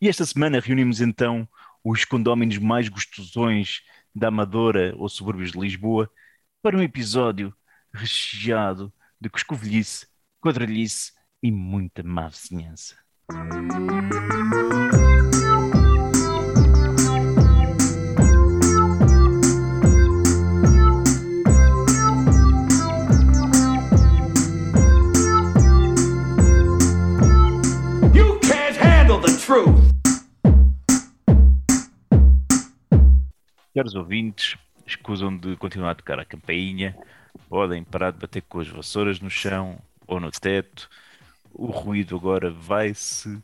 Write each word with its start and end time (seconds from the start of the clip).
E 0.00 0.08
esta 0.08 0.26
semana 0.26 0.60
reunimos 0.60 1.00
então 1.00 1.48
os 1.82 2.04
condóminos 2.04 2.58
mais 2.58 2.88
gostosões 2.88 3.80
da 4.14 4.28
Amadora 4.28 4.94
ou 4.96 5.08
subúrbios 5.08 5.52
de 5.52 5.58
Lisboa 5.60 6.10
para 6.62 6.76
um 6.76 6.82
episódio 6.82 7.54
recheado 7.92 8.92
de 9.20 9.30
coscovilhice, 9.30 10.06
quadrilhice 10.40 11.12
e 11.42 11.50
muita 11.50 12.02
má 12.02 12.28
vizinhança. 12.28 12.96
Caros 33.76 33.94
ouvintes, 33.94 34.56
escusam 34.86 35.36
de 35.36 35.54
continuar 35.56 35.90
a 35.90 35.94
tocar 35.94 36.18
a 36.18 36.24
campainha, 36.24 36.96
podem 37.46 37.84
parar 37.84 38.10
de 38.10 38.18
bater 38.18 38.40
com 38.40 38.58
as 38.58 38.68
vassouras 38.68 39.20
no 39.20 39.28
chão 39.28 39.78
ou 40.06 40.18
no 40.18 40.30
teto. 40.30 40.88
O 41.52 41.66
ruído 41.66 42.16
agora 42.16 42.50
vai-se 42.50 43.38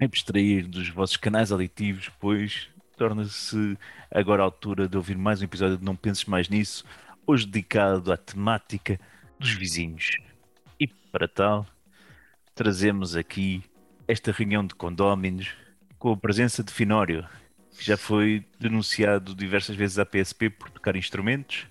abstrair 0.00 0.66
dos 0.66 0.88
vossos 0.88 1.16
canais 1.16 1.52
auditivos, 1.52 2.10
pois 2.18 2.68
torna-se 2.96 3.78
agora 4.10 4.42
a 4.42 4.46
altura 4.46 4.88
de 4.88 4.96
ouvir 4.96 5.16
mais 5.16 5.40
um 5.40 5.44
episódio 5.44 5.78
de 5.78 5.84
Não 5.84 5.94
Penses 5.94 6.24
Mais 6.24 6.48
Nisso, 6.48 6.84
hoje 7.24 7.46
dedicado 7.46 8.12
à 8.12 8.16
temática 8.16 8.98
dos 9.38 9.52
vizinhos. 9.52 10.16
E 10.80 10.88
para 10.88 11.28
tal, 11.28 11.64
trazemos 12.56 13.14
aqui 13.14 13.62
esta 14.08 14.32
reunião 14.32 14.66
de 14.66 14.74
condóminos 14.74 15.54
com 15.96 16.10
a 16.10 16.16
presença 16.16 16.64
de 16.64 16.72
Finório, 16.72 17.24
já 17.78 17.96
foi 17.96 18.44
denunciado 18.58 19.34
diversas 19.34 19.76
vezes 19.76 19.98
à 19.98 20.06
PSP 20.06 20.50
por 20.50 20.70
tocar 20.70 20.96
instrumentos, 20.96 21.66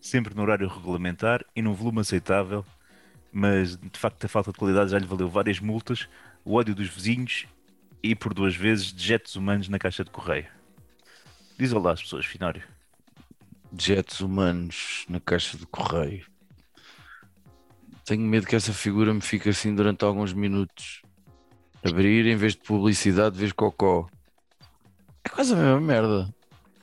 sempre 0.00 0.34
no 0.34 0.42
horário 0.42 0.68
regulamentar 0.68 1.44
e 1.54 1.62
num 1.62 1.72
volume 1.72 2.00
aceitável, 2.00 2.64
mas 3.32 3.76
de 3.76 3.98
facto 3.98 4.24
a 4.24 4.28
falta 4.28 4.52
de 4.52 4.58
qualidade 4.58 4.90
já 4.90 4.98
lhe 4.98 5.06
valeu 5.06 5.28
várias 5.28 5.60
multas, 5.60 6.08
o 6.44 6.54
ódio 6.54 6.74
dos 6.74 6.88
vizinhos 6.88 7.46
e 8.02 8.14
por 8.14 8.32
duas 8.32 8.54
vezes 8.54 8.92
dejetos 8.92 9.36
humanos 9.36 9.68
na 9.68 9.78
caixa 9.78 10.04
de 10.04 10.10
correio. 10.10 10.46
Diz 11.58 11.72
olá 11.72 11.92
às 11.92 12.02
pessoas, 12.02 12.26
Finório. 12.26 12.62
Jets 13.78 14.20
humanos 14.20 15.04
na 15.08 15.18
caixa 15.18 15.56
de 15.56 15.66
correio. 15.66 16.26
Tenho 18.04 18.22
medo 18.22 18.46
que 18.46 18.54
essa 18.54 18.72
figura 18.72 19.12
me 19.12 19.20
fique 19.20 19.48
assim 19.48 19.74
durante 19.74 20.04
alguns 20.04 20.32
minutos. 20.32 21.02
Abrir 21.82 22.26
em 22.26 22.36
vez 22.36 22.52
de 22.52 22.60
publicidade, 22.60 23.38
vez 23.38 23.52
cocó. 23.52 24.08
É 25.26 25.28
quase 25.28 25.52
a 25.54 25.56
mesma 25.56 25.80
merda. 25.80 26.32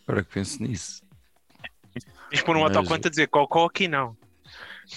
Agora 0.06 0.22
que 0.22 0.34
penso 0.34 0.62
nisso. 0.62 1.02
Tens 2.30 2.42
que 2.42 2.46
pôr 2.46 2.58
um 2.58 2.62
Mas- 2.64 2.76
autoconto 2.76 3.08
a 3.08 3.10
dizer 3.10 3.28
cocó 3.28 3.66
aqui 3.66 3.88
não. 3.88 4.18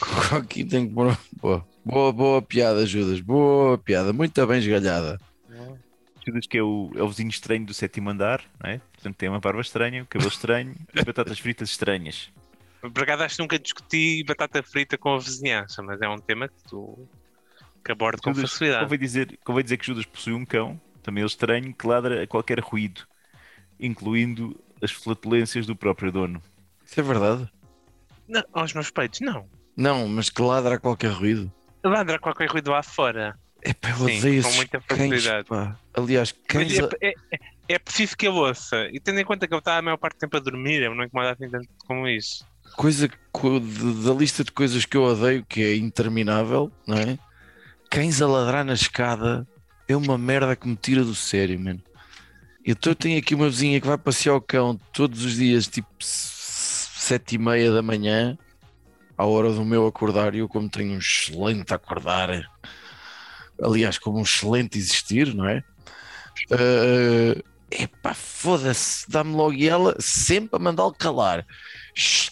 Cocó 0.00 0.36
aqui 0.42 0.64
tem 0.64 0.88
que 0.88 0.92
pôr. 0.94 1.16
Boa, 1.40 1.64
boa, 1.84 2.12
boa 2.12 2.42
piada, 2.42 2.84
Judas. 2.84 3.20
Boa 3.20 3.78
piada. 3.78 4.12
Muito 4.12 4.44
bem 4.46 4.58
esgalhada. 4.58 5.20
Judas 6.26 6.44
que 6.48 6.58
é 6.58 6.62
o, 6.62 6.90
é 6.96 7.02
o 7.04 7.08
vizinho 7.08 7.28
estranho 7.30 7.64
do 7.64 7.72
sétimo 7.72 8.10
andar, 8.10 8.42
não 8.60 8.68
é? 8.68 8.78
Portanto 8.94 9.14
tem 9.14 9.28
uma 9.28 9.38
barba 9.38 9.60
estranha, 9.60 10.02
um 10.02 10.06
cabelo 10.06 10.28
estranho 10.28 10.74
e 10.92 11.04
batatas 11.04 11.38
fritas 11.38 11.70
estranhas. 11.70 12.30
Por 12.80 13.02
acaso 13.04 13.22
acho 13.22 13.36
que 13.36 13.42
nunca 13.42 13.58
discuti 13.60 14.24
batata 14.24 14.60
frita 14.60 14.98
com 14.98 15.14
a 15.14 15.18
vizinhança, 15.20 15.84
mas 15.84 16.00
é 16.02 16.08
um 16.08 16.18
tema 16.18 16.48
que 16.48 16.60
tu 16.68 17.08
que 17.84 17.92
abordo 17.92 18.20
com 18.20 18.34
facilidade. 18.34 18.82
convém 18.82 18.98
dizer, 18.98 19.38
convém 19.44 19.62
dizer 19.62 19.76
que 19.76 19.86
Judas 19.86 20.04
possui 20.04 20.32
um 20.32 20.44
cão, 20.44 20.80
também 21.04 21.22
ele 21.22 21.28
estranho, 21.28 21.72
que 21.72 21.86
ladra 21.86 22.24
a 22.24 22.26
qualquer 22.26 22.58
ruído, 22.58 23.06
incluindo 23.78 24.58
as 24.82 24.90
flatulências 24.92 25.66
do 25.66 25.74
próprio 25.76 26.12
dono. 26.12 26.42
Isso 26.84 26.98
é 27.00 27.02
verdade? 27.02 27.48
Não, 28.28 28.42
aos 28.52 28.72
meus 28.72 28.90
peitos, 28.90 29.20
não. 29.20 29.46
Não, 29.76 30.08
mas 30.08 30.30
que 30.30 30.40
ladra 30.42 30.74
a 30.76 30.78
qualquer 30.78 31.10
ruído. 31.12 31.52
Ladra 31.84 32.18
qualquer 32.18 32.48
ruído 32.48 32.70
lá 32.70 32.82
fora. 32.82 33.38
É 33.62 33.72
pá, 33.72 33.90
eu 33.90 34.08
Sim, 34.20 34.42
com 34.42 34.52
muita 34.52 34.80
cães, 34.80 35.10
facilidade. 35.10 35.48
pá. 35.48 35.78
Aliás, 35.94 36.32
cães. 36.46 36.78
a- 36.78 36.88
é, 37.00 37.08
é, 37.32 37.38
é 37.68 37.78
preciso 37.78 38.16
que 38.16 38.26
eu 38.26 38.34
ouça. 38.34 38.88
E 38.92 39.00
tendo 39.00 39.18
em 39.20 39.24
conta 39.24 39.46
que 39.48 39.54
eu 39.54 39.58
estava 39.58 39.78
a 39.78 39.82
maior 39.82 39.96
parte 39.96 40.16
do 40.16 40.20
tempo 40.20 40.36
a 40.36 40.40
dormir, 40.40 40.82
eu 40.82 40.94
não 40.94 41.04
incomoda 41.04 41.32
assim 41.32 41.48
tanto 41.50 41.68
como 41.86 42.06
isso. 42.08 42.44
coisa 42.76 43.08
da 44.04 44.12
lista 44.12 44.44
de 44.44 44.52
coisas 44.52 44.84
que 44.84 44.96
eu 44.96 45.02
odeio, 45.04 45.44
que 45.48 45.62
é 45.62 45.76
interminável, 45.76 46.70
não 46.86 46.96
é? 46.98 47.18
Cães 47.90 48.20
a 48.20 48.26
ladrar 48.26 48.64
na 48.64 48.74
escada 48.74 49.46
é 49.88 49.96
uma 49.96 50.18
merda 50.18 50.54
que 50.56 50.66
me 50.68 50.76
tira 50.76 51.04
do 51.04 51.14
sério, 51.14 51.58
mano. 51.58 51.80
Então 52.66 52.90
eu 52.90 52.96
tenho 52.96 53.16
aqui 53.16 53.32
uma 53.32 53.48
vizinha 53.48 53.80
que 53.80 53.86
vai 53.86 53.96
passear 53.96 54.34
o 54.34 54.40
cão 54.40 54.76
todos 54.92 55.24
os 55.24 55.36
dias, 55.36 55.68
tipo 55.68 55.88
sete 56.00 57.36
e 57.36 57.38
meia 57.38 57.70
da 57.70 57.80
manhã, 57.80 58.36
à 59.16 59.24
hora 59.24 59.52
do 59.52 59.64
meu 59.64 59.86
acordar, 59.86 60.34
e 60.34 60.38
eu 60.38 60.48
como 60.48 60.68
tenho 60.68 60.94
um 60.94 60.98
excelente 60.98 61.72
acordar, 61.72 62.28
aliás, 63.62 63.98
como 63.98 64.18
um 64.18 64.22
excelente 64.22 64.76
existir, 64.78 65.32
não 65.32 65.48
é? 65.48 65.62
Eh, 66.50 67.42
epá, 67.70 68.12
foda-se, 68.12 69.08
dá-me 69.08 69.36
logo 69.36 69.52
e 69.52 69.68
ela 69.68 69.94
sempre 70.00 70.56
a 70.56 70.58
mandá-lo 70.58 70.92
calar. 70.92 71.46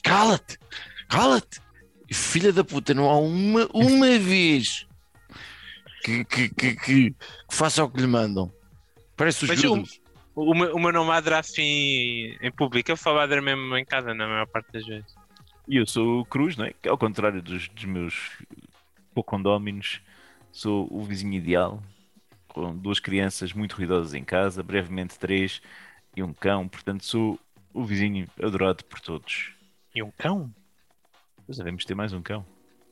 Cala-te, 0.03 0.59
cala-te. 1.09 1.63
Filha 2.13 2.53
da 2.53 2.65
puta, 2.65 2.93
não 2.93 3.09
há 3.09 3.19
uma, 3.19 3.69
uma 3.73 4.19
vez 4.19 4.87
que, 6.03 6.25
que, 6.25 6.49
que, 6.49 6.75
que, 6.77 7.11
que 7.11 7.17
faça 7.49 7.83
o 7.83 7.91
que 7.91 8.01
lhe 8.01 8.07
mandam. 8.07 8.53
Parece 9.17 9.45
os 9.45 9.51
Mas. 9.51 10.04
O 10.35 10.55
meu, 10.55 10.75
o 10.75 10.81
meu 10.81 10.93
não 10.93 11.07
ladra 11.07 11.39
assim 11.39 12.37
em 12.41 12.51
público, 12.51 12.91
eu 12.91 12.97
só 12.97 13.13
ladra 13.13 13.41
mesmo 13.41 13.77
em 13.77 13.85
casa 13.85 14.13
na 14.13 14.27
maior 14.27 14.47
parte 14.47 14.73
das 14.73 14.85
vezes. 14.85 15.15
E 15.69 15.77
eu 15.77 15.87
sou 15.87 16.21
o 16.21 16.25
Cruz, 16.25 16.57
não 16.57 16.65
é? 16.65 16.73
Que 16.73 16.89
ao 16.89 16.99
contrário 16.99 17.41
dos, 17.41 17.69
dos 17.69 17.85
meus 17.85 18.31
condóminos, 19.23 20.01
sou 20.51 20.89
o 20.91 21.05
vizinho 21.05 21.35
ideal, 21.35 21.83
com 22.49 22.77
duas 22.77 22.99
crianças 22.99 23.53
muito 23.53 23.77
ruidosas 23.77 24.15
em 24.15 24.25
casa, 24.25 24.63
brevemente 24.63 25.19
três 25.19 25.63
e 26.17 26.23
um 26.23 26.33
cão, 26.33 26.69
portanto 26.69 27.05
sou 27.05 27.39
o 27.73 27.85
vizinho 27.85 28.29
adorado 28.43 28.85
por 28.85 29.01
todos. 29.01 29.53
E 29.95 30.03
um 30.03 30.11
cão? 30.11 30.53
Mas 31.47 31.59
devemos 31.59 31.85
ter 31.85 31.95
mais 31.95 32.13
um 32.13 32.23
cão. 32.23 32.45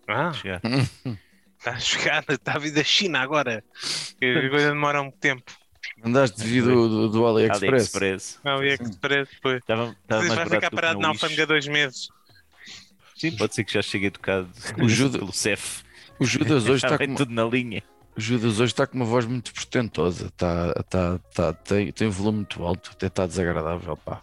Ah, 0.06 0.32
está 1.58 1.70
a 1.72 1.78
chegar, 1.78 2.24
está 2.28 2.54
a 2.54 2.58
vir 2.58 2.72
da 2.72 2.84
China 2.84 3.20
agora. 3.20 3.64
Que 4.18 4.26
a 4.26 4.50
coisa 4.50 4.70
demora 4.70 5.00
um 5.00 5.10
tempo. 5.10 5.52
Andaste 6.04 6.40
de 6.40 6.46
vir 6.48 6.62
do, 6.62 6.88
do, 6.88 7.08
do 7.08 7.26
AliExpress. 7.26 7.72
AliExpress. 7.72 8.40
Não, 8.44 8.62
e 8.62 8.74
Express, 8.74 9.28
pois. 9.42 9.58
Estava, 9.58 9.96
estava 10.02 10.22
mais 10.24 10.34
Vai 10.34 10.48
ficar 10.48 10.70
parado 10.70 11.00
na 11.00 11.08
alfândega 11.08 11.46
dois 11.46 11.66
meses. 11.66 12.08
Sim, 13.16 13.32
pode 13.36 13.54
ser 13.54 13.64
que 13.64 13.72
já 13.74 13.82
chegue 13.82 14.06
educado 14.06 14.48
O 14.82 14.88
Judas- 14.88 15.18
pelo 15.18 15.32
CEF. 15.32 15.82
O 16.18 16.24
Judas 16.24 16.64
hoje 16.66 16.84
está 16.86 16.98
com, 16.98 17.14
tudo 17.14 17.32
na 17.32 17.44
linha. 17.44 17.82
o 18.16 18.20
Judas 18.20 18.54
hoje 18.60 18.72
está 18.72 18.86
com 18.86 18.96
uma 18.96 19.04
voz 19.04 19.26
muito 19.26 19.52
portentosa. 19.54 20.26
Está, 20.26 20.74
está, 20.78 21.20
está, 21.28 21.52
tem, 21.52 21.92
tem 21.92 22.08
um 22.08 22.12
volume 22.12 22.38
muito 22.38 22.62
alto, 22.64 22.90
até 22.94 23.06
está 23.06 23.26
desagradável. 23.26 23.96
Pá. 23.96 24.20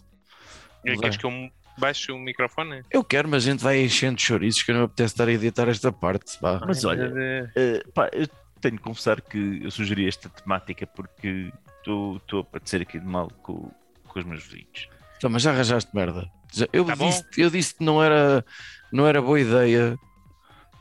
Mas 0.86 1.00
Queres 1.00 1.16
é. 1.16 1.20
que 1.20 1.26
eu 1.26 1.50
baixo 1.78 2.14
o 2.14 2.20
microfone? 2.20 2.84
Eu 2.92 3.04
quero, 3.04 3.30
mas 3.30 3.44
a 3.48 3.52
gente 3.52 3.64
vai 3.64 3.82
enchendo 3.82 4.20
chouriços 4.20 4.64
que 4.64 4.72
eu 4.72 4.74
não 4.76 4.82
me 4.82 4.86
apetece 4.86 5.14
estar 5.14 5.28
a 5.28 5.32
editar 5.32 5.70
esta 5.70 5.92
parte. 5.92 6.38
Pá. 6.40 6.62
Mas 6.66 6.84
olha, 6.84 7.10
Deus. 7.10 7.50
Uh, 7.50 7.92
pá, 7.94 8.10
eu 8.12 8.28
tenho 8.60 8.78
que 8.78 8.84
confessar 8.84 9.22
que 9.22 9.62
eu 9.64 9.72
sugeri 9.72 10.08
esta 10.08 10.30
temática 10.30 10.86
porque 10.88 11.52
estou 11.80 12.22
a 12.40 12.44
parecer 12.44 12.82
aqui 12.82 13.00
de 13.00 13.06
mal 13.06 13.30
com, 13.44 13.72
com 14.08 14.20
os 14.20 14.26
meus 14.26 14.44
vizinhos. 14.44 14.88
Então, 15.18 15.30
mas 15.30 15.42
já 15.42 15.52
arranjaste 15.52 15.90
merda. 15.96 16.30
Eu, 16.74 16.86
Tá 16.86 16.96
disse, 16.96 17.24
eu 17.38 17.50
disse 17.50 17.76
que 17.76 17.84
não 17.84 18.02
era, 18.04 18.44
não 18.92 19.06
era 19.08 19.22
boa 19.22 19.40
ideia 19.40 19.98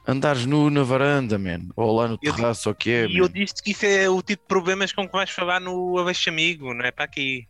andares 0.07 0.47
nu 0.47 0.71
na 0.71 0.83
varanda, 0.83 1.39
man. 1.39 1.69
Ou 1.77 1.95
lá 1.97 2.09
no 2.09 2.19
Eu- 2.23 2.35
terraço, 2.35 2.69
ou 2.69 2.73
o 2.73 2.75
que 2.77 2.91
é. 2.91 3.07
E 3.07 3.19
eu 3.19 3.29
disse 3.29 3.63
que 3.63 3.73
isso 3.73 3.85
é 3.85 4.09
o 4.09 4.23
tipo 4.23 4.43
de 4.43 4.49
problemas 4.49 4.93
com 4.93 5.07
que 5.07 5.13
vais 5.13 5.29
falar 5.31 5.61
no 5.61 5.99
Abaixo 5.99 6.31
Amigo, 6.31 6.73
não 6.73 6.85
é 6.85 6.91
para 6.91 7.05
aqui. 7.05 7.47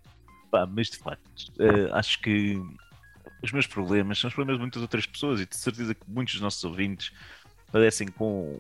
Pá, 0.50 0.66
mas 0.66 0.88
de 0.90 0.96
facto, 0.98 1.28
uh, 1.60 1.94
acho 1.94 2.20
que 2.20 2.60
os 3.42 3.52
meus 3.52 3.66
problemas 3.66 4.18
são 4.18 4.28
os 4.28 4.34
problemas 4.34 4.58
de 4.58 4.62
muitas 4.62 4.82
outras 4.82 5.06
pessoas 5.06 5.40
e 5.40 5.46
de 5.46 5.56
certeza 5.56 5.94
que 5.94 6.00
muitos 6.08 6.34
dos 6.34 6.42
nossos 6.42 6.64
ouvintes 6.64 7.12
padecem 7.70 8.08
com, 8.08 8.58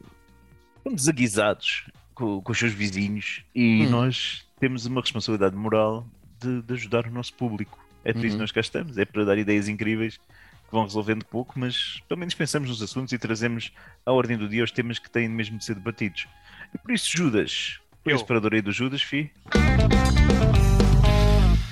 com 0.84 0.94
desaguisados 0.94 1.84
com, 2.14 2.40
com 2.40 2.52
os 2.52 2.58
seus 2.58 2.72
vizinhos 2.72 3.42
e 3.54 3.84
Hum. 3.86 3.90
nós 3.90 4.46
temos 4.60 4.86
uma 4.86 5.00
responsabilidade 5.00 5.54
moral 5.56 6.06
de, 6.40 6.62
de 6.62 6.74
ajudar 6.74 7.06
o 7.06 7.10
nosso 7.10 7.32
público. 7.34 7.78
É 8.04 8.12
por 8.12 8.20
isso 8.20 8.28
que 8.28 8.32
Uhum. 8.34 8.38
nós 8.40 8.52
cá 8.52 8.60
estamos, 8.60 8.96
é 8.98 9.04
para 9.04 9.24
dar 9.24 9.38
ideias 9.38 9.68
incríveis 9.68 10.16
que 10.16 10.72
vão 10.72 10.82
resolvendo 10.84 11.24
pouco, 11.24 11.58
mas 11.58 12.00
pelo 12.08 12.18
menos 12.20 12.34
pensamos 12.34 12.68
nos 12.68 12.82
assuntos 12.82 13.12
e 13.12 13.18
trazemos 13.18 13.72
à 14.04 14.12
ordem 14.12 14.36
do 14.36 14.48
dia 14.48 14.62
os 14.64 14.70
temas 14.70 14.98
que 14.98 15.10
têm 15.10 15.28
mesmo 15.28 15.58
de 15.58 15.64
ser 15.64 15.74
debatidos. 15.74 16.26
E 16.74 16.78
por 16.78 16.90
isso, 16.92 17.08
Judas, 17.16 17.78
foi 18.04 18.12
Eu. 18.12 18.18
separador 18.18 18.54
aí 18.54 18.60
do 18.62 18.72
Judas, 18.72 19.00
fi. 19.02 19.30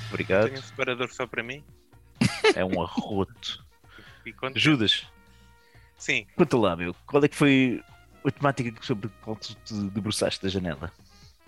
Obrigado. 0.09 0.47
Tenho 0.47 0.59
um 0.59 0.63
separador 0.63 1.13
só 1.13 1.27
para 1.27 1.43
mim. 1.43 1.63
É 2.55 2.65
um 2.65 2.83
arroto. 2.83 3.65
Judas, 4.55 5.07
Sim, 5.99 6.27
conta 6.37 6.57
lá, 6.59 6.77
meu. 6.77 6.95
Qual 7.07 7.23
é 7.25 7.29
que 7.29 7.37
foi 7.37 7.83
a 8.29 8.33
temática 8.33 8.83
sobre 8.83 9.09
a 9.09 9.25
qual 9.25 9.37
tu 9.37 9.55
te 9.65 9.75
debruçaste 9.91 10.43
da 10.43 10.49
janela? 10.49 10.93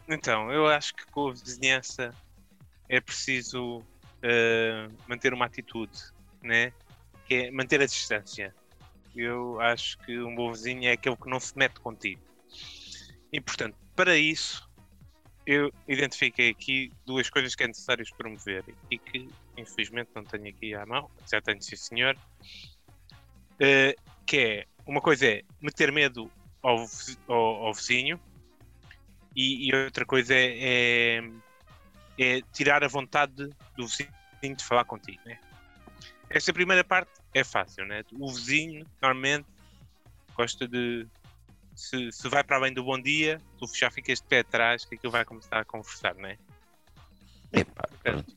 então, 0.08 0.50
eu 0.50 0.66
acho 0.66 0.94
que 0.94 1.06
com 1.06 1.28
a 1.28 1.32
vizinhança 1.32 2.14
é 2.88 3.00
preciso 3.00 3.78
uh, 3.78 4.92
manter 5.06 5.34
uma 5.34 5.44
atitude, 5.44 5.98
né? 6.42 6.72
Que 7.26 7.34
é 7.34 7.50
manter 7.50 7.80
a 7.80 7.86
distância. 7.86 8.54
Eu 9.14 9.60
acho 9.60 9.98
que 9.98 10.18
um 10.18 10.34
bom 10.34 10.52
vizinho 10.52 10.88
é 10.88 10.92
aquele 10.92 11.16
que 11.16 11.28
não 11.28 11.38
se 11.38 11.56
mete 11.58 11.78
contigo. 11.80 12.22
E 13.32 13.40
portanto, 13.40 13.76
para 13.94 14.16
isso, 14.16 14.68
eu 15.44 15.72
identifiquei 15.86 16.50
aqui 16.50 16.92
duas 17.04 17.28
coisas 17.28 17.54
que 17.54 17.64
é 17.64 17.66
necessário 17.66 18.04
promover 18.16 18.64
e 18.90 18.98
que 18.98 19.28
infelizmente 19.56 20.10
não 20.14 20.24
tenho 20.24 20.48
aqui 20.48 20.74
à 20.74 20.86
mão, 20.86 21.10
já 21.30 21.40
tenho 21.40 21.60
sim 21.60 21.76
senhor, 21.76 22.16
uh, 22.16 24.02
que 24.24 24.36
é, 24.38 24.66
uma 24.86 25.00
coisa 25.00 25.26
é 25.26 25.42
meter 25.60 25.92
medo 25.92 26.30
ao, 26.62 26.86
ao, 27.28 27.66
ao 27.66 27.74
vizinho 27.74 28.20
e, 29.34 29.68
e, 29.68 29.74
outra 29.74 30.04
coisa 30.04 30.34
é, 30.34 31.18
é, 31.18 31.30
é, 32.18 32.42
tirar 32.52 32.82
a 32.82 32.88
vontade 32.88 33.48
do 33.76 33.86
vizinho 33.86 34.56
de 34.56 34.64
falar 34.64 34.84
contigo, 34.84 35.20
né? 35.24 35.38
Esta 36.30 36.52
primeira 36.52 36.84
parte 36.84 37.10
é 37.32 37.44
fácil, 37.44 37.86
né? 37.86 38.02
O 38.12 38.28
vizinho 38.32 38.86
normalmente 39.00 39.46
gosta 40.34 40.66
de 40.66 41.06
se, 41.74 42.10
se 42.10 42.28
vai 42.28 42.42
para 42.42 42.56
além 42.56 42.74
do 42.74 42.82
bom 42.82 43.00
dia, 43.00 43.40
tu 43.58 43.66
já 43.72 43.90
ficas 43.90 44.20
de 44.20 44.26
pé 44.26 44.40
atrás 44.40 44.84
que 44.84 44.96
aquilo 44.96 45.12
vai 45.12 45.24
começar 45.24 45.60
a 45.60 45.64
conversar, 45.64 46.14
não 46.16 46.28
é? 46.28 46.36
Epá, 47.52 47.88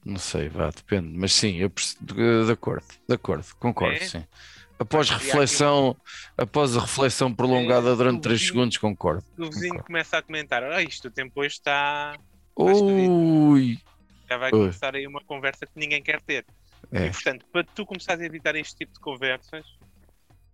não 0.06 0.18
sei, 0.18 0.48
vá, 0.48 0.70
depende, 0.70 1.10
mas 1.18 1.34
sim, 1.34 1.58
eu 1.58 1.70
de, 2.00 2.46
de 2.46 2.52
acordo, 2.52 2.86
de 3.10 3.16
acordo, 3.16 3.46
concordo, 3.60 3.96
é? 3.96 4.00
sim. 4.00 4.26
Após 4.82 5.12
reflexão, 5.12 5.96
após 6.36 6.76
a 6.76 6.82
reflexão 6.82 7.32
prolongada 7.32 7.92
é, 7.92 7.96
durante 7.96 8.22
3 8.22 8.48
segundos, 8.48 8.78
concordo. 8.78 9.24
O 9.38 9.46
vizinho 9.46 9.70
concordo. 9.70 9.86
começa 9.86 10.18
a 10.18 10.22
comentar: 10.24 10.64
ah, 10.64 10.82
isto 10.82 11.08
o 11.08 11.12
tempo 11.12 11.40
hoje 11.40 11.56
está. 11.56 12.18
Ui! 12.58 13.78
Já 14.28 14.38
vai 14.38 14.50
começar 14.50 14.96
aí 14.96 15.06
uma 15.06 15.22
conversa 15.22 15.68
que 15.68 15.74
ninguém 15.76 16.02
quer 16.02 16.20
ter. 16.22 16.46
É. 16.92 17.06
E 17.06 17.12
portanto, 17.12 17.46
para 17.52 17.64
tu 17.64 17.86
começares 17.86 18.24
a 18.24 18.26
evitar 18.26 18.56
este 18.56 18.76
tipo 18.76 18.94
de 18.94 19.00
conversas, 19.00 19.66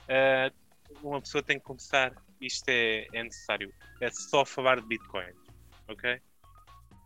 uh, 0.09 0.53
uma 1.01 1.21
pessoa 1.21 1.41
tem 1.41 1.57
que 1.57 1.63
começar 1.63 2.11
isto 2.41 2.67
é, 2.67 3.07
é 3.13 3.23
necessário. 3.23 3.73
É 4.01 4.09
só 4.11 4.43
falar 4.43 4.81
de 4.81 4.87
Bitcoin, 4.87 5.31
ok? 5.87 6.19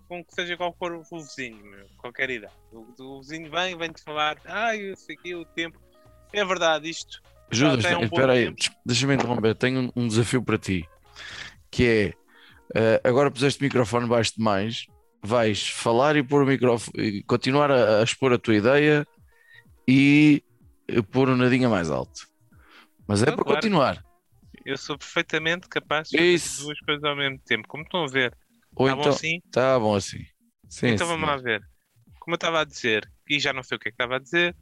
Com 0.08 0.26
que 0.26 0.34
seja 0.34 0.58
qual 0.58 0.74
for 0.74 0.92
o 0.94 1.04
vizinho, 1.04 1.64
meu, 1.64 1.88
qualquer 1.98 2.32
idade. 2.32 2.54
O, 2.72 2.88
o 3.00 3.22
vizinho 3.22 3.50
vem, 3.50 3.78
vem-te 3.78 4.04
falar, 4.04 4.42
ah, 4.46 4.72
sei 4.96 5.16
que 5.16 5.36
o 5.36 5.46
tempo. 5.46 5.80
É 6.34 6.46
verdade, 6.46 6.90
isto. 6.90 7.22
Judas, 7.52 7.86
um 7.86 8.04
espera 8.04 8.34
aí, 8.34 8.54
deixa-me 8.86 9.16
interromper. 9.16 9.56
Tenho 9.56 9.92
um, 9.96 10.04
um, 10.04 10.08
desafio 10.08 10.42
para 10.42 10.58
ti, 10.58 10.88
que 11.70 12.16
é 12.74 13.00
uh, 13.04 13.08
agora 13.08 13.30
puseste 13.30 13.60
o 13.60 13.64
microfone 13.64 14.08
baixo 14.08 14.34
demais, 14.38 14.88
vais 15.22 15.68
falar 15.68 16.16
e 16.16 16.24
pôr 16.24 16.44
o 16.44 16.46
microfone, 16.46 17.24
continuar 17.24 17.70
a, 17.70 18.00
a 18.00 18.04
expor 18.04 18.32
a 18.32 18.38
tua 18.38 18.56
ideia 18.56 19.06
e 19.88 20.42
pôr 21.12 21.30
o 21.30 21.36
nadinha 21.36 21.68
mais 21.68 21.90
alto. 21.90 22.28
Mas 23.08 23.22
é 23.22 23.26
para 23.26 23.36
claro. 23.36 23.56
continuar. 23.56 24.04
Eu 24.66 24.78
sou 24.78 24.98
perfeitamente 24.98 25.68
capaz 25.68 26.10
de 26.10 26.18
fazer 26.18 26.64
duas 26.64 26.80
coisas 26.80 27.04
ao 27.04 27.16
mesmo 27.16 27.40
tempo. 27.40 27.68
Como 27.68 27.84
estão 27.84 28.04
a 28.04 28.08
ver? 28.08 28.34
Ou 28.76 28.88
tá 28.88 28.94
então, 28.94 29.04
bom 29.04 29.10
assim? 29.10 29.42
Tá 29.52 29.80
bom 29.80 29.96
assim. 29.96 30.26
Sim, 30.70 30.88
então 30.88 31.08
sim. 31.08 31.14
vamos 31.14 31.28
lá 31.28 31.36
ver. 31.38 31.62
Como 32.20 32.36
eu 32.36 32.38
estava 32.38 32.62
a 32.62 32.64
dizer, 32.64 33.12
e 33.30 33.40
já 33.40 33.52
não 33.52 33.64
sei 33.64 33.76
o 33.76 33.80
que 33.80 33.90
é 33.90 33.92
que 33.92 33.96
estava 33.96 34.16
a 34.16 34.20
dizer. 34.20 34.56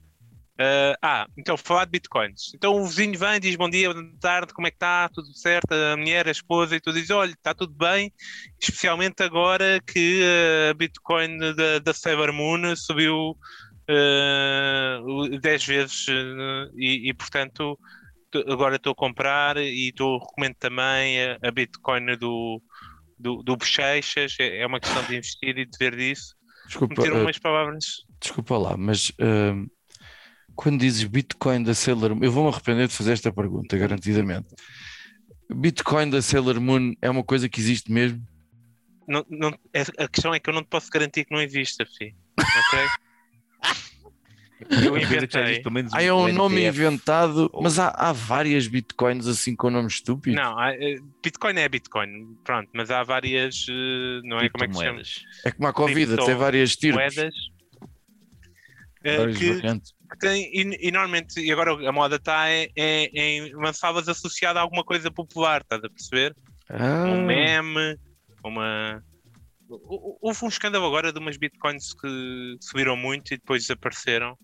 Uh, 0.60 0.92
ah, 1.02 1.26
então 1.38 1.56
falar 1.56 1.86
de 1.86 1.92
bitcoins. 1.92 2.54
Então 2.54 2.82
o 2.82 2.86
vizinho 2.86 3.18
vem 3.18 3.36
e 3.36 3.40
diz 3.40 3.56
bom 3.56 3.70
dia, 3.70 3.94
boa 3.94 4.06
tarde, 4.20 4.54
como 4.54 4.68
é 4.68 4.70
que 4.70 4.76
está? 4.76 5.08
Tudo 5.08 5.34
certo? 5.34 5.72
A 5.72 5.96
mulher, 5.96 6.28
a 6.28 6.32
esposa, 6.32 6.76
e 6.76 6.82
tu 6.82 6.92
dizes: 6.92 7.12
olha, 7.12 7.32
está 7.32 7.54
tudo 7.54 7.74
bem, 7.74 8.12
especialmente 8.60 9.24
agora 9.24 9.80
que 9.80 10.22
a 10.70 10.74
Bitcoin 10.74 11.38
da, 11.56 11.80
da 11.80 11.94
Cyber 11.94 12.34
Moon 12.34 12.76
subiu 12.76 13.38
uh, 13.90 15.40
10 15.40 15.66
vezes 15.66 16.08
uh, 16.10 16.70
e, 16.76 17.10
e, 17.10 17.14
portanto 17.14 17.80
agora 18.48 18.76
estou 18.76 18.92
a 18.92 18.96
comprar 18.96 19.56
e 19.56 19.88
estou, 19.88 20.20
recomendo 20.20 20.56
também 20.56 21.24
a, 21.24 21.38
a 21.42 21.52
Bitcoin 21.52 22.18
do, 22.18 22.62
do, 23.18 23.42
do 23.44 23.56
Bochechas. 23.56 24.36
É, 24.38 24.58
é 24.58 24.68
uma 24.68 24.82
questão 24.82 25.02
de 25.04 25.16
investir 25.16 25.58
e 25.58 25.66
de 25.66 25.78
ver 25.80 25.96
disso. 25.96 26.36
Desculpa, 26.68 27.02
uh, 27.02 27.22
umas 27.22 27.40
palavras. 27.40 27.86
Desculpa 28.20 28.58
lá, 28.58 28.76
mas 28.76 29.10
uh, 29.12 29.66
quando 30.60 30.82
dizes 30.82 31.06
Bitcoin 31.06 31.64
da 31.64 31.74
Sailor 31.74 32.14
Moon, 32.14 32.22
eu 32.22 32.34
vou-me 32.34 32.50
arrepender 32.50 32.90
de 32.90 32.94
fazer 32.94 33.14
esta 33.14 33.32
pergunta, 33.32 33.78
garantidamente. 33.78 34.50
Bitcoin 35.50 36.10
da 36.10 36.22
Sailor 36.22 36.60
Moon 36.60 36.96
é 37.02 37.10
uma 37.10 37.24
coisa 37.24 37.48
que 37.48 37.62
existe 37.62 37.90
mesmo? 37.90 38.22
Não, 39.08 39.26
não, 39.30 39.58
é, 39.74 39.84
a 39.98 40.08
questão 40.10 40.34
é 40.34 40.40
que 40.40 40.50
eu 40.50 40.54
não 40.54 40.62
te 40.62 40.68
posso 40.68 40.90
garantir 40.90 41.24
que 41.24 41.34
não 41.34 41.42
exista, 41.42 41.86
fi. 41.86 42.14
Ok? 42.38 42.80
Eu 44.70 44.98
inventei. 44.98 45.64
Ah, 45.94 46.04
é 46.04 46.14
um 46.14 46.34
nome 46.34 46.68
inventado, 46.68 47.50
mas 47.62 47.80
há, 47.80 47.88
há 47.96 48.12
várias 48.12 48.68
bitcoins 48.68 49.26
assim 49.26 49.56
com 49.56 49.70
nomes 49.70 49.94
estúpidos. 49.94 50.38
Não, 50.38 50.62
eh, 50.62 50.98
Bitcoin 51.24 51.58
é 51.58 51.70
Bitcoin, 51.70 52.36
pronto, 52.44 52.70
mas 52.74 52.92
há 52.92 53.02
várias, 53.02 53.66
eh, 53.70 54.20
não 54.26 54.38
é 54.38 54.50
como 54.50 54.66
é 54.66 54.68
que 54.68 54.76
se 54.76 54.84
chama? 54.84 55.02
É 55.46 55.52
como 55.52 55.70
a 55.70 55.74
Covid, 55.74 56.18
tem 56.18 56.36
várias 56.36 56.76
tiros. 56.76 56.98
Moedas 56.98 57.34
eh, 59.04 59.28
que, 59.28 59.62
que, 59.62 59.99
tem, 60.18 60.50
e, 60.54 60.88
e, 60.88 60.92
normalmente, 60.92 61.40
e 61.40 61.52
agora 61.52 61.72
a 61.88 61.92
moda 61.92 62.16
está 62.16 62.52
em, 62.52 62.70
em 62.76 63.54
lançá-las 63.54 64.08
associada 64.08 64.60
a 64.60 64.62
alguma 64.62 64.84
coisa 64.84 65.12
popular, 65.12 65.62
estás 65.62 65.84
a 65.84 65.90
perceber? 65.90 66.36
Ah. 66.70 67.06
Um 67.06 67.26
meme, 67.26 67.98
uma. 68.44 69.04
Houve 70.22 70.46
um 70.46 70.48
escândalo 70.48 70.86
agora 70.88 71.14
de 71.14 71.20
umas 71.20 71.38
bitcoins 71.38 71.94
que 71.94 72.58
subiram 72.60 72.98
muito 72.98 73.34
e 73.34 73.38
depois 73.38 73.64
desapareceram 73.64 74.36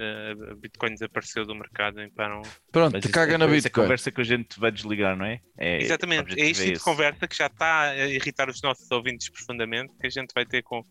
a 0.00 0.54
Bitcoin 0.54 0.92
desapareceu 0.92 1.44
do 1.44 1.54
mercado 1.54 2.00
em 2.00 2.08
para 2.08 2.40
Pronto, 2.70 2.92
Mas 2.92 3.04
te 3.04 3.10
caga 3.10 3.34
é, 3.34 3.38
na 3.38 3.46
Bitcoin. 3.46 3.64
É 3.64 3.68
a 3.68 3.86
conversa 3.86 4.12
que 4.12 4.20
a 4.20 4.24
gente 4.24 4.58
vai 4.58 4.70
desligar, 4.70 5.16
não 5.16 5.26
é? 5.26 5.40
é 5.56 5.82
Exatamente, 5.82 6.40
é 6.40 6.46
este 6.46 6.62
é 6.62 6.66
tipo 6.66 6.78
de 6.78 6.84
conversa 6.84 7.26
que 7.26 7.36
já 7.36 7.46
está 7.46 7.90
a 7.90 8.06
irritar 8.06 8.48
os 8.48 8.62
nossos 8.62 8.88
ouvintes 8.90 9.28
profundamente 9.28 9.92
que 10.00 10.06
a 10.06 10.10
gente 10.10 10.32
vai 10.32 10.46
ter 10.46 10.62
com, 10.62 10.82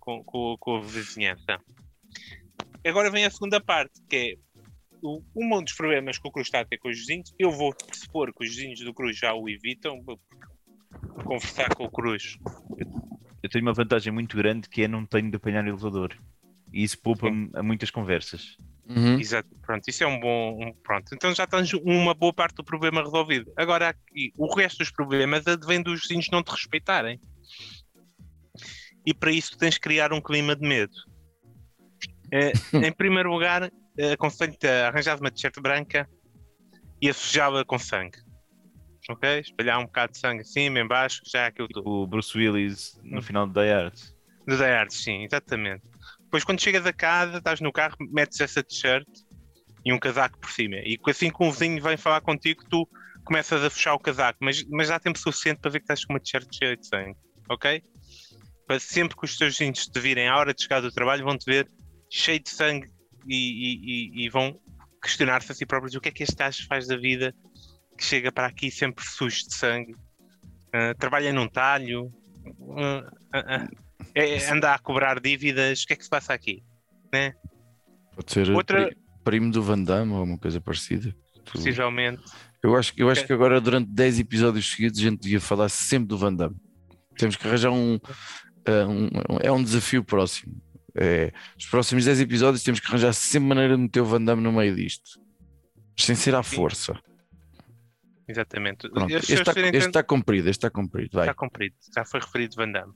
com, 0.00 0.24
com, 0.24 0.56
com 0.58 0.76
a 0.76 0.80
vizinhança. 0.80 1.60
Agora 2.84 3.10
vem 3.10 3.24
a 3.24 3.30
segunda 3.30 3.60
parte, 3.60 4.00
que 4.08 4.16
é 4.16 4.34
o, 5.02 5.22
um 5.36 5.62
dos 5.62 5.74
problemas 5.74 6.18
que 6.18 6.28
o 6.28 6.30
Cruz 6.30 6.48
está 6.48 6.60
a 6.60 6.64
ter 6.64 6.78
com 6.78 6.88
os 6.88 6.98
vizinhos. 6.98 7.32
Eu 7.38 7.50
vou 7.50 7.74
pressupor 7.74 8.32
que 8.32 8.44
os 8.44 8.54
vizinhos 8.54 8.80
do 8.80 8.94
Cruz 8.94 9.16
já 9.16 9.34
o 9.34 9.48
evitam, 9.48 10.02
conversar 11.24 11.74
com 11.74 11.84
o 11.84 11.90
Cruz. 11.90 12.38
Eu 13.42 13.50
tenho 13.50 13.64
uma 13.64 13.72
vantagem 13.72 14.12
muito 14.12 14.36
grande 14.36 14.68
que 14.68 14.82
é 14.82 14.88
não 14.88 15.04
tenho 15.04 15.30
de 15.30 15.36
apanhar 15.36 15.66
elevador 15.66 16.16
e 16.72 16.82
isso 16.82 16.98
poupa-me 16.98 17.50
a 17.54 17.62
muitas 17.62 17.90
conversas. 17.90 18.56
Uhum. 18.88 19.20
Exato, 19.20 19.48
pronto, 19.60 19.86
isso 19.88 20.02
é 20.02 20.06
um 20.06 20.18
bom. 20.18 20.58
Um, 20.60 20.72
pronto, 20.82 21.14
então 21.14 21.34
já 21.34 21.46
tens 21.46 21.72
uma 21.74 22.14
boa 22.14 22.32
parte 22.32 22.56
do 22.56 22.64
problema 22.64 23.02
resolvido. 23.02 23.52
Agora, 23.56 23.90
aqui, 23.90 24.32
o 24.36 24.52
resto 24.54 24.78
dos 24.78 24.90
problemas 24.90 25.46
advém 25.46 25.82
dos 25.82 26.02
vizinhos 26.02 26.28
não 26.32 26.42
te 26.42 26.50
respeitarem. 26.50 27.20
E 29.04 29.12
para 29.12 29.30
isso 29.30 29.56
tens 29.56 29.74
de 29.74 29.80
criar 29.80 30.12
um 30.12 30.20
clima 30.20 30.56
de 30.56 30.66
medo. 30.66 30.94
É, 32.32 32.52
em 32.74 32.92
primeiro 32.92 33.30
lugar, 33.30 33.70
aconselho-te 34.12 34.66
a 34.66 34.88
arranjar 34.88 35.20
uma 35.20 35.30
t-shirt 35.30 35.60
branca 35.60 36.08
e 37.00 37.08
a 37.08 37.14
sujá-la 37.14 37.64
com 37.64 37.78
sangue. 37.78 38.18
Ok? 39.10 39.40
Espalhar 39.40 39.78
um 39.78 39.84
bocado 39.84 40.12
de 40.12 40.18
sangue 40.18 40.40
acima, 40.40 40.80
em 40.80 40.86
baixo, 40.86 41.20
já 41.26 41.40
é 41.40 41.46
aquilo 41.46 41.68
tudo. 41.68 41.86
O 41.86 42.06
Bruce 42.06 42.36
Willis 42.36 42.98
no 43.02 43.18
hum. 43.18 43.22
final 43.22 43.46
do 43.46 43.60
Die 43.60 43.70
Hard. 43.70 43.94
Do 44.46 44.56
Die 44.56 44.64
Hard, 44.64 44.90
sim, 44.90 45.24
exatamente. 45.24 45.82
Depois, 46.20 46.44
quando 46.44 46.60
chegas 46.60 46.86
a 46.86 46.92
casa, 46.92 47.38
estás 47.38 47.60
no 47.60 47.70
carro, 47.70 47.96
metes 48.10 48.40
essa 48.40 48.62
t-shirt 48.62 49.06
e 49.84 49.92
um 49.92 49.98
casaco 49.98 50.38
por 50.38 50.50
cima. 50.50 50.76
E 50.76 50.98
assim 51.06 51.30
que 51.30 51.44
um 51.44 51.50
vizinho 51.50 51.82
vem 51.82 51.96
falar 51.96 52.20
contigo, 52.22 52.64
tu 52.70 52.88
começas 53.24 53.62
a 53.62 53.68
fechar 53.68 53.94
o 53.94 53.98
casaco, 53.98 54.38
mas, 54.40 54.64
mas 54.70 54.88
dá 54.88 54.98
tempo 54.98 55.18
suficiente 55.18 55.60
para 55.60 55.70
ver 55.70 55.80
que 55.80 55.84
estás 55.84 56.04
com 56.04 56.14
uma 56.14 56.20
t-shirt 56.20 56.48
cheia 56.50 56.76
de 56.76 56.86
sangue, 56.86 57.16
ok? 57.48 57.82
Para 58.66 58.80
sempre 58.80 59.16
que 59.16 59.24
os 59.24 59.36
teus 59.36 59.58
vizinhos 59.58 59.86
te 59.86 60.00
virem 60.00 60.28
à 60.28 60.36
hora 60.36 60.54
de 60.54 60.62
chegar 60.62 60.80
do 60.80 60.90
trabalho, 60.90 61.24
vão 61.24 61.36
te 61.36 61.44
ver 61.44 61.68
cheio 62.12 62.40
de 62.40 62.50
sangue 62.50 62.88
e, 63.26 63.34
e, 63.34 64.24
e 64.24 64.28
vão 64.28 64.60
questionar-se 65.02 65.50
a 65.50 65.54
si 65.54 65.64
próprios 65.64 65.94
o 65.94 66.00
que 66.00 66.10
é 66.10 66.12
que 66.12 66.22
este 66.22 66.36
gajo 66.36 66.66
faz 66.66 66.86
da 66.86 66.96
vida 66.96 67.34
que 67.96 68.04
chega 68.04 68.30
para 68.30 68.46
aqui 68.46 68.70
sempre 68.70 69.04
sujo 69.04 69.48
de 69.48 69.54
sangue, 69.54 69.92
uh, 69.94 70.94
trabalha 70.98 71.32
num 71.32 71.48
talho. 71.48 72.12
Uh, 72.58 73.00
uh, 73.00 73.82
é, 74.14 74.50
anda 74.50 74.74
a 74.74 74.78
cobrar 74.78 75.20
dívidas, 75.20 75.82
o 75.82 75.86
que 75.86 75.92
é 75.94 75.96
que 75.96 76.04
se 76.04 76.10
passa 76.10 76.34
aqui? 76.34 76.62
Né? 77.12 77.34
Pode 78.14 78.32
ser 78.32 78.50
Outra... 78.50 78.94
primo 79.24 79.50
do 79.50 79.62
Van 79.62 79.82
Damme 79.82 80.12
ou 80.12 80.24
uma 80.24 80.38
coisa 80.38 80.60
parecida. 80.60 81.14
Possivelmente. 81.50 82.22
Eu 82.62 82.76
acho, 82.76 82.92
eu 82.96 83.08
acho 83.10 83.26
que 83.26 83.32
agora, 83.32 83.60
durante 83.60 83.90
10 83.90 84.20
episódios 84.20 84.70
seguidos, 84.70 85.00
a 85.00 85.02
gente 85.02 85.20
devia 85.20 85.40
falar 85.40 85.68
sempre 85.68 86.08
do 86.08 86.18
Van 86.18 86.34
Damme. 86.34 86.56
Temos 87.16 87.36
que 87.36 87.46
arranjar 87.46 87.70
um. 87.70 87.96
Uh, 87.96 88.88
um 88.88 89.38
é 89.42 89.50
um 89.50 89.62
desafio 89.62 90.04
próximo. 90.04 90.54
É, 90.94 91.32
os 91.58 91.66
próximos 91.66 92.04
10 92.04 92.20
episódios 92.20 92.62
temos 92.62 92.80
que 92.80 92.86
arranjar 92.88 93.12
sempre 93.14 93.48
maneira 93.48 93.76
de 93.76 93.82
meter 93.82 94.00
o 94.00 94.04
Van 94.04 94.22
Damme 94.22 94.42
no 94.42 94.52
meio 94.52 94.74
disto. 94.74 95.18
Sem 95.96 96.14
ser 96.14 96.34
à 96.34 96.42
força. 96.42 96.98
Exatamente. 98.28 98.88
Pronto, 98.88 99.10
este 99.14 99.34
está, 99.34 99.52
este 99.52 99.76
está 99.78 100.02
cumprido, 100.02 100.48
este 100.48 100.58
está 100.66 100.70
cumprido. 100.70 101.10
Vai. 101.12 101.24
Está 101.24 101.34
cumprido, 101.34 101.74
já 101.94 102.04
foi 102.04 102.20
referido 102.20 102.54
Van 102.56 102.70
Damme. 102.70 102.92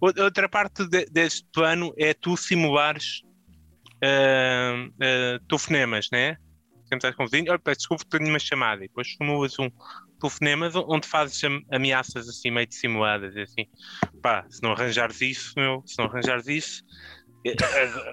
Ou- 0.00 0.12
Outra 0.24 0.48
parte 0.48 0.86
de- 0.88 1.06
deste 1.06 1.46
plano 1.52 1.92
é 1.98 2.14
tu 2.14 2.36
simulares 2.36 3.22
ah, 4.02 4.86
ah, 5.02 5.40
telefonemas, 5.48 6.08
né? 6.12 6.36
Sempre 6.84 6.96
estás 6.98 7.14
com 7.16 7.24
o 7.24 7.26
vizinho, 7.26 7.50
olha, 7.50 7.58
peço 7.58 7.80
desculpa, 7.80 8.04
tenho 8.08 8.28
uma 8.30 8.38
chamada. 8.38 8.82
E 8.84 8.88
depois 8.88 9.12
simulas 9.14 9.58
um 9.58 9.68
telefonema 10.20 10.70
onde 10.88 11.06
fazes 11.06 11.42
am- 11.44 11.62
ameaças 11.70 12.28
assim 12.28 12.50
meio 12.50 12.66
dissimuladas, 12.66 13.34
e 13.36 13.40
assim, 13.42 13.66
pá, 14.22 14.46
se 14.48 14.62
não 14.62 14.72
arranjares 14.72 15.20
isso, 15.20 15.52
meu, 15.56 15.82
se 15.86 15.98
não 15.98 16.06
arranjares 16.06 16.46
isso, 16.46 16.82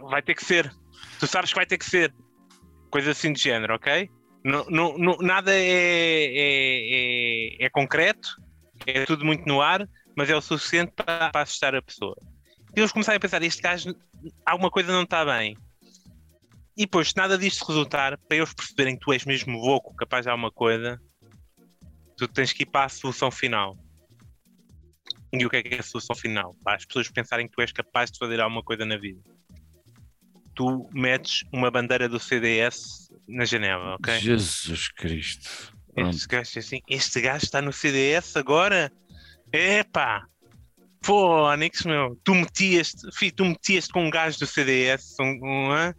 vai 0.10 0.22
ter 0.22 0.36
que 0.36 0.46
ser. 0.46 0.74
Tu 1.20 1.28
sabes 1.28 1.52
que 1.52 1.56
vai 1.56 1.66
ter 1.66 1.78
que 1.78 1.86
ser. 1.86 2.14
Coisa 2.90 3.12
assim 3.12 3.34
de 3.34 3.42
género, 3.42 3.76
ok? 3.76 4.10
Não, 4.44 4.66
não, 4.70 5.18
nada 5.18 5.54
é, 5.54 5.58
é, 5.58 7.62
é, 7.62 7.66
é 7.66 7.70
concreto, 7.70 8.38
é 8.86 9.04
tudo 9.06 9.26
muito 9.26 9.46
no 9.48 9.60
ar, 9.60 9.88
mas 10.16 10.30
é 10.30 10.36
o 10.36 10.42
suficiente 10.42 10.94
para, 10.96 11.32
para 11.32 11.42
assustar 11.42 11.76
a 11.76 11.82
pessoa. 11.82 12.16
E 12.76 12.80
eles 12.80 12.92
começarem 12.92 13.18
a 13.18 13.20
pensar: 13.20 13.42
este 13.42 13.62
gajo, 13.62 13.96
alguma 14.46 14.70
coisa 14.70 14.92
não 14.92 15.04
está 15.04 15.26
bem. 15.26 15.58
E 16.78 16.82
depois, 16.82 17.10
se 17.10 17.18
nada 17.18 17.38
disto 17.38 17.66
resultar, 17.66 18.18
para 18.18 18.38
eles 18.38 18.54
perceberem 18.54 18.96
que 18.96 19.06
tu 19.06 19.14
és 19.14 19.26
mesmo 19.26 19.58
louco, 19.58 19.96
capaz 19.96 20.26
de 20.26 20.30
alguma 20.30 20.52
coisa, 20.52 21.02
tu 22.18 22.28
tens 22.28 22.52
que 22.52 22.64
ir 22.64 22.66
para 22.66 22.86
a 22.86 22.90
solução 22.90 23.32
final. 23.32 23.78
E 25.34 25.46
o 25.46 25.50
que 25.50 25.58
é 25.58 25.64
que 25.64 25.76
é 25.76 25.80
a 25.80 25.84
solução 25.84 26.16
final? 26.16 26.56
Para 26.64 26.78
as 26.78 26.86
pessoas 26.86 27.10
pensarem 27.10 27.48
que 27.48 27.54
tu 27.54 27.62
és 27.62 27.72
capaz 27.72 28.12
de 28.12 28.18
fazer 28.18 28.40
alguma 28.40 28.64
coisa 28.64 28.86
na 28.86 28.98
vida. 28.98 29.20
Tu 30.56 30.90
metes 30.94 31.44
uma 31.52 31.70
bandeira 31.70 32.08
do 32.08 32.20
CDS 32.20 33.10
na 33.28 33.44
janela, 33.44 33.96
ok? 33.96 34.18
Jesus 34.20 34.88
Cristo. 34.90 35.74
Pronto. 35.94 36.16
Este 36.16 36.28
gajo 36.28 36.60
assim, 36.60 36.80
este 36.90 37.22
gajo 37.22 37.44
está 37.46 37.62
no 37.62 37.74
CDS 37.74 38.38
agora? 38.38 38.92
Epá! 39.52 40.26
Pô, 41.02 41.44
Onix, 41.50 41.84
meu, 41.84 42.18
tu 42.24 42.34
metias-te, 42.34 43.08
fi, 43.16 43.32
tu 43.32 43.46
metias 43.46 43.88
com 43.88 44.06
um 44.06 44.10
gajo 44.10 44.40
do 44.40 44.48
CDS 44.48 45.16
um, 45.20 45.40
um? 45.44 45.94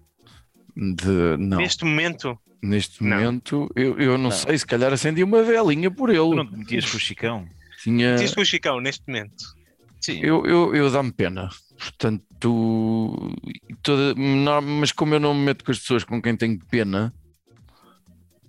De, 0.95 1.37
não, 1.39 1.59
neste 1.59 1.85
momento. 1.85 2.39
neste 2.63 3.03
Não. 3.03 3.17
momento, 3.17 3.71
eu, 3.77 3.99
eu 4.01 4.13
não, 4.19 4.25
Não. 4.25 4.31
sei, 4.31 4.59
se 4.59 4.67
calhar 4.67 4.93
acendi 4.93 5.23
uma 5.23 5.43
velinha 5.43 5.91
por 5.91 6.09
Tu 6.11 6.15
ele. 6.17 6.35
não 6.37 6.47
te 6.47 6.57
metias 6.57 6.91
com 6.91 6.97
o 6.97 7.01
Chicão? 7.01 7.49
Tinha, 7.87 8.35
com 8.35 8.41
o 8.41 8.45
Chicão 8.45 8.81
neste 8.81 9.05
momento. 9.07 9.45
Sim. 10.01 10.21
eu, 10.21 10.45
eu, 10.47 10.75
eu 10.75 10.91
dá-me 10.91 11.13
pena. 11.13 11.49
Portanto, 11.79 13.33
toda, 13.83 14.15
não- 14.15 14.61
mas 14.63 14.91
como 14.93 15.15
eu 15.15 15.21
não 15.21 15.33
me 15.35 15.47
meto 15.47 15.65
com 15.65 15.71
as 15.71 15.79
pessoas 15.79 16.05
com 16.05 16.21
quem 16.21 16.37
tenho 16.37 16.59
pena, 16.67 17.15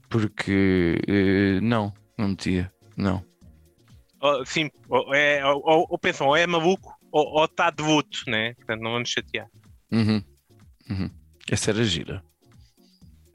porque 0.09 0.99
eh, 1.07 1.59
não, 1.61 1.93
não 2.17 2.29
metia, 2.29 2.71
não. 2.95 3.23
Ou, 4.19 4.45
sim, 4.45 4.69
ou, 4.89 5.13
é, 5.13 5.45
ou, 5.45 5.61
ou, 5.63 5.87
ou 5.89 5.99
pensam, 5.99 6.27
ou 6.27 6.35
é 6.35 6.47
maluco 6.47 6.95
ou 7.11 7.45
está 7.45 7.69
de 7.69 7.83
luto, 7.83 8.19
né? 8.27 8.53
Portanto, 8.55 8.81
não 8.81 8.91
vamos 8.91 9.09
chatear. 9.09 9.47
Uhum, 9.91 10.21
uhum. 10.89 11.09
Essa 11.49 11.71
era 11.71 11.83
gira. 11.83 12.23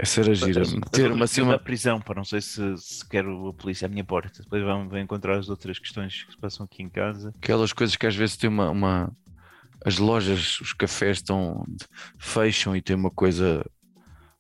Essa 0.03 0.21
era 0.21 0.35
gira. 0.35 0.63
Ter 0.91 1.13
uma, 1.13 1.27
assim, 1.27 1.43
uma, 1.43 1.57
prisão, 1.57 2.01
para 2.01 2.17
não 2.17 2.25
sei 2.25 2.41
se, 2.41 2.77
se 2.77 3.09
quero 3.09 3.47
a 3.47 3.55
polícia 3.55 3.87
à 3.87 3.89
minha 3.89 4.03
porta. 4.03 4.43
Depois 4.43 4.61
vão, 4.61 4.89
vão 4.89 4.99
encontrar 4.99 5.39
as 5.39 5.49
outras 5.49 5.79
questões 5.79 6.25
que 6.25 6.33
se 6.33 6.39
passam 6.39 6.67
aqui 6.67 6.83
em 6.83 6.89
casa. 6.89 7.33
aquelas 7.41 7.73
coisas 7.73 7.95
que 7.95 8.05
às 8.05 8.17
vezes 8.17 8.37
tem 8.37 8.51
uma, 8.51 8.69
uma- 8.69 9.17
as 9.85 9.99
lojas, 9.99 10.59
os 10.61 10.73
cafés 10.73 11.19
estão 11.19 11.65
fecham 12.19 12.75
e 12.75 12.83
tem 12.83 12.97
uma 12.97 13.13
coisa 13.13 13.65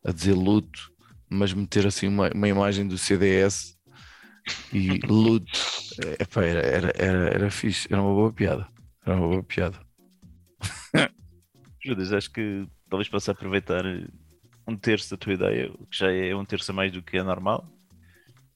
a 0.04 0.10
dizer 0.10 0.34
luto, 0.34 0.90
mas 1.30 1.54
meter 1.54 1.86
assim 1.86 2.08
uma, 2.08 2.28
uma 2.34 2.48
imagem 2.48 2.88
do 2.88 2.98
CDS 2.98 3.76
e 4.72 4.98
luto, 5.06 5.60
epá, 6.18 6.42
era, 6.42 6.60
era, 6.60 6.92
era, 6.96 7.28
era 7.34 7.50
fixe, 7.52 7.86
era 7.88 8.02
uma 8.02 8.12
boa 8.12 8.32
piada. 8.32 8.66
Era 9.06 9.16
uma 9.16 9.28
boa 9.28 9.42
piada. 9.44 9.78
Judas, 11.84 12.12
acho 12.12 12.32
que 12.32 12.66
talvez 12.90 13.08
possa 13.08 13.30
aproveitar 13.30 13.84
um 14.66 14.76
terço 14.76 15.10
da 15.10 15.16
tua 15.16 15.34
ideia, 15.34 15.70
que 15.90 15.98
já 15.98 16.12
é 16.12 16.34
um 16.34 16.44
terço 16.44 16.70
a 16.70 16.74
mais 16.74 16.92
do 16.92 17.02
que 17.02 17.16
é 17.16 17.22
normal. 17.22 17.66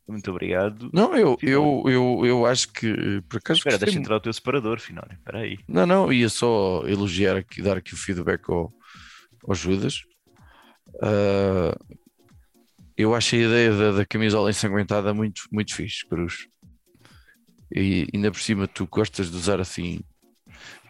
Muito 0.07 0.31
obrigado. 0.31 0.89
Não, 0.93 1.17
eu, 1.17 1.37
eu, 1.43 1.83
eu, 1.87 2.23
eu 2.25 2.47
acho 2.47 2.73
que 2.73 3.21
por 3.29 3.39
acaso 3.39 3.59
Espera, 3.59 3.75
gostei 3.75 3.87
deixa 3.87 3.99
entrar 3.99 4.17
o 4.17 4.21
teu 4.21 4.33
separador, 4.33 4.79
Finório. 4.79 5.15
Espera 5.15 5.39
aí. 5.39 5.59
Não, 5.67 5.85
não, 5.85 6.13
ia 6.13 6.29
só 6.29 6.87
elogiar 6.87 7.37
aqui, 7.37 7.61
dar 7.61 7.79
aqui 7.79 7.93
o 7.93 7.97
feedback 7.97 8.49
ao, 8.49 8.73
ao 9.49 9.55
Judas. 9.55 10.03
Ah, 11.03 11.77
eu 12.97 13.15
acho 13.15 13.35
a 13.35 13.39
ideia 13.39 13.73
da, 13.73 13.93
da 13.93 14.07
camisola 14.07 14.51
ensanguentada 14.51 15.13
muito, 15.13 15.43
muito 15.53 15.75
fixe, 15.75 16.07
Cruz. 16.07 16.49
E 17.71 18.09
ainda 18.15 18.31
por 18.31 18.41
cima 18.41 18.67
tu 18.69 18.87
gostas 18.87 19.31
de 19.31 19.37
usar 19.37 19.61
assim 19.61 20.01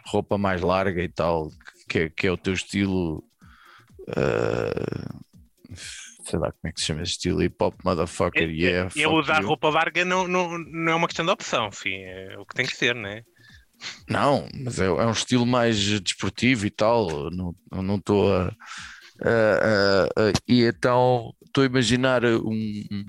roupa 0.05 0.37
mais 0.37 0.61
larga 0.61 1.03
e 1.03 1.09
tal, 1.09 1.51
que 1.89 2.09
que 2.09 2.27
é 2.27 2.31
o 2.31 2.37
teu 2.37 2.53
estilo. 2.53 3.23
Ah, 4.15 5.19
sei 6.25 6.39
lá 6.39 6.51
como 6.51 6.59
é 6.65 6.71
que 6.71 6.79
se 6.79 6.87
chama 6.87 7.01
estilo, 7.03 7.41
hip 7.43 7.55
hop 7.61 7.75
motherfucker, 7.83 8.49
yeah. 8.49 8.89
Eu 8.95 9.09
fuck 9.09 9.19
usar 9.21 9.41
you. 9.41 9.47
roupa 9.47 9.69
larga 9.69 10.03
não, 10.05 10.27
não, 10.27 10.57
não 10.57 10.91
é 10.91 10.95
uma 10.95 11.07
questão 11.07 11.25
de 11.25 11.31
opção, 11.31 11.71
fi. 11.71 11.93
É 11.95 12.37
o 12.37 12.45
que 12.45 12.55
tem 12.55 12.65
que 12.65 12.75
ser, 12.75 12.93
né? 12.95 13.21
Não, 14.09 14.47
mas 14.63 14.79
é, 14.79 14.85
é 14.85 15.05
um 15.05 15.11
estilo 15.11 15.45
mais 15.45 15.77
desportivo 16.01 16.65
e 16.65 16.69
tal. 16.71 17.29
Não 17.31 17.55
não 17.71 17.95
estou 17.97 18.33
a, 18.33 18.47
a- 19.21 19.27
a- 19.27 20.29
a- 20.29 20.33
E 20.47 20.63
então 20.63 21.31
estou 21.45 21.63
a 21.63 21.67
imaginar 21.67 22.25
um- 22.25 22.83
um- 22.91 23.05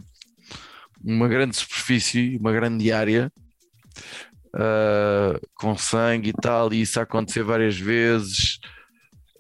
uma 1.03 1.27
grande 1.29 1.57
superfície, 1.57 2.37
uma 2.39 2.53
grande 2.53 2.93
área 2.93 3.33
ah, 4.55 5.39
com 5.55 5.77
sangue 5.77 6.31
e 6.31 6.33
tal, 6.35 6.73
e 6.73 6.83
isso 6.83 6.99
a 7.01 7.03
acontecer 7.03 7.43
várias 7.43 7.79
vezes. 7.79 8.59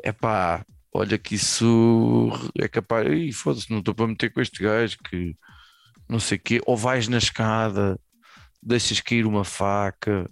Epá, 0.04 0.64
olha 0.98 1.18
que 1.18 1.34
isso 1.34 2.30
é 2.58 2.68
capaz. 2.68 3.06
Ih, 3.06 3.32
foda-se, 3.32 3.70
não 3.70 3.78
estou 3.78 3.94
para 3.94 4.06
meter 4.06 4.32
com 4.32 4.40
este 4.40 4.62
gajo 4.62 4.98
que 5.08 5.34
não 6.08 6.18
sei 6.20 6.38
o 6.38 6.40
quê. 6.40 6.60
Ou 6.66 6.76
vais 6.76 7.08
na 7.08 7.18
escada, 7.18 7.98
deixas 8.62 9.00
cair 9.00 9.26
uma 9.26 9.44
faca. 9.44 10.28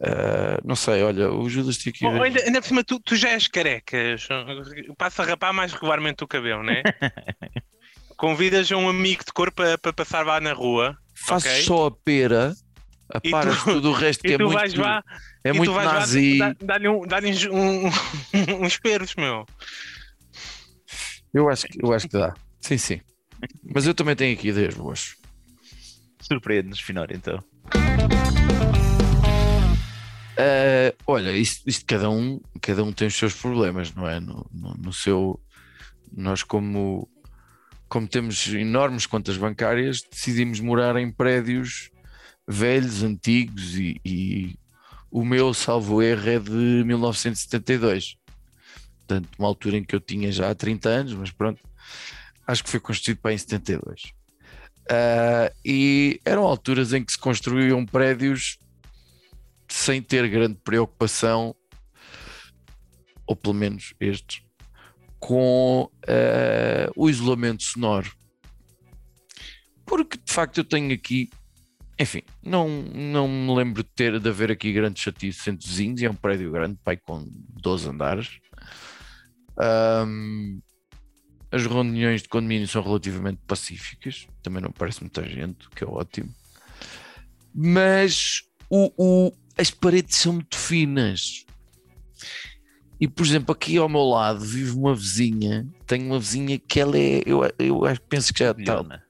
Ah, 0.00 0.60
não 0.64 0.74
sei, 0.74 1.02
olha, 1.02 1.30
o 1.30 1.48
Judas 1.48 1.78
tinha 1.78 1.92
que. 1.92 2.04
Oh, 2.04 2.22
ainda, 2.22 2.42
ainda 2.42 2.60
por 2.60 2.66
cima, 2.66 2.84
tu, 2.84 2.98
tu 3.00 3.16
já 3.16 3.30
és 3.30 3.46
careca. 3.46 3.96
Passa 4.98 5.22
a 5.22 5.26
rapar 5.26 5.52
mais 5.52 5.72
regularmente 5.72 6.24
o 6.24 6.28
cabelo, 6.28 6.62
né? 6.62 6.82
Convidas 8.16 8.70
um 8.70 8.88
amigo 8.88 9.24
de 9.24 9.32
cor 9.32 9.52
para 9.52 9.92
passar 9.92 10.24
lá 10.24 10.40
na 10.40 10.52
rua 10.52 10.96
Fazes 11.14 11.50
ok. 11.50 11.62
só 11.64 11.86
a 11.86 11.90
pera, 11.90 12.52
E 12.52 12.63
aparas 13.12 13.58
tu- 13.62 13.72
tudo 13.74 13.90
o 13.90 13.92
resto 13.92 14.22
que 14.24 14.28
e 14.30 14.34
é 14.34 14.38
tu 14.38 14.44
muito, 14.44 14.54
vais 14.58 14.74
lá 14.74 15.02
é 15.44 15.50
e 15.50 15.52
muito 15.52 15.70
tu 15.70 15.74
vais 15.74 15.86
lá 15.86 15.94
nazi. 16.00 16.38
dar-lhe 16.62 16.88
um, 16.88 17.06
dar 17.06 17.22
um, 17.24 17.28
um, 17.28 17.90
uns 18.64 18.78
peros, 18.78 19.14
meu. 19.16 19.44
Eu, 21.32 21.48
acho 21.50 21.66
que, 21.66 21.84
eu 21.84 21.92
acho 21.92 22.08
que 22.08 22.16
dá. 22.16 22.34
Sim, 22.60 22.78
sim. 22.78 23.00
Mas 23.74 23.86
eu 23.86 23.94
também 23.94 24.14
tenho 24.16 24.34
aqui 24.34 24.48
ideias 24.48 24.74
boas. 24.74 25.16
Surpreende-nos, 26.20 26.80
Finório, 26.80 27.14
então. 27.16 27.42
Ah, 30.36 30.92
olha, 31.06 31.32
isto, 31.32 31.68
isto 31.68 31.84
cada, 31.86 32.10
um, 32.10 32.40
cada 32.60 32.82
um 32.82 32.92
tem 32.92 33.08
os 33.08 33.14
seus 33.16 33.34
problemas, 33.34 33.94
não 33.94 34.08
é? 34.08 34.18
No, 34.20 34.46
no, 34.52 34.74
no 34.74 34.92
seu. 34.92 35.40
Nós, 36.16 36.42
como, 36.42 37.08
como 37.88 38.06
temos 38.08 38.46
enormes 38.48 39.06
contas 39.06 39.36
bancárias, 39.36 40.00
decidimos 40.10 40.60
morar 40.60 40.96
em 40.96 41.10
prédios 41.10 41.90
velhos, 42.46 43.02
antigos 43.02 43.76
e, 43.76 44.00
e 44.04 44.58
o 45.10 45.24
meu, 45.24 45.54
salvo 45.54 46.02
erro, 46.02 46.28
é 46.28 46.38
de 46.38 46.84
1972. 46.84 48.16
Portanto, 48.98 49.28
uma 49.38 49.48
altura 49.48 49.76
em 49.76 49.84
que 49.84 49.94
eu 49.94 50.00
tinha 50.00 50.32
já 50.32 50.50
há 50.50 50.54
30 50.54 50.88
anos, 50.88 51.12
mas 51.14 51.30
pronto, 51.30 51.60
acho 52.46 52.64
que 52.64 52.70
foi 52.70 52.80
construído 52.80 53.18
para 53.18 53.32
em 53.32 53.38
72. 53.38 54.12
Ah, 54.90 55.52
e 55.64 56.20
eram 56.24 56.44
alturas 56.44 56.92
em 56.92 57.04
que 57.04 57.12
se 57.12 57.18
construíam 57.18 57.84
prédios 57.86 58.58
sem 59.68 60.02
ter 60.02 60.28
grande 60.28 60.58
preocupação, 60.62 61.54
ou 63.26 63.34
pelo 63.34 63.54
menos 63.54 63.94
estes, 63.98 64.42
com 65.18 65.90
eh, 66.06 66.90
o 66.94 67.08
isolamento 67.08 67.62
sonoro. 67.62 68.14
Porque 69.86 70.18
de 70.18 70.32
facto 70.32 70.58
eu 70.58 70.64
tenho 70.64 70.92
aqui, 70.92 71.30
enfim, 71.98 72.22
não, 72.42 72.68
não 72.68 73.28
me 73.28 73.54
lembro 73.54 73.82
de 73.82 73.88
ter 73.90 74.18
de 74.18 74.28
haver 74.28 74.50
aqui 74.50 74.72
grandes 74.72 75.02
chatices 75.02 75.46
entre 75.46 75.66
vizinhos, 75.66 76.00
e 76.00 76.06
é 76.06 76.10
um 76.10 76.14
prédio 76.14 76.50
grande, 76.50 76.78
pai, 76.82 76.96
com 76.96 77.24
12 77.60 77.88
andares. 77.88 78.38
Ahm, 79.58 80.58
as 81.52 81.64
reuniões 81.66 82.22
de 82.22 82.28
condomínio 82.28 82.66
são 82.66 82.82
relativamente 82.82 83.40
pacíficas, 83.46 84.26
também 84.42 84.60
não 84.62 84.72
parece 84.72 85.00
muita 85.02 85.22
gente, 85.28 85.68
que 85.70 85.84
é 85.84 85.86
ótimo. 85.86 86.34
Mas 87.54 88.42
o, 88.68 88.90
o- 88.98 89.32
as 89.56 89.70
paredes 89.70 90.16
são 90.16 90.32
muito 90.34 90.56
finas. 90.58 91.44
E, 93.00 93.06
por 93.06 93.24
exemplo, 93.24 93.52
aqui 93.52 93.76
ao 93.76 93.88
meu 93.88 94.02
lado 94.02 94.40
vive 94.40 94.72
uma 94.72 94.94
vizinha. 94.94 95.66
Tenho 95.86 96.06
uma 96.06 96.18
vizinha 96.18 96.58
que 96.58 96.80
ela 96.80 96.96
é. 96.98 97.22
Eu, 97.26 97.42
eu 97.58 97.82
penso 98.08 98.32
que 98.32 98.40
já 98.40 98.50
está. 98.50 99.03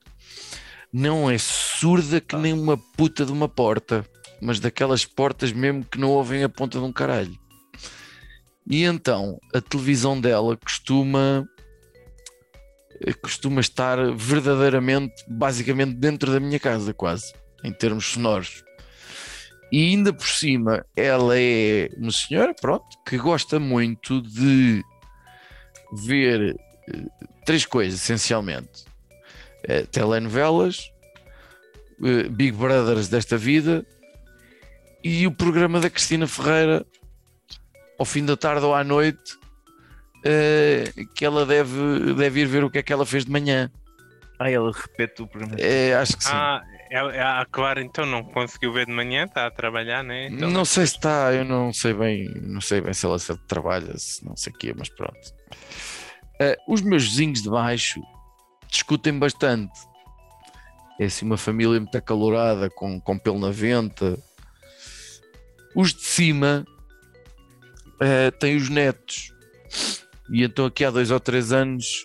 Não 0.96 1.28
é. 1.28 1.36
su- 1.36 1.64
surda 1.84 2.20
que 2.20 2.36
nem 2.36 2.52
uma 2.52 2.78
puta 2.78 3.26
de 3.26 3.32
uma 3.32 3.48
porta, 3.48 4.06
mas 4.40 4.58
daquelas 4.60 5.04
portas 5.04 5.52
mesmo 5.52 5.84
que 5.84 5.98
não 5.98 6.08
ouvem 6.08 6.42
a 6.42 6.48
ponta 6.48 6.78
de 6.78 6.84
um 6.84 6.92
caralho. 6.92 7.36
E 8.70 8.84
então 8.84 9.38
a 9.52 9.60
televisão 9.60 10.18
dela 10.18 10.56
costuma 10.56 11.46
costuma 13.20 13.60
estar 13.60 13.98
verdadeiramente, 14.14 15.12
basicamente 15.28 15.94
dentro 15.96 16.32
da 16.32 16.40
minha 16.40 16.58
casa, 16.58 16.94
quase, 16.94 17.34
em 17.62 17.72
termos 17.72 18.06
sonoros. 18.06 18.62
E 19.70 19.88
ainda 19.90 20.12
por 20.12 20.26
cima, 20.26 20.86
ela 20.96 21.38
é 21.38 21.90
uma 21.98 22.12
senhora, 22.12 22.54
pronto, 22.58 22.86
que 23.06 23.18
gosta 23.18 23.58
muito 23.58 24.22
de 24.22 24.82
ver 25.92 26.56
eh, 26.88 27.04
três 27.44 27.66
coisas, 27.66 28.00
essencialmente: 28.00 28.84
Eh, 29.66 29.82
telenovelas, 29.90 30.90
eh, 32.04 32.28
Big 32.28 32.52
Brothers 32.52 33.08
desta 33.08 33.36
vida 33.36 33.84
e 35.02 35.26
o 35.26 35.32
programa 35.32 35.80
da 35.80 35.88
Cristina 35.90 36.26
Ferreira 36.26 36.84
ao 37.98 38.04
fim 38.04 38.24
da 38.24 38.36
tarde 38.36 38.64
ou 38.64 38.74
à 38.74 38.82
noite. 38.84 39.38
eh, 40.26 40.90
que 41.14 41.24
ela 41.24 41.44
deve, 41.44 42.14
deve 42.14 42.40
ir 42.40 42.46
ver 42.46 42.64
o 42.64 42.70
que 42.70 42.78
é 42.78 42.82
que 42.82 42.92
ela 42.92 43.04
fez 43.04 43.24
de 43.26 43.30
manhã. 43.30 43.70
Ah, 44.38 44.50
ela 44.50 44.72
repete 44.72 45.22
o 45.22 45.26
programa. 45.26 45.54
É, 45.58 45.94
acho 45.94 46.16
que 46.16 46.24
sim. 46.24 46.30
Ah, 46.32 46.62
é, 46.90 46.98
é, 46.98 47.44
claro, 47.50 47.80
então 47.80 48.06
não 48.06 48.24
conseguiu 48.24 48.72
ver 48.72 48.86
de 48.86 48.92
manhã, 48.92 49.24
está 49.24 49.46
a 49.46 49.50
trabalhar, 49.50 50.02
né? 50.02 50.28
Então, 50.28 50.50
não 50.50 50.64
sei 50.64 50.86
se 50.86 50.94
está, 50.96 51.32
eu 51.32 51.44
não 51.44 51.72
sei 51.72 51.92
bem, 51.92 52.28
não 52.42 52.60
sei 52.60 52.80
bem 52.80 52.92
se 52.94 53.04
ela 53.04 53.18
se 53.18 53.36
trabalha, 53.46 53.96
se 53.98 54.24
não 54.24 54.34
sei 54.36 54.52
o 54.52 54.56
quê, 54.56 54.74
mas 54.76 54.88
pronto. 54.88 55.18
Eh, 56.40 56.56
os 56.66 56.80
meus 56.80 57.04
vizinhos 57.04 57.42
de 57.42 57.50
baixo 57.50 58.00
discutem 58.74 59.16
bastante. 59.18 59.72
É 60.98 61.06
assim 61.06 61.24
uma 61.24 61.36
família 61.36 61.78
muito 61.78 61.96
acalorada, 61.96 62.68
com, 62.68 63.00
com 63.00 63.18
pelo 63.18 63.38
na 63.38 63.50
venta. 63.50 64.18
Os 65.74 65.94
de 65.94 66.02
cima 66.02 66.66
eh, 68.00 68.30
têm 68.32 68.56
os 68.56 68.68
netos. 68.68 69.32
E 70.30 70.42
então 70.42 70.66
aqui 70.66 70.84
há 70.84 70.90
dois 70.90 71.10
ou 71.10 71.20
três 71.20 71.52
anos 71.52 72.04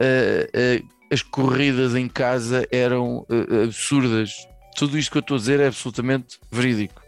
eh, 0.00 0.48
eh, 0.52 0.82
as 1.12 1.22
corridas 1.22 1.94
em 1.94 2.08
casa 2.08 2.66
eram 2.70 3.26
absurdas. 3.64 4.32
Tudo 4.76 4.96
isto 4.96 5.10
que 5.10 5.18
eu 5.18 5.20
estou 5.20 5.36
a 5.36 5.38
dizer 5.40 5.60
é 5.60 5.66
absolutamente 5.66 6.38
verídico. 6.50 7.02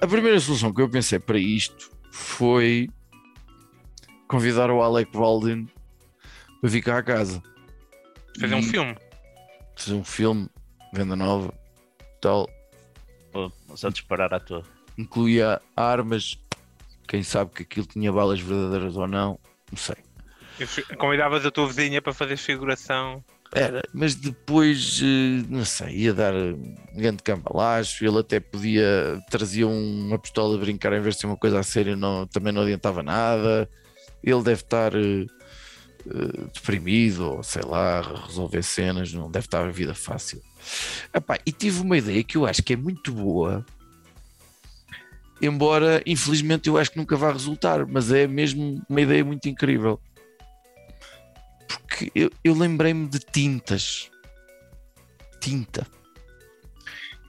A 0.00 0.06
primeira 0.06 0.38
solução 0.38 0.72
que 0.74 0.82
eu 0.82 0.88
pensei 0.88 1.18
para 1.18 1.38
isto 1.38 1.90
foi 2.12 2.88
convidar 4.28 4.70
o 4.70 4.82
Alec 4.82 5.10
Baldwin 5.10 5.66
para 6.60 6.70
vir 6.70 6.82
cá 6.82 6.98
à 6.98 7.02
casa. 7.02 7.42
fazer 8.38 8.54
um 8.54 8.60
E 8.60 8.62
filme. 8.62 8.96
Fazer 9.76 9.94
um 9.94 10.04
filme, 10.04 10.48
venda 10.92 11.16
nova, 11.16 11.52
tal. 12.20 12.48
Só 13.74 13.90
disparar 13.90 14.32
à 14.32 14.40
toa. 14.40 14.62
Incluía 14.96 15.60
armas, 15.76 16.38
quem 17.06 17.22
sabe 17.22 17.50
que 17.50 17.62
aquilo 17.62 17.86
tinha 17.86 18.10
balas 18.10 18.40
verdadeiras 18.40 18.96
ou 18.96 19.06
não, 19.06 19.38
não 19.70 19.76
sei. 19.76 19.96
Eu 20.58 20.96
Convidavas 20.96 21.44
a 21.44 21.50
tua 21.50 21.66
vizinha 21.66 22.00
para 22.00 22.14
fazer 22.14 22.38
figuração. 22.38 23.22
Era, 23.52 23.82
mas 23.92 24.14
depois, 24.14 25.00
eh, 25.02 25.44
não 25.48 25.64
sei, 25.64 25.96
ia 25.98 26.14
dar 26.14 26.34
um 26.34 26.74
grande 26.94 27.22
cambalacho, 27.22 28.04
ele 28.04 28.18
até 28.18 28.40
podia, 28.40 29.22
trazia 29.30 29.68
uma 29.68 30.18
pistola 30.18 30.56
a 30.56 30.58
brincar 30.58 30.92
em 30.94 31.00
vez 31.00 31.14
de 31.14 31.20
ser 31.20 31.26
uma 31.26 31.36
coisa 31.36 31.60
a 31.60 31.62
sério, 31.62 31.96
não, 31.96 32.26
também 32.26 32.52
não 32.52 32.62
adiantava 32.62 33.02
nada. 33.02 33.68
Ele 34.24 34.42
deve 34.42 34.62
estar 34.62 34.92
eh, 36.06 36.44
deprimido, 36.52 37.32
ou 37.32 37.42
sei 37.42 37.62
lá, 37.62 38.00
resolver 38.26 38.62
cenas, 38.62 39.12
não 39.12 39.30
deve 39.30 39.46
estar 39.46 39.64
a 39.64 39.70
vida 39.70 39.94
fácil. 39.94 40.42
Epá, 41.14 41.38
e 41.46 41.52
tive 41.52 41.80
uma 41.80 41.96
ideia 41.96 42.22
que 42.24 42.36
eu 42.36 42.46
acho 42.46 42.62
que 42.62 42.72
é 42.72 42.76
muito 42.76 43.12
boa, 43.12 43.64
embora 45.40 46.02
infelizmente 46.06 46.68
eu 46.68 46.78
acho 46.78 46.90
que 46.90 46.98
nunca 46.98 47.16
vai 47.16 47.32
resultar, 47.32 47.86
mas 47.86 48.10
é 48.10 48.26
mesmo 48.26 48.82
uma 48.88 49.00
ideia 49.00 49.24
muito 49.24 49.48
incrível 49.48 50.00
porque 51.96 52.12
eu, 52.14 52.30
eu 52.44 52.54
lembrei-me 52.54 53.08
de 53.08 53.18
tintas. 53.18 54.10
Tinta. 55.40 55.86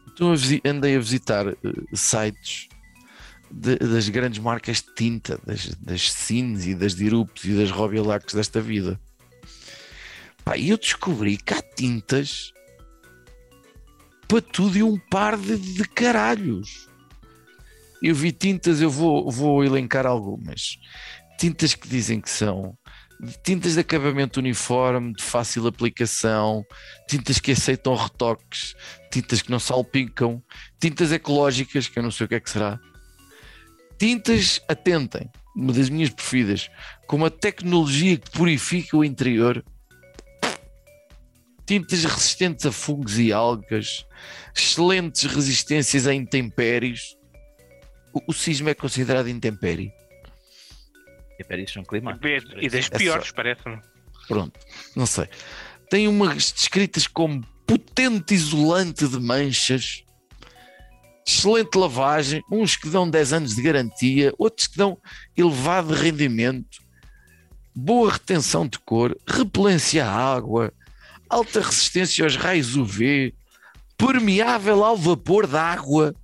Então 0.07 0.33
andei 0.65 0.95
a 0.95 0.99
visitar 0.99 1.47
eh, 1.47 1.55
sites 1.93 2.66
de- 3.51 3.77
das 3.77 4.09
grandes 4.09 4.39
marcas 4.39 4.81
de 4.81 4.93
tinta, 4.95 5.39
das, 5.45 5.67
das 5.75 6.11
Cines 6.11 6.65
e 6.65 6.75
das 6.75 6.95
Dirupes 6.95 7.45
e 7.45 7.53
das 7.55 7.71
Robilacs 7.71 8.33
desta 8.33 8.61
vida. 8.61 8.99
Pá, 10.43 10.57
eu 10.57 10.77
descobri 10.77 11.37
que 11.37 11.53
há 11.53 11.61
tintas 11.61 12.53
para 14.27 14.41
tudo 14.41 14.77
e 14.77 14.83
um 14.83 14.97
par 14.97 15.37
de, 15.37 15.57
de 15.57 15.83
caralhos. 15.85 16.87
Eu 18.01 18.13
vi 18.13 18.31
tintas, 18.31 18.81
eu 18.81 18.89
vou, 18.89 19.29
vou 19.31 19.63
elencar 19.63 20.05
algumas. 20.05 20.77
Tintas 21.39 21.73
que 21.73 21.87
dizem 21.87 22.21
que 22.21 22.29
são 22.29 22.77
tintas 23.43 23.73
de 23.73 23.79
acabamento 23.79 24.39
uniforme, 24.39 25.13
de 25.13 25.23
fácil 25.23 25.65
aplicação, 25.65 26.63
tintas 27.09 27.39
que 27.39 27.51
aceitam 27.51 27.95
retoques, 27.95 28.75
tintas 29.11 29.41
que 29.41 29.49
não 29.49 29.59
salpicam, 29.59 30.41
tintas 30.79 31.11
ecológicas, 31.11 31.87
que 31.87 31.97
eu 31.97 32.03
não 32.03 32.11
sei 32.11 32.25
o 32.25 32.29
que 32.29 32.35
é 32.35 32.39
que 32.39 32.49
será. 32.49 32.79
Tintas, 33.97 34.61
atentem, 34.67 35.29
uma 35.55 35.73
das 35.73 35.89
minhas 35.89 36.09
preferidas, 36.09 36.69
com 37.07 37.15
uma 37.15 37.31
tecnologia 37.31 38.17
que 38.17 38.29
purifica 38.29 38.95
o 38.95 39.03
interior. 39.03 39.63
Tintas 41.65 42.03
resistentes 42.05 42.65
a 42.65 42.71
fungos 42.71 43.17
e 43.17 43.33
algas, 43.33 44.05
excelentes 44.55 45.23
resistências 45.23 46.07
a 46.07 46.13
intempéries. 46.13 47.17
O, 48.13 48.21
o 48.27 48.33
cisma 48.33 48.69
é 48.69 48.73
considerado 48.73 49.27
intempérie. 49.27 49.91
Espera, 51.39 51.61
isso 51.61 51.77
é 51.77 51.81
um 51.81 51.85
clima. 51.85 52.19
E 52.61 52.69
das 52.69 52.89
É 52.91 52.97
piores, 52.97 53.31
parece-me. 53.31 53.79
Pronto, 54.27 54.59
não 54.95 55.05
sei. 55.05 55.27
Tem 55.89 56.07
umas 56.07 56.51
descritas 56.51 57.07
como 57.07 57.45
potente 57.65 58.33
isolante 58.33 59.07
de 59.07 59.19
manchas, 59.19 60.03
excelente 61.27 61.77
lavagem, 61.77 62.41
uns 62.49 62.77
que 62.77 62.87
dão 62.87 63.09
10 63.09 63.33
anos 63.33 63.55
de 63.55 63.61
garantia, 63.61 64.33
outros 64.37 64.67
que 64.67 64.77
dão 64.77 64.97
elevado 65.35 65.93
rendimento, 65.93 66.81
boa 67.75 68.13
retenção 68.13 68.65
de 68.65 68.79
cor, 68.79 69.15
repelência 69.27 70.05
à 70.05 70.11
água, 70.11 70.73
alta 71.29 71.59
resistência 71.59 72.23
aos 72.23 72.37
raios 72.37 72.77
UV, 72.77 73.35
permeável 73.97 74.85
ao 74.85 74.95
vapor 74.95 75.45
da 75.45 75.61
água 75.61 76.15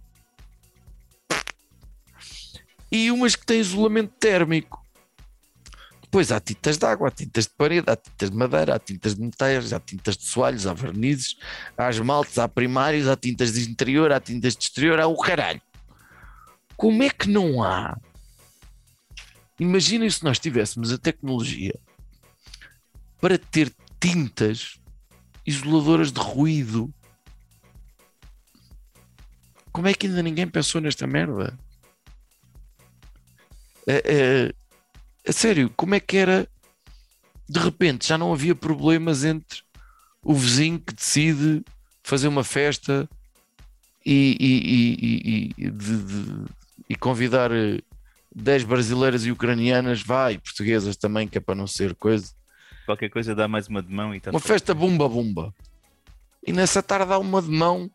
e 2.89 3.11
umas 3.11 3.35
que 3.35 3.45
têm 3.45 3.59
isolamento 3.59 4.13
térmico. 4.19 4.82
Depois 6.13 6.31
há 6.31 6.39
tintas 6.39 6.77
de 6.77 6.85
água, 6.85 7.07
há 7.07 7.11
tintas 7.11 7.45
de 7.45 7.53
parede, 7.57 7.89
há 7.89 7.95
tintas 7.95 8.29
de 8.29 8.37
madeira, 8.37 8.75
há 8.75 8.77
tintas 8.77 9.15
de 9.15 9.21
metais, 9.21 9.73
há 9.73 9.79
tintas 9.79 10.15
de 10.15 10.25
soalhos, 10.25 10.67
há 10.67 10.71
vernizes, 10.71 11.35
há 11.75 11.89
esmaltes, 11.89 12.37
há 12.37 12.47
primários, 12.47 13.07
há 13.07 13.15
tintas 13.15 13.53
de 13.53 13.67
interior, 13.67 14.11
há 14.11 14.19
tintas 14.19 14.55
de 14.55 14.63
exterior, 14.63 14.99
há 14.99 15.07
o 15.07 15.17
caralho. 15.17 15.59
Como 16.77 17.01
é 17.01 17.09
que 17.09 17.27
não 17.27 17.63
há? 17.63 17.99
Imaginem 19.59 20.07
se 20.07 20.23
nós 20.23 20.37
tivéssemos 20.37 20.93
a 20.93 20.99
tecnologia 20.99 21.73
para 23.19 23.39
ter 23.39 23.73
tintas 23.99 24.79
isoladoras 25.43 26.11
de 26.11 26.19
ruído. 26.19 26.93
Como 29.71 29.87
é 29.87 29.95
que 29.95 30.05
ainda 30.05 30.21
ninguém 30.21 30.47
pensou 30.47 30.79
nesta 30.79 31.07
merda? 31.07 31.57
É, 33.87 34.03
é, 34.05 34.53
a 35.27 35.31
sério, 35.31 35.71
como 35.75 35.95
é 35.95 35.99
que 35.99 36.17
era? 36.17 36.47
De 37.47 37.59
repente 37.59 38.07
já 38.07 38.17
não 38.17 38.33
havia 38.33 38.55
problemas 38.55 39.23
entre 39.23 39.61
o 40.23 40.33
vizinho 40.33 40.79
que 40.79 40.93
decide 40.93 41.63
fazer 42.03 42.27
uma 42.27 42.43
festa 42.43 43.07
e, 44.05 44.37
e- 44.39 45.53
e- 45.59 45.65
e- 45.65 45.69
de- 45.71 46.03
de- 46.89 46.95
convidar 46.99 47.51
eh, 47.51 47.79
10 48.35 48.63
brasileiras 48.63 49.25
e 49.25 49.31
ucranianas, 49.31 50.01
vai, 50.01 50.37
portuguesas 50.37 50.95
também, 50.95 51.27
que 51.27 51.37
é 51.37 51.41
para 51.41 51.55
não 51.55 51.67
ser 51.67 51.93
coisa. 51.95 52.31
Qualquer 52.85 53.09
coisa 53.09 53.35
dá 53.35 53.47
mais 53.47 53.67
uma 53.67 53.81
de 53.83 53.91
mão 53.93 54.13
e 54.13 54.17
está 54.17 54.31
Uma 54.31 54.39
festa 54.39 54.73
bumba 54.73 55.07
bumba. 55.09 55.53
E 56.45 56.51
nessa 56.53 56.81
tarde 56.83 57.11
há 57.11 57.17
uma 57.17 57.41
de 57.41 57.49
mão 57.49 57.89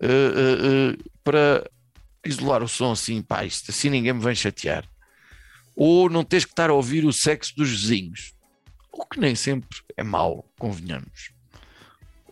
eh, 0.00 0.06
eh, 0.08 0.94
eh, 0.98 1.10
para 1.24 1.68
isolar 2.24 2.62
o 2.62 2.68
som 2.68 2.92
assim, 2.92 3.22
pá, 3.22 3.44
isto 3.44 3.70
assim 3.70 3.88
ninguém 3.90 4.12
me 4.12 4.20
vem 4.20 4.34
chatear. 4.34 4.84
Ou 5.74 6.08
não 6.10 6.24
tens 6.24 6.44
que 6.44 6.52
estar 6.52 6.70
a 6.70 6.74
ouvir 6.74 7.04
o 7.04 7.12
sexo 7.12 7.54
dos 7.56 7.68
vizinhos. 7.70 8.34
O 8.92 9.06
que 9.06 9.18
nem 9.18 9.34
sempre 9.34 9.68
é 9.96 10.02
mau, 10.02 10.46
convenhamos. 10.58 11.32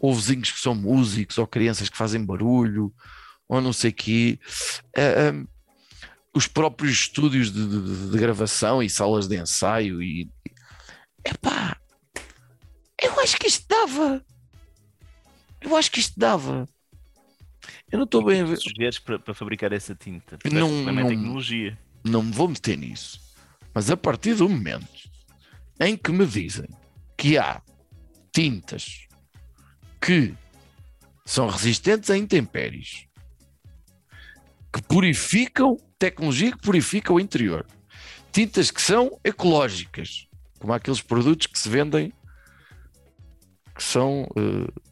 Ou 0.01 0.15
vizinhos 0.15 0.51
que 0.51 0.61
são 0.61 0.75
músicos, 0.75 1.39
ou 1.39 1.47
crianças 1.47 1.89
que 1.89 1.97
fazem 1.97 2.25
barulho, 2.25 2.93
ou 3.49 3.61
não 3.61 3.73
sei 3.73 3.91
o 3.91 3.95
quê. 3.95 4.39
Ah, 4.97 5.31
ah, 5.33 5.47
os 6.35 6.47
próprios 6.47 6.93
estúdios 6.93 7.51
de, 7.53 7.67
de- 7.67 8.11
de 8.11 8.19
gravação 8.19 8.83
e 8.83 8.89
salas 8.91 9.27
de 9.27 9.37
ensaio 9.41 10.03
e. 10.03 10.31
Epá, 11.25 11.77
eu 13.03 13.19
acho 13.21 13.37
que 13.39 13.47
isto 13.49 13.67
dava. 13.69 14.25
Eu 15.61 15.77
acho 15.77 15.91
que 15.91 16.01
isto 16.01 16.19
dava. 16.19 16.69
Eu 17.91 17.99
não 17.99 18.05
estou 18.05 18.25
bem 18.25 18.41
a 18.41 18.45
ver. 18.45 18.57
Sugeres 18.59 18.99
para, 18.99 19.19
para 19.19 19.35
fabricar 19.35 19.73
essa 19.73 19.95
tinta? 19.95 20.39
Não- 20.51 20.89
é 20.89 20.93
não- 20.93 21.09
tecnologia. 21.09 21.79
Não 22.05 22.23
me 22.23 22.33
vou 22.33 22.49
meter 22.49 22.79
nisso. 22.79 23.21
Mas 23.75 23.91
a 23.91 23.97
partir 23.97 24.35
do 24.35 24.49
momento 24.49 24.89
em 25.81 25.97
que 25.97 26.13
me 26.13 26.27
dizem 26.27 26.69
que 27.17 27.39
há 27.39 27.63
tintas 28.33 29.07
que 30.01 30.35
são 31.25 31.49
resistentes 31.49 32.11
a 32.11 32.17
intempéries, 32.17 33.07
que 34.73 34.83
purificam, 34.83 35.77
tecnologia 35.99 36.53
que 36.53 36.59
purifica 36.59 37.13
o 37.13 37.21
interior, 37.21 37.67
tintas 38.33 38.71
que 38.71 38.81
são 38.81 39.19
ecológicas, 39.25 40.27
como 40.59 40.73
aqueles 40.73 41.01
produtos 41.01 41.47
que 41.47 41.59
se 41.59 41.69
vendem 41.69 42.13
que 43.75 43.83
são 43.83 44.29
eh, 44.37 44.83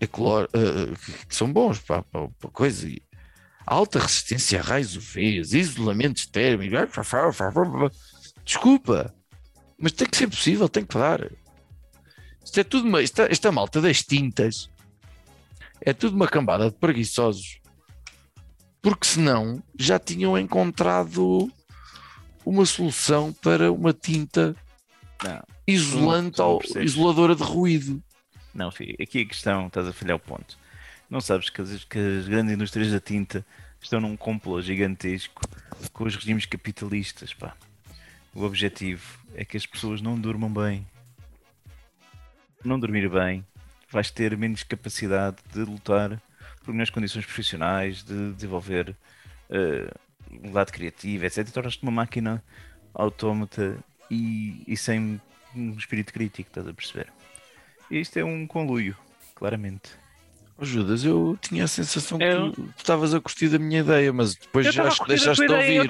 ecolo- 0.00 0.48
eh, 0.52 0.94
que 1.28 1.34
são 1.34 1.52
bons 1.52 1.78
para, 1.78 2.02
para, 2.02 2.28
para 2.28 2.50
coisa 2.50 2.88
e 2.88 3.02
alta 3.66 3.98
resistência 3.98 4.60
a 4.60 4.62
raios 4.62 4.96
UVs, 4.96 5.52
isolamentos 5.52 6.26
térmicos. 6.26 6.78
Desculpa, 8.44 9.14
mas 9.78 9.92
tem 9.92 10.08
que 10.08 10.16
ser 10.16 10.28
possível, 10.28 10.68
tem 10.68 10.84
que 10.84 10.94
dar. 10.96 11.30
Isto 12.44 12.60
é 12.60 12.64
tudo 12.64 12.88
uma, 12.88 13.02
esta, 13.02 13.24
esta 13.30 13.52
malta 13.52 13.80
das 13.80 14.02
tintas 14.02 14.68
é 15.80 15.92
tudo 15.92 16.14
uma 16.14 16.28
cambada 16.28 16.70
de 16.70 16.76
preguiçosos, 16.76 17.60
porque 18.80 19.06
senão 19.06 19.62
já 19.78 19.98
tinham 19.98 20.38
encontrado 20.38 21.50
uma 22.44 22.64
solução 22.64 23.32
para 23.32 23.72
uma 23.72 23.92
tinta 23.92 24.54
Não. 25.22 25.42
isolante 25.66 26.36
tu 26.36 26.42
não 26.42 26.46
ao, 26.46 26.60
isoladora 26.82 27.34
de 27.34 27.42
ruído. 27.42 28.02
Não, 28.54 28.70
filho, 28.70 28.96
aqui 29.00 29.22
a 29.22 29.26
questão, 29.26 29.66
estás 29.66 29.86
a 29.86 29.92
falhar 29.92 30.16
o 30.16 30.20
ponto. 30.20 30.58
Não 31.12 31.20
sabes 31.20 31.50
que 31.50 31.60
as, 31.60 31.84
que 31.84 31.98
as 31.98 32.26
grandes 32.26 32.54
indústrias 32.54 32.90
da 32.90 32.98
tinta 32.98 33.44
estão 33.78 34.00
num 34.00 34.16
complô 34.16 34.62
gigantesco 34.62 35.42
com 35.92 36.04
os 36.04 36.16
regimes 36.16 36.46
capitalistas, 36.46 37.34
pá. 37.34 37.54
O 38.34 38.42
objetivo 38.44 39.18
é 39.34 39.44
que 39.44 39.58
as 39.58 39.66
pessoas 39.66 40.00
não 40.00 40.18
durmam 40.18 40.50
bem. 40.50 40.86
Não 42.64 42.80
dormir 42.80 43.10
bem, 43.10 43.44
vais 43.90 44.10
ter 44.10 44.34
menos 44.38 44.62
capacidade 44.62 45.36
de 45.52 45.58
lutar 45.58 46.18
por 46.64 46.72
melhores 46.72 46.88
condições 46.88 47.26
profissionais, 47.26 48.02
de 48.02 48.32
desenvolver 48.32 48.96
eh, 49.50 49.92
um 50.42 50.50
lado 50.50 50.72
criativo, 50.72 51.26
etc. 51.26 51.46
E 51.46 51.52
tornas-te 51.52 51.82
uma 51.82 51.92
máquina 51.92 52.42
autómata 52.94 53.76
e, 54.10 54.64
e 54.66 54.78
sem 54.78 55.20
um 55.54 55.72
espírito 55.72 56.10
crítico, 56.10 56.48
estás 56.48 56.66
a 56.66 56.72
perceber? 56.72 57.12
Isto 57.90 58.18
é 58.18 58.24
um 58.24 58.46
conluio, 58.46 58.96
claramente. 59.34 60.00
Oh, 60.58 60.64
Judas, 60.64 61.04
eu 61.04 61.36
tinha 61.40 61.64
a 61.64 61.68
sensação 61.68 62.18
que 62.18 62.24
Eu- 62.24 62.52
tu 62.52 62.62
tu 62.62 62.74
estavas 62.78 63.14
a 63.14 63.20
curtir 63.20 63.48
da 63.48 63.58
minha 63.58 63.80
ideia, 63.80 64.12
mas 64.12 64.34
depois 64.36 64.66
Eu 64.66 64.72
já 64.72 64.82
deixaste 65.06 65.46
de 65.46 65.52
ouvir. 65.52 65.88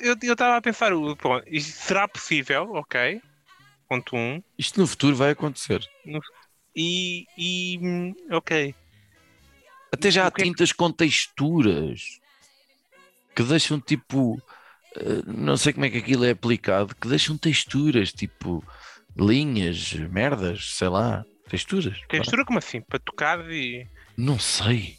Eu 0.00 0.32
estava 0.32 0.56
a 0.56 0.62
pensar, 0.62 0.92
o- 0.92 1.14
bom, 1.16 1.40
isto 1.46 1.70
será 1.72 2.08
possível, 2.08 2.72
ok? 2.72 3.20
Ponto 3.88 4.16
um. 4.16 4.42
Isto 4.58 4.80
no 4.80 4.86
futuro 4.86 5.14
vai 5.14 5.30
acontecer. 5.30 5.86
E, 6.74 7.26
e 7.36 7.78
hum, 7.80 8.14
ok. 8.30 8.74
Até 9.92 10.10
já 10.10 10.24
há 10.24 10.28
O 10.28 10.32
que 10.32 10.40
é 10.42 10.44
tintas 10.46 10.72
com 10.72 10.90
texturas 10.90 12.18
que 13.36 13.42
deixam 13.42 13.78
tipo. 13.78 14.40
eh, 14.96 15.22
Não 15.26 15.56
sei 15.56 15.74
como 15.74 15.84
é 15.84 15.90
que 15.90 15.98
aquilo 15.98 16.24
é 16.24 16.30
aplicado, 16.30 16.94
que 16.96 17.06
deixam 17.08 17.36
texturas, 17.36 18.10
tipo 18.12 18.64
linhas, 19.14 19.92
merdas, 19.92 20.74
sei 20.74 20.88
lá, 20.88 21.22
texturas. 21.52 22.00
Textura 22.08 22.44
como 22.44 22.58
assim? 22.58 22.80
Para 22.80 22.98
tocar 22.98 23.38
e. 23.50 23.86
Não 24.16 24.38
sei. 24.38 24.98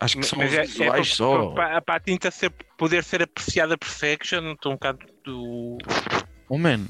Acho 0.00 0.14
que 0.14 0.18
Mas 0.20 0.28
são 0.28 0.40
é, 0.42 0.46
os 0.46 0.52
é 0.54 0.62
visuais 0.62 0.90
para, 1.08 1.16
só. 1.16 1.46
para- 1.50 1.82
para 1.82 1.94
a 1.96 2.00
tinta 2.00 2.30
ser, 2.30 2.50
poder 2.76 3.02
ser 3.02 3.22
apreciada 3.22 3.76
perfection, 3.76 4.52
estou 4.52 4.72
um 4.72 4.74
bocado 4.76 5.00
do. 5.24 5.78
Oh 6.48 6.56
man, 6.56 6.86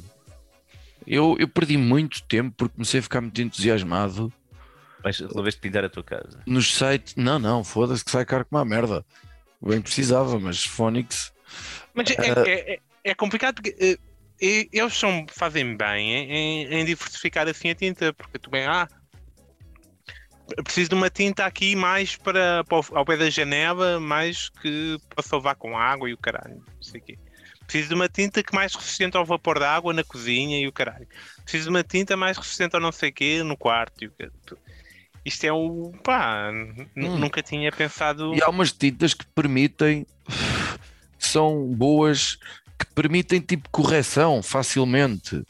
eu, 1.07 1.35
eu 1.39 1.49
perdi 1.49 1.77
muito 1.79 2.23
tempo 2.25 2.55
porque 2.57 2.75
comecei 2.75 3.01
a 3.01 3.03
ficar 3.03 3.21
muito 3.23 3.41
entusiasmado 3.41 4.33
Vais 5.03 5.19
resolveste 5.19 5.61
pintar 5.61 5.85
a 5.85 5.89
tua 5.89 6.03
casa. 6.03 6.43
nos 6.47 6.75
sites. 6.77 7.15
Não, 7.17 7.39
não, 7.39 7.63
foda-se 7.65 8.05
que 8.05 8.11
sai 8.11 8.25
caro 8.27 8.45
como 8.45 8.59
uma 8.59 8.65
merda. 8.65 9.05
Bem 9.63 9.81
precisava, 9.81 10.39
mas 10.39 10.65
Phonics. 10.65 11.33
Mas 11.95 12.11
é, 12.11 12.15
Ah. 12.19 12.45
é, 12.47 12.75
é- 12.75 12.79
é 13.05 13.15
complicado 13.15 13.55
porque 13.55 13.75
eh, 13.81 13.97
e- 14.41 14.69
eles 14.73 14.95
são, 14.97 15.27
fazem 15.31 15.77
bem 15.77 16.13
em, 16.15 16.65
em- 16.75 16.85
diversificar 16.85 17.49
assim 17.49 17.71
a 17.71 17.75
tinta, 17.75 18.13
porque 18.15 18.39
tu 18.39 18.51
bem, 18.51 18.67
ah, 18.67 18.89
preciso 20.65 20.91
de 20.91 20.95
uma 20.95 21.11
tinta 21.11 21.45
aqui 21.45 21.77
mais 21.77 22.17
para, 22.17 22.65
para 22.65 22.79
ao 22.99 23.05
pé 23.05 23.17
da 23.17 23.31
janela, 23.31 24.01
mais 24.01 24.49
que 24.49 24.97
para 25.15 25.23
salvar 25.23 25.55
com 25.57 25.77
água 25.77 26.09
e 26.09 26.13
o 26.15 26.19
caralho, 26.19 26.57
não 26.57 26.83
sei 26.83 27.01
o 27.01 27.05
quê. 27.05 27.19
Preciso 27.67 27.89
de 27.91 27.95
uma 27.95 28.09
tinta 28.09 28.43
que 28.43 28.55
mais 28.55 28.75
resistente 28.75 29.17
ao 29.19 29.27
vapor 29.27 29.59
da 29.59 29.71
água 29.75 29.93
na 29.93 30.03
cozinha 30.03 30.59
e 30.59 30.67
o 30.67 30.73
caralho. 30.73 31.07
Preciso 31.43 31.65
de 31.65 31.71
uma 31.71 31.85
tinta 31.85 32.17
mais 32.17 32.39
resistente 32.39 32.75
ao 32.75 32.81
não 32.81 32.91
sei 32.91 33.11
o 33.11 33.13
quê 33.13 33.43
no 33.43 33.59
quarto. 33.59 34.03
E 34.03 34.07
o 34.07 34.11
caralho. 34.13 34.35
Isto 35.23 35.45
é 35.45 35.53
o. 35.53 35.93
pá, 36.03 36.51
Hum. 36.51 36.87
nunca 37.19 37.43
tinha 37.43 37.71
pensado. 37.71 38.35
E 38.35 38.43
há 38.43 38.49
umas 38.49 38.73
tintas 38.73 39.13
que 39.13 39.27
permitem, 39.35 40.07
que 41.19 41.27
são 41.27 41.67
boas, 41.75 42.39
que 42.79 42.87
permitem 42.95 43.41
tipo 43.41 43.69
correção 43.71 44.43
facilmente. 44.43 45.43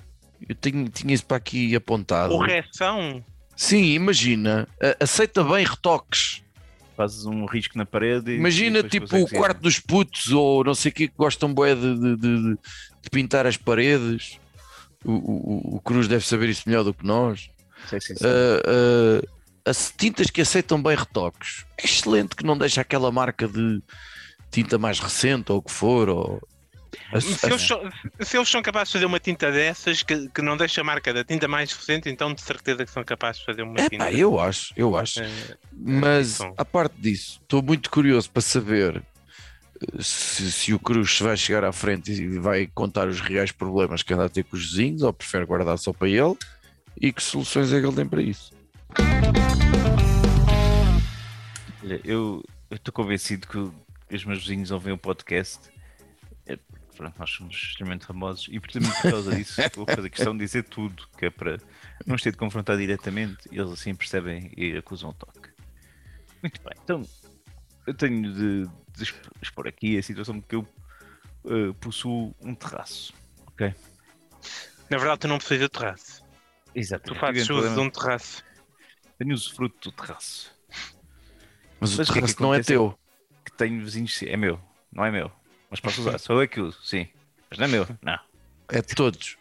Eu 0.49 0.55
tenho, 0.55 0.89
tinha 0.89 1.13
isso 1.15 1.27
para 1.27 1.37
aqui 1.37 1.75
apontado. 1.75 2.33
Correção. 2.33 3.23
Sim, 3.57 3.83
imagina, 3.95 4.69
aceita 5.01 5.43
bem 5.43 5.65
retoques. 5.67 6.43
Fazes 6.97 7.27
um 7.27 7.45
risco 7.45 7.77
na 7.77 7.85
parede. 7.85 8.33
e- 8.33 8.37
Imagina 8.37 8.79
e 8.81 8.89
tipo 8.89 9.17
o 9.17 9.29
quarto 9.29 9.61
dos 9.61 9.79
putos 9.79 10.33
ou 10.33 10.65
não 10.65 10.75
sei 10.75 10.91
o 10.91 10.95
que 10.95 11.09
que 11.09 11.15
gostam 11.17 11.53
bué 11.53 11.75
de, 11.75 11.95
de, 11.99 12.17
de- 12.17 12.55
de 13.03 13.11
pintar 13.11 13.47
as 13.47 13.57
paredes. 13.57 14.39
O, 15.05 15.13
o, 15.13 15.77
o 15.77 15.81
Cruz 15.81 16.09
deve 16.09 16.25
saber 16.27 16.49
isso 16.49 16.63
melhor 16.67 16.83
do 16.85 16.93
que 16.95 17.05
nós. 17.07 17.51
Sim, 17.89 18.01
sim, 18.01 18.17
sim. 18.17 18.25
Uh, 18.25 19.23
uh, 19.25 19.29
as 19.65 19.93
tintas 19.97 20.29
que 20.31 20.41
aceitam 20.41 20.83
bem 20.83 20.97
retoques. 20.97 21.65
É 21.81 21.85
excelente 21.85 22.35
que 22.35 22.45
não 22.45 22.59
deixa 22.59 22.81
aquela 22.81 23.11
marca 23.13 23.47
de 23.47 23.81
tinta 24.51 24.77
mais 24.79 24.99
recente 24.99 25.53
ou 25.53 25.59
o 25.59 25.63
que 25.63 25.71
for. 25.71 26.09
Ou... 26.09 26.41
Se 27.21 27.47
eles, 27.47 27.63
são, 27.63 27.91
se 28.21 28.37
eles 28.37 28.49
são 28.49 28.63
capazes 28.63 28.89
de 28.89 28.93
fazer 28.95 29.05
uma 29.07 29.21
tinta 29.21 29.53
dessas 29.53 30.03
que, 30.03 30.29
que 30.31 30.41
não 30.43 30.57
deixa 30.57 30.81
a 30.81 30.85
marca 30.85 31.13
da 31.13 31.23
tinta 31.25 31.47
mais 31.47 31.73
recente, 31.73 32.09
então 32.09 32.33
de 32.33 32.41
certeza 32.41 32.85
que 32.85 32.91
são 32.91 33.05
capazes 33.05 33.41
de 33.41 33.47
fazer 33.47 33.63
uma 33.63 33.79
É 33.79 33.89
tinta. 33.89 34.05
pá, 34.05 34.13
eu 34.13 34.41
acho, 34.41 34.73
eu 34.77 34.97
acho. 34.97 35.21
eh, 35.21 35.57
Mas 35.73 36.41
então. 36.41 36.55
a 36.57 36.65
parte 36.65 36.95
disso, 36.99 37.41
estou 37.43 37.63
muito 37.63 37.91
curioso 37.91 38.31
para 38.31 38.41
saber 38.43 39.03
uh, 39.83 40.03
se, 40.03 40.51
se 40.51 40.73
o 40.75 40.79
Cruz 40.79 41.19
vai 41.21 41.37
chegar 41.37 41.65
à 41.65 41.73
frente 41.73 42.11
e 42.13 42.39
vai 42.39 42.67
contar 42.75 43.07
os 43.09 43.21
reais 43.21 43.53
problemas 43.53 44.03
que 44.03 44.13
anda 44.15 44.25
a 44.25 44.29
ter 44.29 44.45
com 44.45 44.57
os 44.57 44.71
vizinhos 44.71 45.03
ou 45.03 45.13
prefere 45.13 45.45
guardar 45.45 45.79
só 45.79 45.93
para 45.93 46.09
ele 46.09 46.37
e 47.01 47.13
que 47.13 47.23
soluções 47.23 47.73
é 47.73 47.81
que 47.81 47.87
ele 47.87 47.97
tem 47.97 48.07
para 48.09 48.23
isso. 48.23 48.53
Olha, 51.83 52.01
eu 52.05 52.43
estou 52.71 52.93
convencido 52.93 53.47
que 53.47 54.15
os 54.15 54.25
meus 54.25 54.41
vizinhos 54.41 54.71
ouvem 54.71 54.93
o 54.93 54.99
podcast. 54.99 55.59
É, 56.99 57.03
pronto, 57.03 57.19
nós 57.19 57.31
somos 57.31 57.55
extremamente 57.55 58.07
famosos 58.07 58.49
e 58.51 58.59
precisamente 58.59 59.01
por 59.03 59.11
causa 59.11 59.35
disso 59.35 59.61
vou 59.77 59.87
fazer 59.87 60.11
questão 60.11 60.33
de 60.37 60.45
dizer 60.45 60.65
tudo, 60.65 61.07
que 61.17 61.27
é 61.27 61.31
para 61.31 61.59
não 62.07 62.17
ter 62.17 62.33
de 62.33 62.37
confrontar 62.37 62.77
diretamente 62.77 63.49
eles 63.53 63.71
assim 63.71 63.95
percebem 63.95 64.53
e 64.57 64.77
acusam 64.77 65.11
o 65.11 65.15
toque. 65.15 65.51
Muito 66.43 66.61
bem, 66.63 66.73
então 66.83 67.03
eu 67.87 67.95
tenho 67.95 68.33
de, 68.33 68.65
de 68.97 69.03
exp- 69.03 69.29
expor 69.43 69.67
aqui 69.69 69.97
a 69.99 70.03
situação 70.03 70.41
que 70.41 70.55
eu 70.57 70.67
eh, 71.47 71.73
possuo 71.81 72.35
um 72.41 72.55
terraço. 72.55 73.13
Ok? 73.47 73.75
Na 74.91 74.99
verdade, 74.99 75.21
tu 75.21 75.29
não 75.29 75.39
precisas 75.39 75.61
de 75.65 75.69
terraço. 75.69 76.25
Exato. 76.75 77.13
Tu 77.13 77.15
fazes 77.19 77.49
uso 77.51 77.75
de 77.75 77.81
um 77.81 77.91
terraço. 77.91 78.45
Tenho 79.19 79.35
usufruto 79.35 79.91
do 79.91 79.97
terraço. 79.97 80.55
Mas 81.81 81.95
o 81.95 81.99
Mas 81.99 82.09
o 82.09 82.13
que 82.13 82.19
é 82.19 82.23
que 82.23 82.27
terraço 82.27 82.43
não 82.43 82.55
é 82.55 82.57
acontece? 82.59 82.69
teu. 82.69 82.99
que 83.45 83.53
tenho 83.53 83.85
vizinhos, 83.85 84.23
é 84.23 84.37
meu, 84.37 84.61
não 84.93 85.05
é 85.05 85.11
meu, 85.11 85.31
mas 85.71 85.81
posso 85.81 86.01
usar, 86.01 86.19
sou 86.19 86.41
eu 86.43 86.49
que 86.49 86.61
uso, 86.61 86.79
sim, 86.83 87.09
mas 87.51 87.59
não 87.59 87.67
é 87.67 87.69
meu, 87.69 87.87
não, 88.03 88.19
É 88.69 88.81
de 88.83 88.95
todos. 88.95 89.37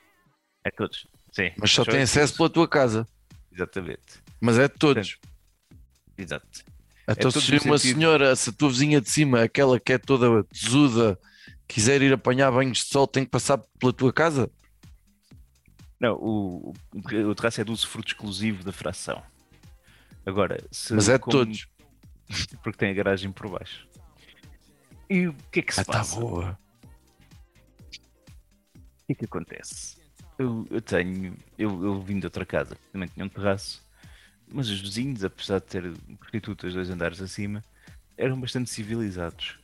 é 0.63 0.71
todos, 0.71 1.07
sim, 1.31 1.51
Mas 1.57 1.71
só 1.71 1.83
tem 1.85 2.01
acesso 2.01 2.33
uso. 2.33 2.37
pela 2.37 2.49
tua 2.49 2.67
casa. 2.67 3.07
exatamente, 3.51 4.01
Mas 4.41 4.57
é 4.59 4.67
de 4.67 4.75
todos. 4.75 5.17
exato, 6.17 6.47
Então, 7.09 7.31
todo 7.31 7.41
se 7.41 7.51
uma 7.53 7.77
sentido- 7.77 7.95
senhora, 7.99 8.35
se 8.35 8.49
a 8.49 8.53
tua 8.53 8.69
vizinha 8.69 8.99
de 9.01 9.09
cima, 9.09 9.43
aquela 9.43 9.79
que 9.79 9.93
é 9.93 9.97
toda 9.97 10.43
tesuda, 10.45 11.17
quiser 11.67 12.01
ir 12.01 12.13
apanhar 12.13 12.51
banhos 12.51 12.79
de 12.79 12.85
sol, 12.85 13.07
tem 13.07 13.23
que 13.23 13.31
passar 13.31 13.57
pela 13.79 13.93
tua 13.93 14.11
casa? 14.13 14.49
não, 15.99 16.13
o, 16.15 16.73
o, 16.93 16.99
o 17.29 17.35
terraço 17.35 17.59
é 17.59 17.63
do 17.63 17.71
usufruto 17.71 18.09
exclusivo 18.09 18.63
da 18.63 18.71
fração, 18.71 19.23
agora, 20.25 20.63
se 20.71 20.93
Mas 20.93 21.09
é 21.09 21.13
de 21.13 21.19
como- 21.19 21.31
todos. 21.37 21.67
porque 22.61 22.77
tem 22.77 22.91
a 22.91 22.93
garagem 22.93 23.31
por 23.31 23.49
baixo, 23.49 23.87
e 25.09 25.27
o 25.27 25.33
que 25.51 25.59
é 25.59 25.63
que 25.63 25.73
se 25.73 25.81
Ah, 25.81 25.85
tá 25.85 25.93
passa? 25.93 26.19
boa. 26.19 26.59
O 27.93 29.05
que 29.07 29.13
é 29.13 29.15
que 29.15 29.25
acontece? 29.25 29.97
Eu, 30.37 30.67
eu 30.69 30.81
tenho, 30.81 31.35
eu, 31.57 31.83
eu 31.83 32.01
vim 32.01 32.19
de 32.19 32.25
outra 32.27 32.45
casa, 32.45 32.77
também 32.91 33.07
tinha 33.09 33.25
um 33.25 33.29
terraço, 33.29 33.81
mas 34.51 34.69
os 34.69 34.79
vizinhos, 34.79 35.23
apesar 35.23 35.59
de 35.59 35.65
ter 35.65 35.97
prostitutas 36.19 36.73
dois 36.73 36.89
andares 36.89 37.21
acima, 37.21 37.63
eram 38.17 38.39
bastante 38.39 38.69
civilizados. 38.69 39.57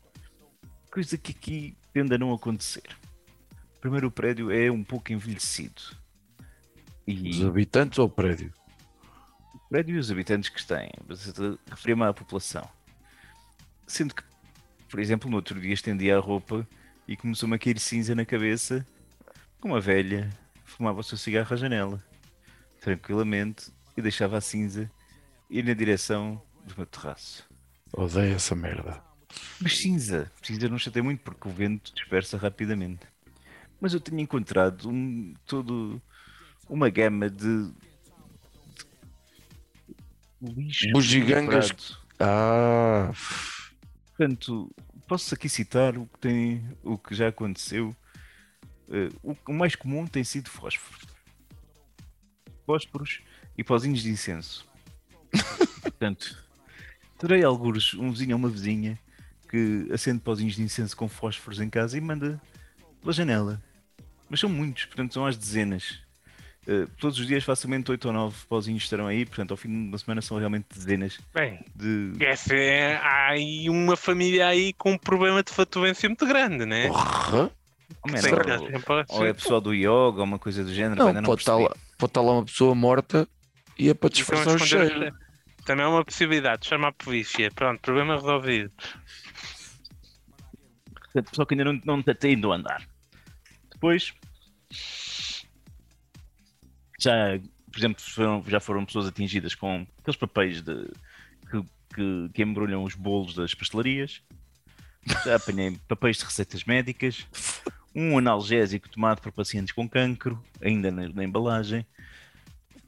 Coisa 0.91 1.17
que 1.17 1.31
aqui 1.31 1.75
tende 1.93 2.15
a 2.15 2.17
não 2.17 2.33
acontecer. 2.33 2.83
Primeiro, 3.81 4.07
o 4.07 4.11
prédio 4.11 4.49
é 4.49 4.71
um 4.71 4.83
pouco 4.83 5.11
envelhecido. 5.11 5.81
E 7.05 7.29
Os 7.31 7.43
habitantes 7.43 7.99
ou 7.99 8.05
o 8.07 8.09
prédio? 8.09 8.51
o 9.53 9.59
prédio 9.69 9.95
e 9.95 9.99
os 9.99 10.09
habitantes 10.09 10.49
que 10.49 10.65
têm, 10.65 10.89
referi-me 11.69 12.03
à 12.03 12.13
população. 12.13 12.67
Sendo 13.85 14.15
que, 14.15 14.23
por 14.93 14.99
exemplo, 14.99 15.27
no 15.27 15.37
outro 15.37 15.59
dia 15.59 15.73
estendi 15.73 16.11
a 16.11 16.19
roupa 16.19 16.67
e 17.07 17.17
começou-me 17.17 17.55
a 17.55 17.57
cair 17.57 17.79
cinza 17.79 18.13
na 18.13 18.23
cabeça, 18.23 18.85
com 19.59 19.69
uma 19.69 19.81
velha 19.81 20.29
fumava 20.65 20.99
o 20.99 21.03
seu 21.03 21.17
cigarro 21.17 21.51
à 21.51 21.57
janela, 21.57 22.03
tranquilamente, 22.79 23.73
e 23.97 24.03
deixava 24.03 24.37
a 24.37 24.41
cinza 24.41 24.91
ir 25.49 25.65
na 25.65 25.73
direção 25.73 26.39
do 26.63 26.75
meu 26.77 26.85
terraço. 26.85 27.43
Odeio 27.91 28.35
essa 28.35 28.53
merda. 28.53 29.01
Mas 29.59 29.79
cinza, 29.79 30.31
cinza 30.43 30.69
não 30.69 30.77
chatei 30.77 31.01
muito 31.01 31.23
porque 31.23 31.47
o 31.47 31.51
vento 31.51 31.91
dispersa 31.91 32.37
rapidamente. 32.37 33.07
Mas 33.81 33.95
eu 33.95 33.99
tenho 33.99 34.19
encontrado 34.19 34.91
um, 34.91 35.33
todo 35.47 35.99
uma 36.69 36.87
gama 36.91 37.31
de, 37.31 37.71
de 40.39 40.53
lixo 40.53 40.91
Bugigangas. 40.91 41.97
Ah, 42.19 43.11
Portanto, 44.23 44.73
posso 45.05 45.35
aqui 45.35 45.49
citar 45.49 45.97
o 45.97 46.05
que, 46.05 46.17
tem, 46.17 46.65
o 46.81 46.97
que 46.97 47.13
já 47.13 47.27
aconteceu. 47.27 47.93
O, 49.21 49.35
o 49.45 49.53
mais 49.53 49.75
comum 49.75 50.07
tem 50.07 50.23
sido 50.23 50.49
fósforos. 50.49 51.01
Fósforos 52.65 53.21
e 53.57 53.65
pozinhos 53.65 54.01
de 54.01 54.09
incenso. 54.09 54.65
Portanto, 55.83 56.41
terei 57.19 57.43
alguns, 57.43 57.93
um 57.95 58.11
vizinho 58.11 58.37
ou 58.37 58.39
uma 58.39 58.47
vizinha 58.47 58.97
que 59.49 59.89
acende 59.91 60.21
pozinhos 60.21 60.55
de 60.55 60.63
incenso 60.63 60.95
com 60.95 61.09
fósforos 61.09 61.59
em 61.59 61.69
casa 61.69 61.97
e 61.97 62.01
manda 62.01 62.41
pela 63.01 63.11
janela. 63.11 63.61
Mas 64.29 64.39
são 64.39 64.49
muitos, 64.49 64.85
portanto 64.85 65.13
são 65.13 65.25
às 65.25 65.35
dezenas. 65.35 65.99
Eh, 66.65 66.87
todos 66.97 67.19
os 67.19 67.27
dias, 67.27 67.43
facilmente 67.43 67.91
8 67.91 68.05
ou 68.07 68.13
9 68.13 68.35
pozinhos 68.47 68.83
estarão 68.83 69.07
aí, 69.07 69.25
portanto, 69.25 69.51
ao 69.51 69.57
fim 69.57 69.67
de 69.67 69.75
uma 69.89 69.97
semana 69.97 70.21
são 70.21 70.37
realmente 70.37 70.65
dezenas 70.73 71.19
Bem, 71.33 71.59
de, 71.75 72.13
essa 72.23 72.55
é, 72.55 72.95
há 72.95 73.31
aí 73.31 73.69
uma 73.69 73.97
família 73.97 74.47
aí 74.47 74.71
com 74.73 74.93
um 74.93 74.97
problema 74.97 75.43
de 75.43 75.51
fatuência 75.51 76.07
muito 76.07 76.25
grande, 76.25 76.65
né? 76.65 76.87
porra. 76.87 77.51
Oh, 78.05 78.07
ou- 78.07 78.11
que 78.39 78.45
dá 78.45 78.59
tempo 78.59 78.93
a- 78.93 79.05
Ou 79.09 79.25
é 79.25 79.33
pessoal 79.33 79.59
do 79.59 79.73
yoga, 79.73 79.89
ou 80.19 80.23
uma 80.23 80.39
coisa 80.39 80.63
do 80.63 80.73
género, 80.73 80.95
Não, 80.99 81.07
ainda 81.07 81.21
não 81.21 81.27
pode, 81.27 81.41
estar 81.41 81.55
lá, 81.57 81.75
pode 81.97 82.09
estar 82.11 82.21
lá 82.21 82.31
uma 82.31 82.45
pessoa 82.45 82.73
morta 82.73 83.27
e 83.77 83.89
é 83.89 83.93
para 83.93 84.07
Então, 84.07 84.15
disfarçar 84.17 84.55
o 84.55 84.59
cheiro. 84.59 85.13
Também 85.65 85.85
é 85.85 85.87
uma 85.87 86.03
possibilidade, 86.03 86.65
chama 86.67 86.89
a 86.89 86.91
polícia. 86.93 87.49
Pronto, 87.51 87.79
problema 87.81 88.15
resolvido. 88.15 88.71
Portanto, 90.93 91.29
pessoal 91.29 91.45
que 91.45 91.53
ainda 91.53 91.65
não, 91.65 91.81
não 91.85 92.01
tem 92.03 92.33
ido 92.33 92.51
a 92.51 92.55
andar. 92.55 92.87
Depois, 93.71 94.13
já, 97.03 97.39
por 97.71 97.79
exemplo, 97.79 98.01
foram- 98.03 98.43
já 98.47 98.59
foram 98.59 98.85
pessoas 98.85 99.07
atingidas 99.07 99.55
com 99.55 99.85
aqueles 99.99 100.17
papéis 100.17 100.61
de, 100.61 100.89
que, 101.49 101.61
que, 101.95 102.29
que 102.33 102.41
embrulham 102.43 102.83
os 102.83 102.95
bolos 102.95 103.33
das 103.35 103.53
pastelarias. 103.53 104.21
Já 105.25 105.35
apanhei 105.35 105.77
papéis 105.87 106.17
de 106.17 106.25
receitas 106.25 106.63
médicas. 106.63 107.25
Um 107.95 108.17
analgésico 108.17 108.89
tomado 108.89 109.21
por 109.21 109.31
pacientes 109.31 109.71
com 109.71 109.87
cancro, 109.87 110.43
ainda 110.61 110.89
na, 110.91 111.07
na 111.09 111.23
embalagem. 111.23 111.85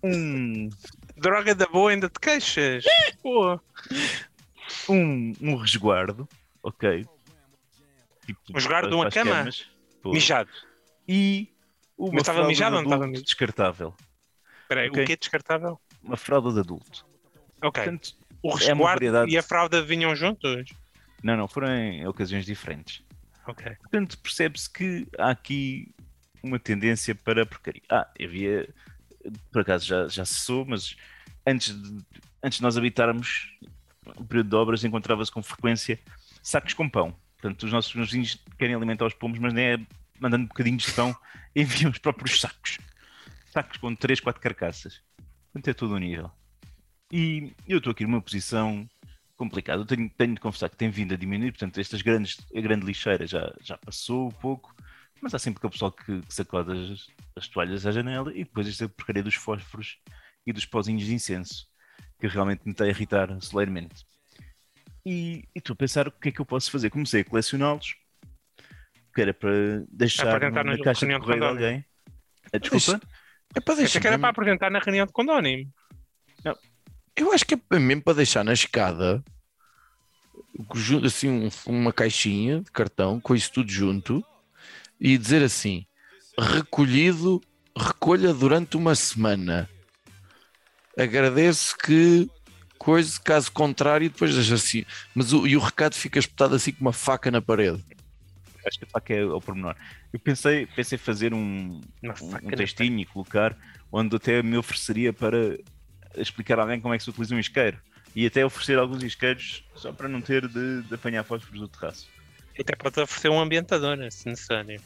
Um 0.03 0.69
Droga 1.17 1.53
da 1.55 1.65
boa, 1.67 1.91
ainda 1.91 2.09
te 2.09 2.19
queixas. 2.19 2.83
Pô, 3.23 3.59
um, 4.89 5.33
um 5.41 5.55
resguardo, 5.55 6.27
ok. 6.61 7.05
Tipo, 8.25 8.39
Um 8.49 8.53
resguardo 8.55 8.89
de 8.89 8.95
uma 8.95 9.09
cama? 9.09 9.31
camas. 9.31 9.67
Mijado. 10.03 10.49
E 11.07 11.49
uma 11.97 12.11
Mas 12.13 12.21
estava 12.21 12.37
fralda 12.37 12.47
mijado 12.49 12.75
ou 12.75 12.81
não 12.81 12.89
estava 12.89 13.07
mijado? 13.07 13.25
descartável. 13.25 13.95
Espera 14.63 14.81
aí, 14.81 14.89
Ok. 14.89 15.03
o 15.03 15.05
que 15.05 15.13
é 15.13 15.15
descartável? 15.15 15.79
Uma 16.03 16.17
fralda 16.17 16.51
de 16.53 16.59
adulto. 16.59 17.05
Ok. 17.61 17.83
Portanto, 17.83 18.13
O 18.43 18.49
é 18.49 18.53
resguardo 18.55 18.83
variedade- 18.83 19.31
e 19.31 19.37
a 19.37 19.43
fralda 19.43 19.81
vinham 19.81 20.15
juntos? 20.15 20.65
não, 21.23 21.35
não, 21.37 21.47
foram 21.47 21.69
em 21.69 22.05
ocasiões 22.07 22.45
diferentes. 22.45 23.03
Ok. 23.47 23.75
Portanto, 23.81 24.17
percebe-se 24.19 24.69
que 24.69 25.07
há 25.17 25.29
aqui 25.31 25.91
uma 26.43 26.59
tendência 26.59 27.13
para 27.15 27.43
a 27.43 27.45
porcaria. 27.45 27.81
Ah, 27.89 28.07
havia, 28.21 28.67
por 29.51 29.61
acaso 29.61 29.85
já, 29.85 30.07
já 30.07 30.25
cessou, 30.25 30.65
mas 30.65 30.95
antes 31.45 31.73
de, 31.79 31.99
antes 32.43 32.57
de 32.57 32.63
nós 32.63 32.77
habitarmos 32.77 33.51
o 34.17 34.23
período 34.25 34.49
de 34.49 34.55
obras, 34.55 34.83
encontrava-se 34.83 35.31
com 35.31 35.41
frequência 35.41 35.99
sacos 36.43 36.73
com 36.73 36.87
pão. 36.89 37.15
Portanto, 37.39 37.63
os 37.63 37.71
nossos 37.71 37.93
vizinhos 37.93 38.43
querem 38.57 38.75
alimentar 38.75 39.05
os 39.05 39.13
pomos, 39.13 39.37
mas 39.39 39.53
nem 39.53 39.65
é 39.65 39.79
mandando 40.19 40.47
bocadinhos 40.47 40.83
de 40.83 40.91
pão, 40.93 41.15
enviam 41.55 41.91
os 41.91 41.97
próprios 41.97 42.39
sacos. 42.39 42.77
Sacos 43.51 43.77
com 43.77 43.95
3, 43.95 44.19
4 44.19 44.41
carcaças. 44.41 45.01
Portanto, 45.51 45.67
é 45.69 45.73
todo 45.73 45.93
o 45.93 45.99
nível. 45.99 46.29
E 47.11 47.53
eu 47.67 47.77
estou 47.77 47.91
aqui 47.91 48.03
numa 48.03 48.21
posição 48.21 48.89
complicada. 49.37 49.81
Eu 49.81 49.85
tenho, 49.85 50.09
tenho 50.09 50.33
de 50.33 50.39
confessar 50.39 50.69
que 50.69 50.77
tem 50.77 50.89
vindo 50.89 51.13
a 51.13 51.17
diminuir, 51.17 51.51
portanto, 51.51 51.79
estas 51.79 52.01
grandes, 52.01 52.37
a 52.53 52.61
grande 52.61 52.85
lixeira 52.85 53.25
já, 53.27 53.53
já 53.61 53.77
passou 53.77 54.27
um 54.27 54.31
pouco, 54.31 54.75
mas 55.21 55.33
há 55.33 55.39
sempre 55.39 55.59
aquele 55.59 55.71
pessoal 55.71 55.91
que, 55.91 56.21
que 56.21 56.33
sacode 56.33 56.71
as, 56.71 57.07
as 57.35 57.47
toalhas 57.47 57.85
à 57.85 57.91
janela 57.91 58.31
e 58.33 58.43
depois 58.43 58.67
esta 58.67 58.87
porcaria 58.89 59.23
dos 59.23 59.35
fósforos 59.35 59.97
e 60.45 60.53
dos 60.53 60.65
pozinhos 60.65 61.03
de 61.03 61.13
incenso, 61.13 61.67
que 62.19 62.27
realmente 62.27 62.61
me 62.65 62.71
está 62.71 62.85
a 62.85 62.89
irritar 62.89 63.29
solenemente. 63.41 64.05
E 65.05 65.47
estou 65.53 65.73
a 65.73 65.77
pensar 65.77 66.07
o 66.07 66.11
que 66.11 66.29
é 66.29 66.31
que 66.31 66.41
eu 66.41 66.45
posso 66.45 66.71
fazer. 66.71 66.89
Comecei 66.89 67.21
a 67.21 67.25
colecioná-los, 67.25 67.95
que 69.15 69.21
era 69.21 69.33
para 69.33 69.49
deixar 69.89 70.27
apresentar 70.35 70.65
na 70.65 70.75
na 70.75 70.83
caixa 70.83 71.05
de 71.05 71.11
reunião 71.11 71.19
de 71.19 71.25
correio 71.25 71.41
de 71.41 71.47
alguém. 71.47 71.85
Ah, 72.53 72.57
desculpa? 72.57 73.01
É 73.55 73.59
para 73.61 73.73
Achei 73.73 73.83
deixar. 73.85 73.99
que 74.01 74.07
era 74.07 74.19
para 74.19 74.29
apresentar 74.29 74.69
na 74.69 74.79
reunião 74.79 75.05
de 75.07 75.13
condónimo. 75.13 75.71
Eu 77.17 77.31
acho 77.31 77.45
que 77.45 77.55
é 77.55 77.79
mesmo 77.79 78.03
para 78.03 78.15
deixar 78.15 78.43
na 78.43 78.51
escada 78.51 79.23
assim 81.05 81.29
um- 81.29 81.49
uma 81.65 81.93
caixinha 81.93 82.59
de 82.59 82.69
cartão 82.71 83.21
com 83.21 83.33
isso 83.33 83.51
tudo 83.53 83.71
junto 83.71 84.21
e 84.99 85.17
dizer 85.17 85.41
assim: 85.41 85.85
recolhido, 86.37 87.41
recolha 87.77 88.33
durante 88.33 88.75
uma 88.75 88.95
semana. 88.95 89.69
Agradeço 90.97 91.77
que 91.77 92.29
coisa, 92.77 93.17
caso 93.21 93.49
contrário, 93.51 94.09
depois 94.09 94.35
deixa 94.35 94.55
assim. 94.55 94.85
Mas 95.13 95.31
o, 95.31 95.47
e 95.47 95.55
o 95.55 95.59
recado 95.61 95.95
fica 95.95 96.19
espetado 96.19 96.55
assim 96.55 96.73
com 96.73 96.81
uma 96.81 96.93
faca 96.93 97.31
na 97.31 97.41
parede. 97.41 97.81
Acho 98.65 98.79
que 98.79 98.85
faca 98.85 99.13
é 99.13 99.23
o 99.23 99.39
pormenor. 99.39 99.75
Eu 100.11 100.19
pensei, 100.19 100.65
pensei 100.65 100.97
fazer 100.97 101.33
um, 101.33 101.79
um, 102.03 102.09
um 102.43 102.49
textinho 102.51 102.99
e 102.99 103.05
colocar 103.05 103.55
onde 103.91 104.15
até 104.15 104.41
me 104.41 104.57
ofereceria 104.57 105.13
para 105.13 105.57
explicar 106.17 106.59
a 106.59 106.63
alguém 106.63 106.81
como 106.81 106.93
é 106.93 106.97
que 106.97 107.03
se 107.03 107.09
utiliza 107.09 107.35
um 107.35 107.39
isqueiro. 107.39 107.77
E 108.15 108.25
até 108.25 108.45
oferecer 108.45 108.79
alguns 108.79 109.03
isqueiros 109.03 109.63
só 109.75 109.91
para 109.91 110.07
não 110.07 110.21
ter 110.21 110.47
de, 110.47 110.81
de 110.83 110.95
apanhar 110.95 111.23
fósforos 111.23 111.59
do 111.59 111.67
terraço. 111.67 112.07
Até 112.57 112.75
pode 112.75 112.99
oferecer 112.99 113.29
um 113.29 113.39
ambientador, 113.39 113.97
se 114.11 114.27
necessário. 114.27 114.81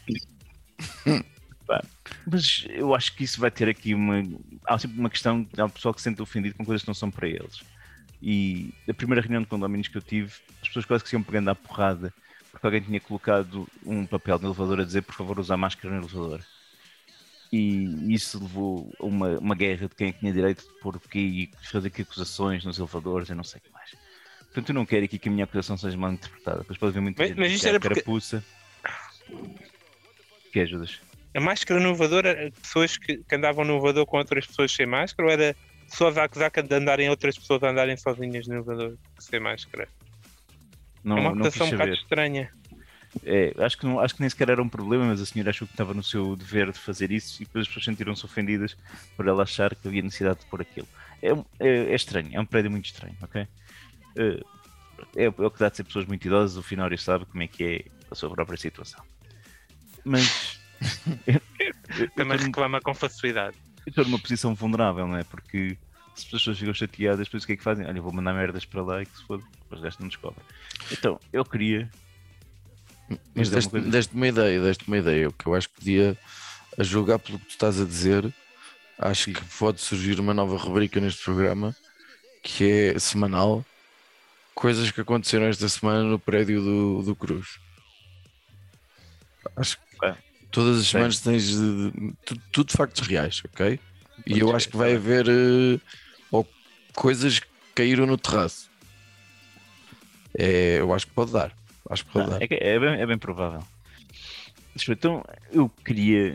Mas 2.26 2.65
eu 2.70 2.96
acho 2.96 3.15
que 3.15 3.24
isso 3.24 3.39
vai 3.39 3.52
ter 3.52 3.70
aqui 3.70 3.94
uma. 3.94 4.24
Há 4.65 4.78
sempre 4.80 5.00
uma 5.00 5.10
questão. 5.10 5.48
Há 5.58 5.65
um 5.65 5.70
pessoal 5.70 5.94
que 5.94 6.02
se 6.02 6.06
sente 6.06 6.22
ofendido 6.22 6.56
com 6.56 6.65
coisas 6.65 6.82
que 6.82 6.88
não 6.88 6.96
são 6.96 7.12
para 7.12 7.28
eles. 7.28 7.62
E 8.22 8.74
a 8.89 8.94
primeira 8.94 9.22
reunião 9.22 9.42
de 9.42 9.48
condomínios 9.48 9.88
que 9.88 9.98
eu 9.98 10.02
tive, 10.02 10.34
as 10.62 10.68
pessoas 10.68 10.86
quase 10.86 11.04
que 11.04 11.10
se 11.10 11.15
iam 11.15 11.24
pegando 11.24 11.50
à 11.50 11.56
porrada 11.56 12.13
porque 12.60 12.67
alguém 12.67 12.82
tinha 12.82 13.00
colocado 13.00 13.65
um 13.86 14.06
papel 14.06 14.38
no 14.38 14.48
elevador 14.50 14.82
a 14.82 14.84
dizer 14.84 15.02
por 15.04 15.15
favor 15.15 15.39
usar 15.39 15.56
máscara 15.56 15.95
no 15.95 16.02
elevador. 16.02 16.41
E 17.52 18.13
isso 18.13 18.38
levou 18.38 18.93
a 19.00 19.06
uma, 19.06 19.39
uma 19.39 19.56
guerra 19.56 19.88
de 19.88 19.95
quem 19.95 20.12
tinha 20.12 20.34
direito 20.34 20.62
de 20.63 20.80
pôr 20.82 20.98
aqui 20.98 21.19
e 21.62 21.67
fazer 21.72 21.88
aqui 21.88 22.02
acusações 22.02 22.65
nos 22.65 22.78
elevadores 22.78 23.30
e 23.30 23.34
não 23.34 23.43
sei 23.45 23.60
o 23.60 23.63
que 23.63 23.72
mais. 23.72 23.95
Portanto, 24.43 24.69
eu 24.69 24.76
não 24.76 24.86
quero 24.86 25.06
aqui 25.06 25.17
que 25.17 25.30
a 25.30 25.32
minha 25.32 25.45
acusação 25.45 25.78
seja 25.78 25.98
mal 25.98 26.12
interpretada. 26.12 26.60
Depois 26.60 26.78
pode 26.78 26.89
haver 26.91 27.02
muita 27.02 27.22
Mas- 27.24 27.30
gente 27.30 27.39
mas 27.39 27.48
que 27.48 27.56
isto 27.56 27.67
era 27.67 27.80
porque- 27.80 27.95
carapuça. 28.02 28.43
Que 30.52 30.60
ajudas? 30.60 31.00
A 31.34 31.39
máscara 31.39 31.80
no 31.80 31.89
elevador 31.89 32.26
era 32.26 32.52
pessoas 32.52 32.98
que, 32.98 33.17
que 33.17 33.36
andavam 33.36 33.63
no 33.63 33.74
elevador 33.76 34.06
com 34.06 34.17
outras 34.17 34.45
pessoas 34.45 34.72
sem 34.72 34.86
máscara 34.86 35.28
ou 35.28 35.32
era 35.34 35.56
pessoas 35.89 36.17
a 36.17 36.24
acusar 36.26 36.52
que 36.52 36.62
de 36.62 36.76
andarem 36.76 37.10
outras 37.10 37.38
pessoas 37.38 37.63
a 37.63 37.69
andarem 37.69 37.95
sozinhas 37.98 38.48
no 38.48 38.56
elevador 38.56 38.98
sem 39.17 39.39
máscara? 39.39 39.88
Não, 41.03 41.17
é 41.17 41.21
uma 41.21 41.31
acusação 41.31 41.67
um 41.67 41.71
bocado 41.71 41.93
estranha. 41.93 42.51
É, 43.23 43.53
acho, 43.57 43.77
que 43.77 43.85
não, 43.88 43.99
acho 43.99 44.13
que 44.15 44.21
nem 44.21 44.29
sequer 44.29 44.49
era 44.49 44.62
um 44.62 44.69
problema, 44.69 45.05
mas 45.05 45.19
a 45.19 45.25
senhora 45.25 45.49
achou 45.49 45.67
que 45.67 45.73
estava 45.73 45.93
no 45.95 46.03
seu 46.03 46.35
dever 46.35 46.71
de 46.71 46.77
fazer 46.77 47.12
isso 47.12 47.41
e 47.41 47.45
depois 47.45 47.63
as 47.63 47.67
pessoas 47.67 47.85
sentiram-se 47.85 48.23
ofendidas 48.23 48.77
por 49.17 49.27
ela 49.27 49.43
achar 49.43 49.73
que 49.73 49.88
havia 49.88 50.01
necessidade 50.03 50.41
de 50.41 50.45
pôr 50.45 50.62
aquilo. 50.62 50.88
É, 51.21 51.29
é- 51.59 51.91
é 51.91 51.95
estranho, 51.95 52.29
é 52.31 52.39
um 52.39 52.45
prédio 52.45 52.69
muito 52.69 52.85
estranho, 52.85 53.15
ok? 53.21 53.47
É, 54.15 54.39
é, 55.15 55.29
o- 55.29 55.35
é 55.43 55.45
o 55.45 55.49
que 55.51 55.59
dá 55.59 55.69
de 55.69 55.77
ser 55.77 55.85
pessoas 55.85 56.05
muito 56.05 56.25
idosas, 56.27 56.55
o 56.57 56.62
Finório 56.62 56.97
sabe 56.99 57.25
como 57.25 57.41
é 57.41 57.47
que 57.47 57.63
é 57.63 57.85
a 58.12 58.15
sua 58.15 58.29
própria 58.29 58.57
situação. 58.57 59.03
Mas 60.05 60.59
Também 62.15 62.38
reclama 62.38 62.79
com 62.79 62.93
facilidade. 62.93 63.57
eu 63.85 63.89
estou 63.89 64.05
numa 64.05 64.19
posição 64.19 64.53
vulnerável, 64.53 65.07
não 65.07 65.17
é? 65.17 65.23
Porque 65.23 65.77
se 66.15 66.25
as 66.25 66.31
pessoas 66.31 66.59
ficam 66.59 66.73
chateadas, 66.73 67.27
depois 67.27 67.43
o 67.43 67.47
que 67.47 67.53
é 67.53 67.57
que 67.57 67.63
fazem? 67.63 67.85
Olha, 67.88 68.01
vou 68.01 68.13
mandar 68.13 68.33
merdas 68.33 68.65
para 68.65 68.81
lá 68.83 69.01
e 69.01 69.05
que 69.05 69.17
se 69.17 69.25
foda, 69.25 69.43
depois 69.69 69.82
o 69.82 69.84
resto 69.84 69.99
não 70.01 70.08
descobre. 70.10 70.41
Então, 70.91 71.19
eu 71.32 71.45
queria. 71.45 71.89
Mas 73.36 73.49
dizer 73.49 73.55
uma 73.55 73.55
deste- 73.55 73.69
coisa. 73.71 73.89
deste 73.89 74.15
uma 74.15 74.27
ideia, 74.27 74.62
deste 74.62 74.88
uma 74.88 74.97
ideia, 74.97 75.29
o 75.29 75.34
que 75.34 75.45
eu 75.45 75.55
acho 75.55 75.69
que 75.69 75.75
podia, 75.75 76.17
a 76.77 76.84
julgar 76.84 77.19
pelo 77.19 77.39
que 77.39 77.45
tu 77.45 77.51
estás 77.51 77.79
a 77.79 77.86
dizer, 77.86 78.34
acho 78.97 79.32
que 79.32 79.41
pode 79.58 79.79
surgir 79.82 80.19
uma 80.19 80.34
nova 80.34 80.58
rubrica 80.58 80.99
neste 80.99 81.23
programa, 81.23 81.75
que 82.43 82.63
é 82.95 82.99
semanal, 82.99 83.65
coisas 84.55 84.91
que 84.91 85.01
aconteceram 85.01 85.45
esta 85.45 85.67
semana 85.69 86.03
no 86.03 86.19
prédio 86.19 86.62
do, 86.62 87.01
do 87.03 87.15
Cruz. 87.15 87.60
Acho 89.55 89.77
que 89.77 89.84
Ok. 90.05 90.13
todas 90.51 90.79
as 90.79 90.88
semanas 90.88 91.19
tens 91.19 91.43
de- 91.47 92.13
tudo, 92.25 92.41
tudo 92.51 92.71
factos 92.71 93.08
reais, 93.08 93.41
ok? 93.45 93.79
E 94.27 94.39
eu 94.39 94.47
Pode 94.47 94.58
acho 94.58 94.69
que 94.69 94.77
vai 94.77 94.95
haver 94.95 95.25
ou 96.32 96.47
coisas 96.93 97.39
que 97.39 97.47
caíram 97.73 98.05
no 98.05 98.17
terraço. 98.17 98.68
É, 100.41 100.80
eu 100.80 100.93
acho 100.93 101.06
que 101.06 101.13
pode 101.13 101.32
dar. 101.34 101.52
Acho 101.89 102.06
que 102.06 102.12
pode 102.12 102.28
Ah, 102.28 102.38
dar. 102.39 102.41
é, 102.41 102.47
é 102.49 102.80
bem, 102.80 103.02
é 103.02 103.06
bem 103.06 103.17
provável. 103.17 103.62
Então, 104.88 105.23
eu 105.52 105.67
queria 105.84 106.34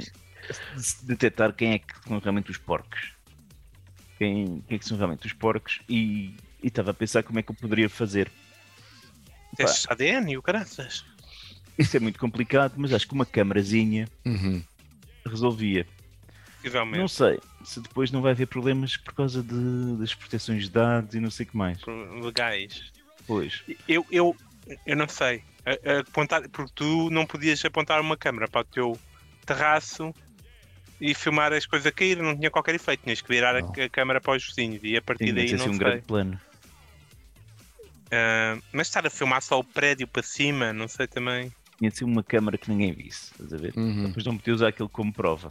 detectar 1.04 1.54
quem 1.54 1.72
é 1.72 1.78
que 1.78 1.94
são 2.06 2.18
realmente 2.18 2.50
os 2.50 2.58
porcos. 2.58 3.12
Quem, 4.18 4.62
quem 4.68 4.76
é 4.76 4.78
que 4.78 4.84
são 4.84 4.96
realmente 4.98 5.26
os 5.26 5.32
porcos 5.32 5.80
e 5.88 6.34
e 6.62 6.68
estava 6.68 6.92
a 6.92 6.94
pensar 6.94 7.22
como 7.22 7.38
é 7.38 7.42
que 7.42 7.50
eu 7.50 7.54
poderia 7.54 7.90
fazer. 7.90 8.30
Testes 9.54 9.86
ADN 9.90 10.32
e 10.32 10.38
o 10.38 10.42
caraças. 10.42 11.04
Isso 11.78 11.94
é 11.96 12.00
muito 12.00 12.18
complicado, 12.18 12.72
mas 12.78 12.90
acho 12.92 13.06
que 13.06 13.12
uma 13.14 13.26
câmarazinha 13.26 14.08
Uhum. 14.24 14.62
resolvia. 15.26 15.86
Possivelmente. 16.62 16.98
Não 16.98 17.08
sei 17.08 17.38
se 17.64 17.80
depois 17.80 18.10
não 18.10 18.22
vai 18.22 18.32
haver 18.32 18.46
problemas 18.46 18.96
por 18.96 19.12
causa 19.12 19.42
de, 19.42 19.96
das 19.98 20.14
proteções 20.14 20.64
de 20.64 20.70
dados 20.70 21.14
e 21.14 21.20
não 21.20 21.30
sei 21.30 21.44
o 21.44 21.48
que 21.50 21.56
mais. 21.56 21.78
Legais. 22.22 22.90
Pois, 23.26 23.62
Eu, 23.88 24.06
eu, 24.10 24.36
eu 24.86 24.96
não 24.96 25.08
sei. 25.08 25.42
Apontar, 26.00 26.48
porque 26.50 26.72
tu 26.74 27.08
não 27.10 27.24
podias 27.26 27.64
apontar 27.64 28.00
uma 28.00 28.16
câmera 28.16 28.46
para 28.46 28.60
o 28.60 28.64
teu 28.64 28.98
terraço 29.46 30.14
e 31.00 31.14
filmar 31.14 31.52
as 31.52 31.64
coisas 31.66 31.86
a 31.86 31.92
cair, 31.92 32.18
não 32.18 32.36
tinha 32.36 32.50
qualquer 32.50 32.74
efeito. 32.74 33.02
Tinhas 33.02 33.20
que 33.20 33.28
virar 33.28 33.56
a, 33.56 33.60
Não. 33.60 33.72
a 33.72 33.88
câmera 33.88 34.20
para 34.20 34.36
os 34.36 34.46
vizinhos 34.46 34.80
e 34.82 34.96
a 34.96 35.02
partir 35.02 35.24
tinha 35.24 35.34
daí 35.34 35.50
não 35.52 35.56
assim 35.56 35.68
um 35.70 35.72
sei. 35.72 35.78
grande 35.78 36.02
plano. 36.02 36.40
Ah, 38.10 38.58
mas 38.72 38.88
estar 38.88 39.06
a 39.06 39.10
filmar 39.10 39.42
só 39.42 39.58
o 39.58 39.64
prédio 39.64 40.06
para 40.06 40.22
cima, 40.22 40.72
não 40.72 40.86
sei 40.86 41.06
também. 41.06 41.52
Tinha 41.78 41.90
de 41.90 41.96
ser 41.98 42.04
uma 42.04 42.22
câmara 42.22 42.56
que 42.56 42.70
ninguém 42.70 42.92
visse, 42.92 43.32
estás 43.32 43.52
a 43.52 43.56
ver? 43.56 43.72
Uhum. 43.76 44.06
Depois 44.08 44.24
não 44.24 44.36
podia 44.36 44.54
usar 44.54 44.68
aquilo 44.68 44.88
como 44.88 45.12
prova. 45.12 45.48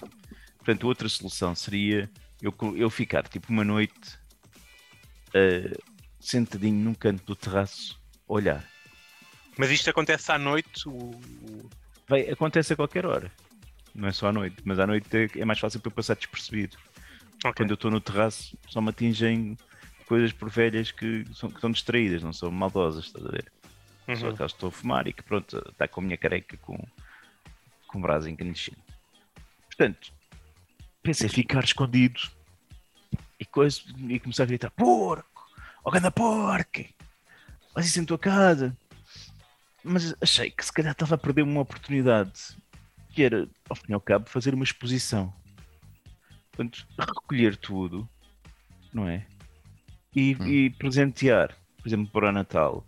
Portanto, 0.57 0.87
outra 0.87 1.09
solução 1.09 1.53
seria 1.53 2.09
eu, 2.41 2.55
eu 2.77 2.89
ficar 2.89 3.27
tipo 3.27 3.51
uma 3.51 3.65
noite 3.65 4.17
eh, 5.33 5.75
sentadinho 6.27 6.83
num 6.83 6.93
canto 6.93 7.23
do 7.25 7.35
terraço, 7.35 7.99
olhar. 8.27 8.63
Mas 9.57 9.69
isto 9.69 9.89
acontece 9.89 10.31
à 10.31 10.37
noite. 10.37 10.87
O, 10.87 11.11
acontece 12.31 12.73
a 12.73 12.75
qualquer 12.75 13.05
hora. 13.05 13.31
Não 13.93 14.07
é 14.07 14.11
só 14.11 14.27
à 14.27 14.31
noite, 14.33 14.57
mas 14.65 14.79
à 14.79 14.87
noite 14.87 15.07
é, 15.15 15.39
é 15.39 15.45
mais 15.45 15.59
fácil 15.59 15.79
para 15.79 15.89
eu 15.89 15.95
passar 15.95 16.15
despercebido. 16.15 16.77
ok. 17.43 17.53
Quando 17.53 17.69
eu 17.71 17.75
estou 17.75 17.91
no 17.91 18.01
terraço, 18.01 18.57
só 18.67 18.81
me 18.81 18.89
atingem 18.89 19.57
coisas 20.07 20.31
por 20.31 20.49
velhas 20.49 20.91
que, 20.91 21.25
são, 21.33 21.49
que 21.49 21.55
estão 21.55 21.71
distraídas, 21.71 22.23
não 22.23 22.33
são 22.33 22.49
maldosas, 22.51 23.05
estás 23.05 23.25
a 23.25 23.29
ver? 23.29 23.51
Só 24.15 24.27
Uhum. 24.27 24.33
aquelas 24.33 24.51
que 24.51 24.57
estou 24.57 24.67
a 24.69 24.71
fumar 24.71 25.07
e 25.07 25.13
que 25.13 25.23
pronto, 25.23 25.57
está 25.69 25.87
com 25.87 26.01
a 26.01 26.03
minha 26.03 26.17
careca 26.17 26.57
com, 26.57 26.77
com 27.87 27.99
o 27.99 28.01
braço 28.01 28.27
incandescente. 28.27 28.81
Portanto, 29.67 30.11
pensei 31.01 31.29
ficar 31.29 31.63
escondido 31.63 32.19
e, 33.39 33.45
coisa, 33.45 33.81
e 34.09 34.19
começar 34.19 34.43
a 34.43 34.47
gritar: 34.47 34.71
Porco! 34.71 35.32
Ó 35.83 35.91
ganda 35.91 36.11
porco! 36.11 36.83
Faz 37.73 37.87
isso 37.87 37.99
em 37.99 38.05
tua 38.05 38.17
casa! 38.19 38.75
Mas 39.83 40.15
achei 40.21 40.49
que 40.49 40.63
se 40.63 40.71
calhar 40.71 40.93
estava 40.93 41.15
a 41.15 41.17
perder 41.17 41.41
uma 41.41 41.61
oportunidade 41.61 42.55
que 43.09 43.21
era, 43.21 43.47
ao 43.69 43.75
fim 43.75 43.91
e 43.91 43.93
ao 43.93 43.99
cabo, 44.01 44.29
fazer 44.29 44.53
uma 44.53 44.63
exposição. 44.63 45.33
Portanto, 46.51 46.87
recolher 46.97 47.57
tudo, 47.57 48.07
não 48.93 49.07
é? 49.07 49.25
E, 50.15 50.35
Hum. 50.39 50.47
e 50.47 50.69
presentear, 50.69 51.55
por 51.77 51.87
exemplo, 51.87 52.11
para 52.11 52.29
o 52.29 52.31
Natal, 52.31 52.85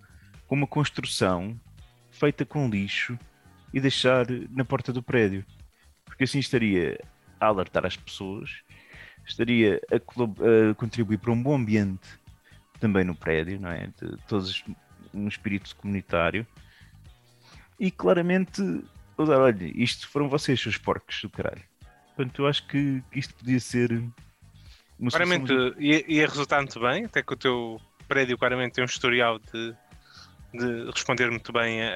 com 0.48 0.56
uma 0.56 0.68
construção 0.68 1.60
feita 2.12 2.46
com 2.46 2.70
lixo 2.70 3.18
e 3.74 3.80
deixar 3.80 4.26
na 4.52 4.64
porta 4.64 4.94
do 4.94 5.04
prédio. 5.04 5.46
Porque 6.06 6.24
assim 6.24 6.40
estaria 6.40 7.00
a 7.40 7.48
alertar 7.48 7.86
as 7.86 7.98
pessoas, 7.98 8.62
estaria 9.26 9.82
a, 9.92 9.96
a 9.96 10.74
contribuir 10.76 11.18
para 11.18 11.32
um 11.32 11.42
bom 11.44 11.56
ambiente 11.56 12.08
também 12.80 13.04
no 13.04 13.16
prédio, 13.16 13.60
não 13.60 13.70
é? 13.70 13.88
De 13.88 14.18
todos 14.28 14.64
um 15.14 15.28
espírito 15.28 15.76
comunitário. 15.76 16.46
E 17.80 17.90
claramente, 17.92 18.62
usar, 19.18 19.38
olha, 19.40 19.72
isto 19.76 20.08
foram 20.10 20.30
vocês, 20.30 20.60
seus 20.62 20.78
porcos 20.78 21.22
do 21.22 21.30
caralho. 21.30 21.62
Portanto, 22.16 22.42
eu 22.44 22.48
acho 22.48 22.66
que 22.68 23.04
isto 23.14 23.34
podia 23.36 23.60
ser 23.60 24.04
Claramente 25.10 25.52
ia, 25.78 26.10
ia 26.10 26.26
resultar 26.28 26.58
muito 26.62 26.80
bem, 26.80 27.04
até 27.06 27.22
que 27.22 27.34
o 27.34 27.36
teu 27.36 27.82
prédio 28.08 28.38
claramente 28.38 28.74
tem 28.74 28.84
um 28.84 28.86
historial 28.86 29.40
de, 29.40 29.76
de 30.54 30.90
responder 30.90 31.30
muito 31.30 31.52
bem 31.52 31.82
a, 31.84 31.88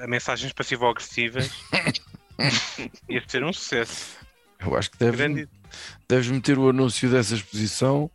a- 0.00 0.04
a- 0.04 0.06
mensagens 0.08 0.52
passivo-agressivas. 0.54 1.50
ia 3.10 3.22
ser 3.26 3.44
um 3.44 3.52
sucesso. 3.52 4.16
Eu 4.58 4.74
acho 4.76 4.90
que 4.90 4.98
Grande. 4.98 5.48
deves 6.08 6.28
meter 6.30 6.58
o 6.58 6.70
anúncio 6.70 7.10
dessa 7.10 7.34
exposição 7.34 8.10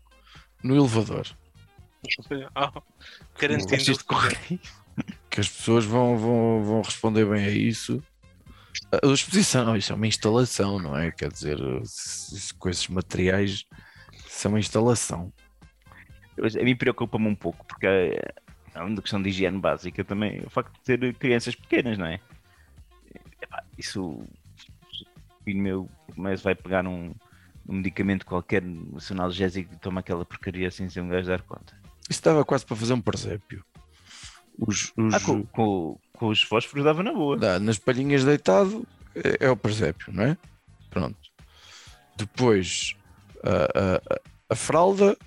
no 0.63 0.75
elevador. 0.75 1.27
Garantindo. 3.39 3.83
De 3.83 4.03
correio. 4.03 4.59
Que 5.29 5.39
as 5.39 5.49
pessoas 5.49 5.85
vão, 5.85 6.17
vão, 6.17 6.63
vão 6.63 6.81
responder 6.81 7.25
bem 7.25 7.45
a 7.45 7.49
isso. 7.49 8.01
A 8.91 9.07
exposição, 9.07 9.75
isso 9.75 9.91
é 9.91 9.95
uma 9.95 10.07
instalação, 10.07 10.79
não 10.79 10.97
é? 10.97 11.11
Quer 11.11 11.31
dizer, 11.31 11.57
com 12.59 12.69
esses 12.69 12.87
materiais, 12.87 13.65
isso 14.27 14.47
é 14.47 14.49
uma 14.49 14.59
instalação. 14.59 15.31
A 16.37 16.63
mim 16.63 16.75
preocupa-me 16.75 17.27
um 17.27 17.35
pouco, 17.35 17.65
porque 17.65 17.87
é 17.87 18.33
é 18.73 18.81
uma 18.81 19.01
questão 19.01 19.21
de 19.21 19.29
higiene 19.29 19.59
básica 19.59 20.03
também. 20.03 20.41
O 20.45 20.49
facto 20.49 20.73
de 20.73 20.97
ter 20.97 21.13
crianças 21.15 21.55
pequenas, 21.55 21.97
não 21.97 22.07
é? 22.07 22.19
Isso. 23.77 24.03
O 24.03 24.27
filho 25.43 25.61
meu 25.61 25.89
mas 26.15 26.41
vai 26.41 26.55
pegar 26.55 26.87
um, 26.87 27.13
um 27.67 27.73
medicamento 27.75 28.25
qualquer, 28.25 28.63
um 28.63 28.97
analgésico, 29.11 29.73
e 29.73 29.77
toma 29.77 29.99
aquela 29.99 30.23
porcaria 30.25 30.67
assim 30.67 30.87
sem 30.89 31.03
um 31.03 31.09
gajo 31.09 31.27
dar 31.27 31.41
conta. 31.41 31.82
Isso 32.09 32.19
estava 32.19 32.43
quase 32.45 32.65
para 32.65 32.75
fazer 32.75 32.93
um 32.93 33.01
presépio. 33.01 33.63
Os, 34.57 34.91
os- 34.97 35.13
Ah, 35.13 35.19
com, 35.19 35.43
com, 35.47 35.99
com 36.13 36.27
os 36.27 36.41
fósforos 36.43 36.83
dava 36.85 37.01
na 37.01 37.11
boa. 37.13 37.37
dá, 37.37 37.59
nas 37.59 37.77
palhinhas 37.79 38.23
deitado 38.23 38.85
é, 39.15 39.45
é 39.47 39.49
o 39.49 39.57
presépio, 39.57 40.11
não 40.13 40.23
é? 40.23 40.37
Pronto. 40.89 41.17
Depois 42.15 42.95
a, 43.43 43.79
a- 43.79 44.19
a- 44.51 44.55
fralda 44.55 45.17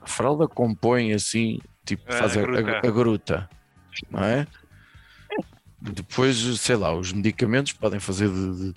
a 0.00 0.06
fralda 0.06 0.46
compõe 0.46 1.12
assim, 1.12 1.58
tipo, 1.84 2.04
A 2.08 2.16
faz 2.16 2.36
a, 2.36 2.40
a- 2.40 2.90
gruta. 2.90 3.48
não 4.10 4.22
é? 4.22 4.46
Depois, 5.80 6.36
sei 6.60 6.76
lá, 6.76 6.94
os 6.94 7.12
medicamentos 7.12 7.72
podem 7.72 8.00
fazer 8.00 8.28
de, 8.30 8.56
de, 8.56 8.72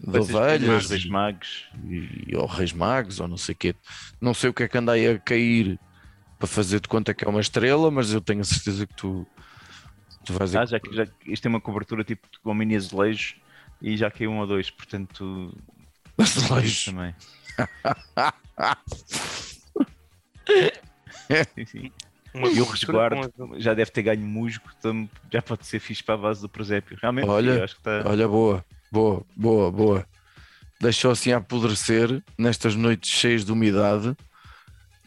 de 0.00 0.18
ovelhas 0.18 0.90
Reis 0.90 1.06
magos. 1.06 1.64
e, 1.84 2.36
ou 2.36 2.46
reis 2.46 2.72
magos 2.72 3.20
ou 3.20 3.26
não 3.28 3.36
sei 3.36 3.54
o 3.54 3.56
quê. 3.56 3.74
Não 4.20 4.34
sei 4.34 4.50
o 4.50 4.54
que 4.54 4.64
é 4.64 4.68
que 4.68 4.76
anda 4.76 4.92
aí 4.92 5.06
a 5.08 5.18
cair 5.18 5.78
para 6.38 6.46
fazer 6.46 6.80
de 6.80 6.88
conta 6.88 7.14
que 7.14 7.24
é 7.24 7.28
uma 7.28 7.40
estrela, 7.40 7.90
mas 7.90 8.12
eu 8.12 8.20
tenho 8.20 8.40
a 8.40 8.44
certeza 8.44 8.86
que 8.86 8.94
tu, 8.94 9.26
tu 10.24 10.32
vais 10.34 10.54
Ah, 10.54 10.66
já 10.66 10.78
que 10.78 10.94
já, 10.94 11.06
isto 11.26 11.42
tem 11.42 11.50
uma 11.50 11.60
cobertura 11.60 12.04
tipo 12.04 12.26
com 12.42 12.54
mini 12.54 12.76
azulejos 12.76 13.36
e 13.80 13.96
já 13.96 14.10
caiu 14.10 14.30
um 14.30 14.38
ou 14.38 14.46
dois, 14.46 14.70
portanto. 14.70 15.56
Azulejos. 16.18 16.86
Também. 16.86 17.14
sim, 21.54 21.66
sim. 21.66 21.92
E 22.34 22.60
o 22.60 22.64
resguardo 22.64 23.32
já 23.58 23.72
deve 23.72 23.90
ter 23.90 24.02
ganho 24.02 24.20
musgo, 24.20 24.64
então 24.78 25.08
já 25.32 25.40
pode 25.40 25.66
ser 25.66 25.80
fixe 25.80 26.02
para 26.02 26.16
a 26.16 26.18
base 26.18 26.42
do 26.42 26.48
presépio. 26.48 26.98
Realmente, 27.00 27.28
Olha, 27.28 27.52
eu 27.52 27.64
acho 27.64 27.74
que 27.74 27.80
está. 27.80 28.02
Olha, 28.06 28.28
boa, 28.28 28.64
boa, 28.92 29.24
boa, 29.34 29.72
boa. 29.72 30.06
Deixou 30.80 31.10
assim 31.10 31.32
a 31.32 31.38
apodrecer 31.38 32.22
nestas 32.36 32.74
noites 32.74 33.10
cheias 33.10 33.44
de 33.44 33.52
umidade. 33.52 34.14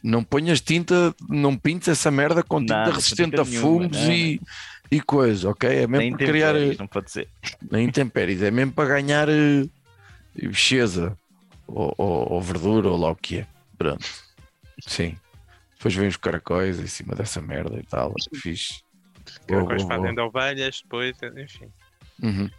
Não 0.04 0.24
ponhas 0.24 0.62
tinta, 0.62 1.14
não 1.30 1.58
pintes 1.58 1.88
essa 1.90 2.10
merda 2.10 2.42
com 2.42 2.60
tinta 2.62 2.74
Nada, 2.74 2.92
resistente 2.92 3.40
a 3.40 3.44
nenhuma, 3.44 3.88
não, 3.88 4.12
e, 4.12 4.40
e 4.90 5.02
coisa, 5.02 5.50
ok? 5.50 5.70
É 5.70 5.88
Nem 5.88 5.90
mesmo 6.12 6.18
para 6.18 6.26
criar 6.26 6.50
intempéries, 6.56 6.78
não 6.78 6.88
pode 6.88 7.12
ser. 7.12 7.28
nem 7.72 7.86
intempéries, 7.88 8.42
é 8.42 8.50
mesmo 8.52 8.72
para 8.72 8.88
ganhar 8.90 9.28
eh, 9.30 9.66
bicheza 10.36 11.18
ou, 11.68 11.94
ou- 11.98 12.32
ou 12.34 12.42
verdura 12.42 12.90
ou 12.90 12.98
lá 12.98 13.12
o 13.12 13.16
que 13.16 13.40
é. 13.40 13.48
Pronto, 13.78 14.06
sim. 14.88 15.18
Depois 15.76 15.96
vem 15.96 16.08
os 16.08 16.18
caracóis 16.18 16.80
em 16.80 16.88
cima 16.88 17.16
dessa 17.16 17.42
merda 17.42 17.78
e 17.80 17.84
tal. 17.86 18.14
Fixe. 18.36 18.82
Boa, 19.48 19.62
Depois 19.62 19.84
boa, 19.84 19.96
fazem 19.98 20.14
de 20.16 20.22
ovelhas, 20.22 20.82
depois, 20.84 21.18
enfim. 21.38 21.68
Uhum. 22.22 22.50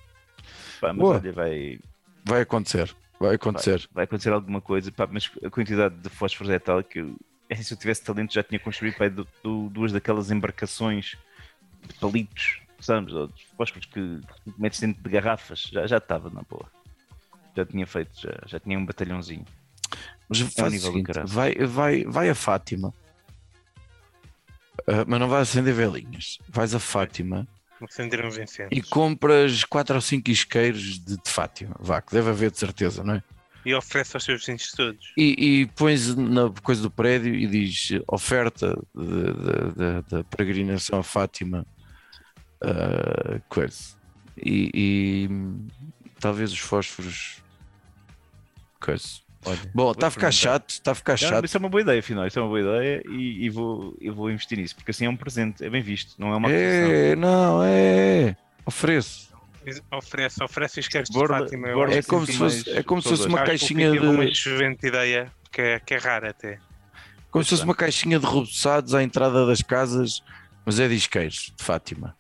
Pá, 0.81 0.93
mas 0.93 0.99
Boa. 0.99 1.17
olha, 1.17 1.33
vai. 1.33 1.79
Vai 2.25 2.41
acontecer. 2.43 2.95
vai 3.19 3.35
acontecer. 3.35 3.87
vai 3.93 4.05
acontecer 4.05 4.33
alguma 4.33 4.61
coisa, 4.63 4.91
pá, 4.93 5.07
mas 5.11 5.31
a 5.45 5.51
quantidade 5.51 5.97
de 5.97 6.09
fósforos 6.09 6.51
é 6.51 6.59
tal 6.59 6.83
que 6.83 7.01
eu, 7.01 7.15
é, 7.51 7.57
se 7.57 7.75
eu 7.75 7.79
tivesse 7.79 8.03
talento 8.03 8.33
já 8.33 8.43
tinha 8.43 8.59
construído 8.59 8.97
pá, 8.97 9.09
du- 9.09 9.27
du- 9.43 9.69
duas 9.71 9.93
daquelas 9.93 10.31
embarcações 10.31 11.17
de 11.87 11.95
palitos, 11.95 12.61
sabes? 12.81 13.13
Ou 13.13 13.27
de 13.29 13.47
fósforos 13.57 13.87
que 13.87 14.21
metes 14.59 14.81
dentro 14.81 15.03
de 15.03 15.11
garrafas, 15.11 15.63
já 15.73 15.87
já 15.87 15.99
estava 15.99 16.31
na 16.31 16.43
boa. 16.43 16.67
Já 17.57 17.67
tinha 17.67 17.87
feito, 17.87 18.19
já, 18.21 18.31
já 18.47 18.61
tinha 18.61 18.79
um 18.79 18.87
batalhãozinho. 18.87 19.45
Mas 20.29 20.41
É 20.41 20.45
um 20.45 20.51
faz 20.51 20.69
o 20.69 20.71
nível 20.77 20.93
do 20.93 21.13
seguinte, 21.13 21.33
vai, 21.35 21.55
vai, 21.67 22.05
vai 22.05 22.31
a 22.31 22.35
Fátima, 22.35 22.95
Ah, 24.87 25.05
mas 25.07 25.21
não 25.21 25.29
vai 25.29 25.43
acender 25.43 25.75
velinhas. 25.75 26.39
Vais 26.49 26.75
a 26.75 26.79
Fátima 26.81 27.47
Acender 27.83 28.25
uns 28.25 28.37
incensos. 28.39 28.69
e 28.77 28.83
compras 28.83 29.65
4 29.65 29.95
ou 29.95 30.01
5 30.01 30.31
isqueiros 30.31 30.99
de, 31.01 31.17
de 31.17 31.31
Fátima. 31.31 31.75
Vá, 31.81 32.01
que 32.01 32.13
deve 32.13 32.31
haver 32.31 32.51
de 32.51 32.59
certeza, 32.59 33.03
não 33.03 33.15
é? 33.15 33.23
E 33.65 33.75
oferece 33.75 34.17
aos 34.17 34.25
seus 34.25 34.41
vizinhos 34.41 34.73
todos. 34.73 35.13
E, 35.17 35.61
e 35.61 35.67
pões 35.67 36.15
na 36.17 36.51
coisa 36.63 36.83
do 36.83 36.91
prédio 36.91 37.35
e 37.35 37.47
diz 37.47 37.91
oferta 38.09 38.79
da 40.09 40.25
peregrinação 40.25 41.01
a 41.01 41.03
Fátima. 41.03 41.67
ah, 42.63 43.41
coisa. 43.49 43.99
E, 44.37 44.71
e, 44.75 45.29
talvez 46.19 46.53
os 46.53 46.59
fósforos. 46.59 47.43
Coisa. 48.81 49.21
Olha, 49.45 49.59
Bom, 49.75 49.91
está 49.93 50.09
a 50.09 50.11
ficar 50.11 50.31
chato, 50.31 50.69
está 50.71 50.93
a 50.93 50.95
ficar 50.95 51.13
Não, 51.13 51.19
chato. 51.19 51.45
isso 51.45 51.57
é 51.57 51.61
uma 51.61 51.69
boa 51.71 51.81
ideia, 51.81 51.99
afinal, 51.99 52.27
isso 52.27 52.39
é 52.39 52.43
uma 52.43 52.49
boa 52.49 52.61
ideia 52.61 53.03
e, 53.09 53.47
e 53.47 53.49
vou, 53.49 53.97
eu 53.99 54.15
vou 54.15 54.31
investir 54.31 54.59
nisso, 54.59 54.77
porque 54.77 54.91
assim 54.91 55.07
é 55.07 55.09
um 55.09 55.17
presente, 55.17 55.65
é 55.65 55.71
bem 55.71 55.81
visto, 55.81 56.15
não 56.19 56.33
é 56.33 56.37
uma. 56.37 56.51
É, 56.51 57.17
não, 57.17 57.63
é. 57.65 58.37
Ofereço. 58.67 59.30
Oferece, 59.93 60.43
oferece 60.43 60.81
isqueiros 60.81 61.11
de 61.11 61.27
Fátima. 61.27 61.69
É 61.69 62.03
que 62.03 62.09
como 62.09 62.27
se 62.27 62.37
fosse, 62.37 62.71
é 62.71 62.83
como 62.83 63.03
se 63.03 63.09
fosse 63.09 63.27
uma 63.27 63.43
caixinha 63.43 63.91
teve 63.93 64.07
uma 64.07 64.25
de. 64.25 64.33
excelente 64.33 64.87
ideia, 64.87 65.31
que 65.53 65.61
é, 65.61 65.81
que 65.81 65.95
é 65.95 65.99
rara 65.99 66.31
até. 66.31 66.59
Como 67.31 67.45
se 67.45 67.51
fosse 67.51 67.65
uma 67.65 67.75
caixinha 67.75 68.19
de 68.19 68.27
reboçados 68.27 68.95
à 68.95 69.03
entrada 69.03 69.47
das 69.47 69.61
casas, 69.61 70.23
mas 70.65 70.81
é 70.81 70.89
de 70.89 70.95
isqueiros, 70.95 71.53
de 71.57 71.63
Fátima. 71.63 72.17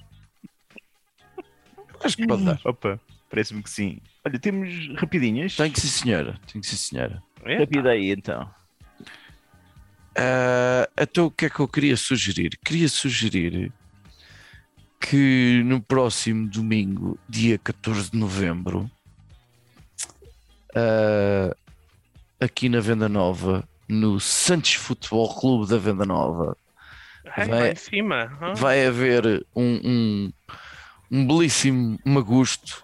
Acho 2.02 2.16
que 2.16 2.26
pode 2.26 2.44
dar. 2.44 2.60
Opa, 2.64 3.00
parece-me 3.28 3.62
que 3.62 3.70
sim. 3.70 3.98
Olha, 4.24 4.38
temos 4.38 4.94
rapidinhas. 4.96 5.56
Tem 5.56 5.70
que 5.70 5.80
sim, 5.80 5.88
senhora. 5.88 6.38
Tem 6.50 6.60
que 6.60 6.66
sim, 6.66 6.76
senhora. 6.76 7.22
É? 7.44 7.58
Rapida 7.58 7.90
aí 7.90 8.10
então. 8.10 8.48
Ah, 10.14 10.88
então, 10.98 11.26
o 11.26 11.30
que 11.30 11.46
é 11.46 11.50
que 11.50 11.60
eu 11.60 11.68
queria 11.68 11.96
sugerir? 11.96 12.58
Queria 12.64 12.88
sugerir 12.88 13.72
que 15.00 15.62
no 15.64 15.80
próximo 15.80 16.48
domingo, 16.48 17.18
dia 17.28 17.58
14 17.58 18.10
de 18.10 18.18
novembro, 18.18 18.90
ah, 20.74 21.54
aqui 22.40 22.68
na 22.68 22.80
Venda 22.80 23.08
Nova, 23.08 23.66
no 23.88 24.20
Santos 24.20 24.74
Futebol 24.74 25.34
Clube 25.38 25.68
da 25.70 25.78
Venda 25.78 26.04
Nova, 26.04 26.56
Ai, 27.36 27.46
Vai- 27.48 27.76
cima. 27.76 28.36
ah. 28.40 28.54
vai 28.54 28.86
haver 28.86 29.46
um, 29.54 29.80
um, 29.84 30.32
um 31.10 31.26
belíssimo 31.26 31.98
magusto 32.04 32.82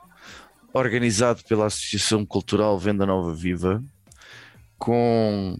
organizado 0.73 1.43
pela 1.45 1.67
Associação 1.67 2.25
Cultural 2.25 2.79
Venda 2.79 3.07
Nova 3.07 3.33
Viva 3.35 3.83
com 4.79 5.57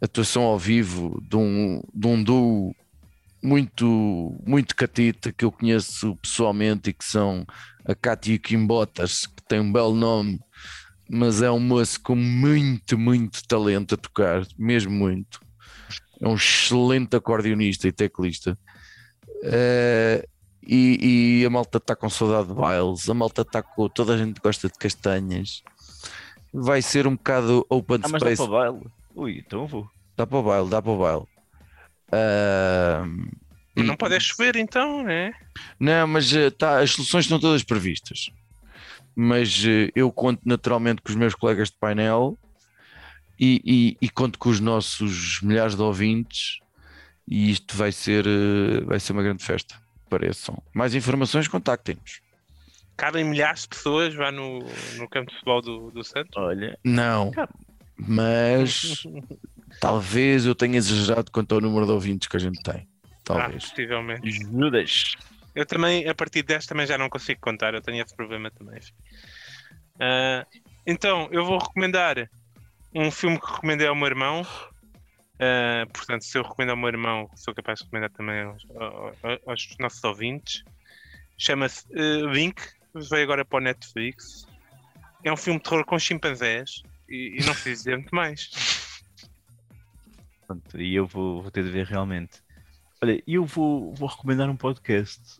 atuação 0.00 0.42
ao 0.44 0.58
vivo 0.58 1.20
de 1.28 1.36
um, 1.36 1.82
de 1.94 2.06
um 2.06 2.22
duo 2.22 2.74
muito, 3.42 4.36
muito 4.46 4.74
catita 4.74 5.32
que 5.32 5.44
eu 5.44 5.52
conheço 5.52 6.16
pessoalmente 6.16 6.90
e 6.90 6.92
que 6.92 7.04
são 7.04 7.46
a 7.84 7.94
Cátia 7.94 8.32
e 8.32 8.36
o 8.36 8.40
Kim 8.40 8.66
Botas, 8.66 9.26
que 9.26 9.42
tem 9.48 9.60
um 9.60 9.72
belo 9.72 9.94
nome, 9.94 10.40
mas 11.08 11.40
é 11.40 11.50
um 11.50 11.60
moço 11.60 12.00
com 12.00 12.14
muito, 12.14 12.98
muito 12.98 13.46
talento 13.46 13.94
a 13.94 13.98
tocar, 13.98 14.46
mesmo 14.58 14.92
muito. 14.92 15.40
É 16.20 16.28
um 16.28 16.34
excelente 16.34 17.16
acordeonista 17.16 17.88
e 17.88 17.92
teclista. 17.92 18.58
Eh, 19.42 20.26
e, 20.66 21.40
e 21.40 21.46
a 21.46 21.50
malta 21.50 21.78
está 21.78 21.96
com 21.96 22.10
saudade 22.10 22.48
de 22.48 22.54
bailes, 22.54 23.08
a 23.08 23.14
malta 23.14 23.40
está 23.42 23.62
com. 23.62 23.88
Toda 23.88 24.14
a 24.14 24.18
gente 24.18 24.38
gosta 24.38 24.68
de 24.68 24.74
castanhas. 24.74 25.62
Vai 26.52 26.82
ser 26.82 27.06
um 27.06 27.16
bocado 27.16 27.64
open 27.70 28.00
Ah, 28.02 28.08
mas 28.08 28.12
dá 28.12 28.18
space. 28.18 28.36
para 28.36 28.44
o 28.44 28.48
baile. 28.48 28.86
Ui, 29.14 29.38
então 29.38 29.66
vou. 29.66 29.88
Dá 30.16 30.26
para 30.26 30.38
o 30.38 30.42
baile, 30.42 30.68
dá 30.68 30.82
para 30.82 30.92
o 30.92 30.98
baile. 30.98 31.24
Mas 32.10 33.86
Não 33.86 33.96
pode 33.96 34.14
é 34.14 34.20
chover 34.20 34.56
então, 34.56 35.02
né? 35.04 35.32
não, 35.78 36.06
mas 36.08 36.34
eh, 36.34 36.50
tá, 36.50 36.80
as 36.80 36.90
soluções 36.92 37.24
estão 37.24 37.38
todas 37.38 37.62
previstas. 37.62 38.30
Mas 39.14 39.64
eh, 39.66 39.90
eu 39.94 40.10
conto 40.10 40.40
naturalmente 40.44 41.00
com 41.02 41.10
os 41.10 41.16
meus 41.16 41.34
colegas 41.34 41.70
de 41.70 41.76
painel 41.76 42.36
e, 43.38 43.60
e- 43.64 43.96
e 44.06 44.08
conto 44.08 44.38
com 44.38 44.48
os 44.48 44.58
nossos 44.60 45.40
milhares 45.42 45.74
de 45.76 45.82
ouvintes 45.82 46.58
e 47.26 47.50
isto 47.50 47.76
vai 47.76 47.92
ser, 47.92 48.26
eh, 48.26 48.80
vai 48.84 48.98
ser 48.98 49.12
uma 49.12 49.22
grande 49.22 49.44
festa. 49.44 49.76
Pareçam. 50.10 50.60
Mais 50.74 50.94
informações, 50.94 51.46
contactem-nos. 51.46 52.20
Cabem 52.96 53.24
milhares 53.24 53.62
de 53.62 53.68
pessoas 53.68 54.14
lá 54.16 54.32
no, 54.32 54.58
no 54.96 55.08
campo 55.08 55.28
de 55.30 55.34
futebol 55.34 55.62
do, 55.62 55.90
do 55.92 56.02
Santos. 56.02 56.32
Olha, 56.36 56.76
Não, 56.82 57.30
Cara. 57.30 57.48
mas 57.96 59.02
talvez 59.80 60.46
eu 60.46 60.54
tenha 60.54 60.76
exagerado 60.76 61.30
quanto 61.30 61.54
ao 61.54 61.60
número 61.60 61.86
de 61.86 61.92
ouvintes 61.92 62.28
que 62.28 62.36
a 62.36 62.40
gente 62.40 62.62
tem. 62.62 62.88
Ah, 63.04 63.08
Talvez. 63.24 63.66
possivelmente. 63.70 64.30
Judas. 64.30 65.12
Eu 65.54 65.66
também, 65.66 66.08
a 66.08 66.14
partir 66.14 66.42
desta, 66.42 66.68
também 66.74 66.86
já 66.86 66.96
não 66.96 67.08
consigo 67.08 67.40
contar. 67.40 67.74
Eu 67.74 67.80
tenho 67.82 68.02
esse 68.02 68.14
problema 68.16 68.50
também. 68.50 68.80
Ah, 70.00 70.46
então, 70.86 71.28
eu 71.30 71.44
vou 71.44 71.58
recomendar 71.58 72.28
um 72.94 73.10
filme 73.10 73.38
que 73.40 73.46
recomendei 73.46 73.86
ao 73.86 73.94
meu 73.94 74.06
irmão. 74.06 74.46
Ah, 75.40 75.86
portanto, 75.92 76.22
se 76.24 76.36
eu 76.38 76.42
recomendo 76.42 76.70
ao 76.70 76.76
meu 76.76 76.88
irmão, 76.88 77.28
sou 77.36 77.54
capaz 77.54 77.78
de 77.80 77.84
recomendar 77.84 78.10
também 78.10 78.42
aos, 78.42 78.62
aos- 78.76 79.40
aos 79.46 79.76
nossos 79.78 80.02
ouvintes. 80.04 80.62
Chama-se 81.36 81.84
ah, 81.94 82.30
Link. 82.32 82.60
Veio 82.94 83.24
agora 83.24 83.44
para 83.44 83.58
o 83.58 83.60
Netflix. 83.60 84.46
É 85.22 85.32
um 85.32 85.36
filme 85.36 85.58
de 85.58 85.64
terror 85.68 85.84
com 85.84 85.98
chimpanzés. 85.98 86.82
E, 87.08 87.36
e 87.40 87.44
não 87.44 87.52
preciso 87.52 87.84
dizer 87.84 87.96
muito 87.96 88.14
mais. 88.14 88.50
Pronto, 90.48 90.80
e 90.80 90.94
eu 90.94 91.06
vou, 91.06 91.42
vou 91.42 91.50
ter 91.50 91.62
de 91.62 91.70
ver 91.70 91.84
realmente. 91.84 92.42
Olha, 93.02 93.22
eu 93.26 93.44
vou, 93.44 93.94
vou 93.94 94.08
recomendar 94.08 94.48
um 94.48 94.56
podcast 94.56 95.38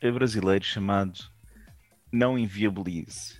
é 0.00 0.10
brasileiro 0.10 0.64
chamado 0.64 1.20
Não 2.12 2.36
Inviabilize. 2.36 3.38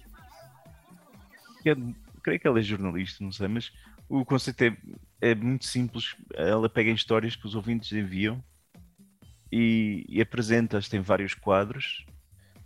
É- 1.66 1.74
creio 2.22 2.38
que 2.38 2.46
ela 2.46 2.60
é 2.60 2.62
jornalista, 2.62 3.24
não 3.24 3.32
sei, 3.32 3.48
mas 3.48 3.72
o 4.08 4.24
conceito 4.24 4.62
é, 4.62 4.76
é 5.20 5.34
muito 5.34 5.66
simples. 5.66 6.14
Ela 6.32 6.68
pega 6.68 6.90
em 6.90 6.94
histórias 6.94 7.34
que 7.34 7.44
os 7.44 7.56
ouvintes 7.56 7.90
enviam 7.92 8.42
e, 9.50 10.06
e 10.08 10.22
apresenta-as. 10.22 10.88
Tem 10.88 11.00
vários 11.00 11.34
quadros. 11.34 12.06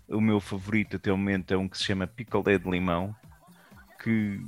O 0.07 0.21
meu 0.21 0.39
favorito 0.39 0.97
até 0.97 1.11
o 1.11 1.17
momento 1.17 1.55
é 1.55 1.57
um 1.57 1.67
que 1.67 1.79
se 1.79 1.85
chama 1.85 2.07
Picolé 2.07 2.59
de 2.59 2.71
Limão, 2.71 3.17
que 4.03 4.39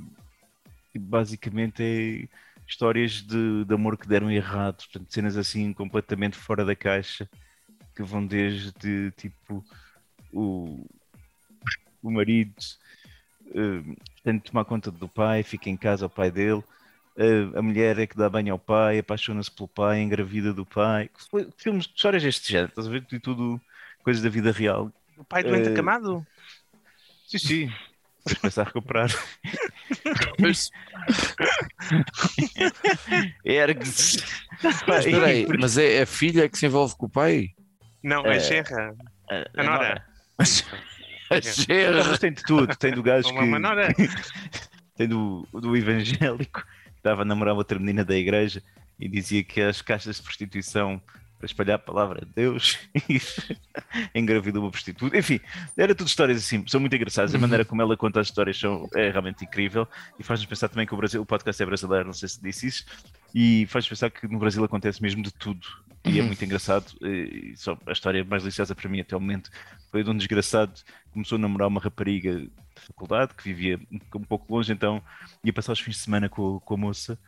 basicamente 0.95 1.81
é 1.81 2.50
histórias 2.71 3.21
de, 3.21 3.65
de 3.65 3.73
amor 3.73 3.97
que 3.97 4.07
deram 4.07 4.31
errado, 4.31 4.77
portanto, 4.77 5.13
cenas 5.13 5.37
assim 5.37 5.73
completamente 5.73 6.37
fora 6.37 6.65
da 6.65 6.75
caixa, 6.75 7.29
que 7.95 8.03
vão 8.03 8.25
desde 8.25 9.11
tipo 9.11 9.63
o, 10.33 10.85
o 12.01 12.11
marido 12.11 12.55
tem 14.23 14.37
de 14.37 14.43
tomar 14.43 14.65
conta 14.65 14.89
do 14.89 15.09
pai, 15.09 15.43
fica 15.43 15.69
em 15.69 15.75
casa 15.75 16.05
o 16.05 16.09
pai 16.09 16.31
dele, 16.31 16.63
eh, 17.17 17.49
a 17.53 17.61
mulher 17.61 17.99
é 17.99 18.07
que 18.07 18.15
dá 18.15 18.29
banho 18.29 18.53
ao 18.53 18.59
pai, 18.59 18.99
apaixona-se 18.99 19.51
pelo 19.51 19.67
pai, 19.67 20.01
engravida 20.01 20.53
do 20.53 20.65
pai, 20.65 21.09
filmes, 21.57 21.85
histórias 21.85 22.23
deste 22.23 22.51
género, 22.51 22.69
estás 22.69 22.87
a 22.87 22.89
ver? 22.89 23.05
E 23.11 23.19
tudo 23.19 23.59
coisas 24.03 24.23
da 24.23 24.29
vida 24.29 24.51
real. 24.51 24.91
O 25.17 25.23
pai 25.23 25.43
doente 25.43 25.67
Eh, 25.67 25.71
acamado? 25.71 26.25
Sim, 27.27 27.37
sim. 27.37 27.71
Depois 28.17 28.39
começa 28.39 28.61
a 28.61 28.65
recuperar. 28.65 29.09
Ergue-se. 33.45 34.23
Mas 34.87 35.05
espera 35.05 35.25
aí, 35.27 35.47
mas 35.59 35.77
é 35.77 36.01
a 36.01 36.05
filha 36.05 36.47
que 36.49 36.57
se 36.57 36.65
envolve 36.65 36.95
com 36.95 37.05
o 37.05 37.09
pai? 37.09 37.49
Não, 38.03 38.25
é 38.25 38.39
Gerra. 38.39 38.95
A 39.29 39.61
A 39.61 39.63
Nora. 39.63 40.05
Mas, 40.37 40.65
a 41.29 41.35
Não, 41.35 41.41
Gerra. 41.41 42.03
mas 42.09 42.19
tem 42.19 42.33
de 42.33 42.43
tudo. 42.43 42.75
Tem 42.75 42.91
do 42.91 43.03
gajo 43.03 43.29
Uma, 43.29 43.43
que. 43.43 43.59
Nora. 43.59 43.87
Tem 44.97 45.07
do, 45.07 45.47
do 45.51 45.75
evangélico 45.75 46.61
que 46.61 46.97
estava 46.97 47.23
a 47.23 47.25
namorar 47.25 47.55
outra 47.55 47.79
menina 47.79 48.05
da 48.05 48.15
igreja 48.15 48.61
e 48.99 49.07
dizia 49.07 49.43
que 49.43 49.59
as 49.59 49.81
caixas 49.81 50.17
de 50.17 50.21
prostituição 50.21 51.01
para 51.41 51.47
espalhar 51.47 51.75
a 51.75 51.79
palavra 51.79 52.23
de 52.23 52.31
Deus 52.35 52.77
e 53.09 53.19
engravidou 54.13 54.61
uma 54.61 54.69
prostituta. 54.69 55.17
Enfim, 55.17 55.39
era 55.75 55.95
tudo 55.95 56.07
histórias 56.07 56.37
assim, 56.37 56.63
são 56.67 56.79
muito 56.79 56.95
engraçadas. 56.95 57.33
A 57.33 57.39
maneira 57.39 57.65
como 57.65 57.81
ela 57.81 57.97
conta 57.97 58.19
as 58.19 58.27
histórias 58.27 58.59
são, 58.59 58.87
é 58.95 59.09
realmente 59.09 59.43
incrível 59.43 59.87
e 60.19 60.23
faz-nos 60.23 60.47
pensar 60.47 60.69
também 60.69 60.85
que 60.85 60.93
o 60.93 60.97
Brasil, 60.97 61.19
o 61.19 61.25
podcast 61.25 61.61
é 61.61 61.65
brasileiro, 61.65 62.05
não 62.05 62.13
sei 62.13 62.29
se 62.29 62.41
disse 62.41 62.67
isso, 62.67 62.85
e 63.33 63.65
faz-nos 63.67 63.89
pensar 63.89 64.11
que 64.11 64.27
no 64.27 64.37
Brasil 64.37 64.63
acontece 64.63 65.01
mesmo 65.01 65.23
de 65.23 65.31
tudo. 65.33 65.67
E 66.05 66.19
é 66.19 66.21
muito 66.21 66.43
engraçado. 66.45 66.93
E 67.01 67.53
só 67.55 67.77
a 67.85 67.91
história 67.91 68.23
mais 68.23 68.43
deliciosa 68.43 68.75
para 68.75 68.89
mim 68.89 68.99
até 68.99 69.15
o 69.15 69.19
momento 69.19 69.49
foi 69.91 70.03
de 70.03 70.09
um 70.09 70.17
desgraçado 70.17 70.73
que 70.73 71.11
começou 71.13 71.37
a 71.37 71.39
namorar 71.39 71.67
uma 71.67 71.81
rapariga 71.81 72.47
faculdade, 72.87 73.33
que 73.35 73.43
vivia 73.43 73.79
um, 73.91 73.99
um 74.15 74.23
pouco 74.23 74.53
longe, 74.53 74.71
então 74.71 75.01
ia 75.43 75.53
passar 75.53 75.73
os 75.73 75.79
fins 75.79 75.95
de 75.95 76.01
semana 76.01 76.29
com, 76.29 76.59
com 76.59 76.73
a 76.75 76.77
moça 76.77 77.19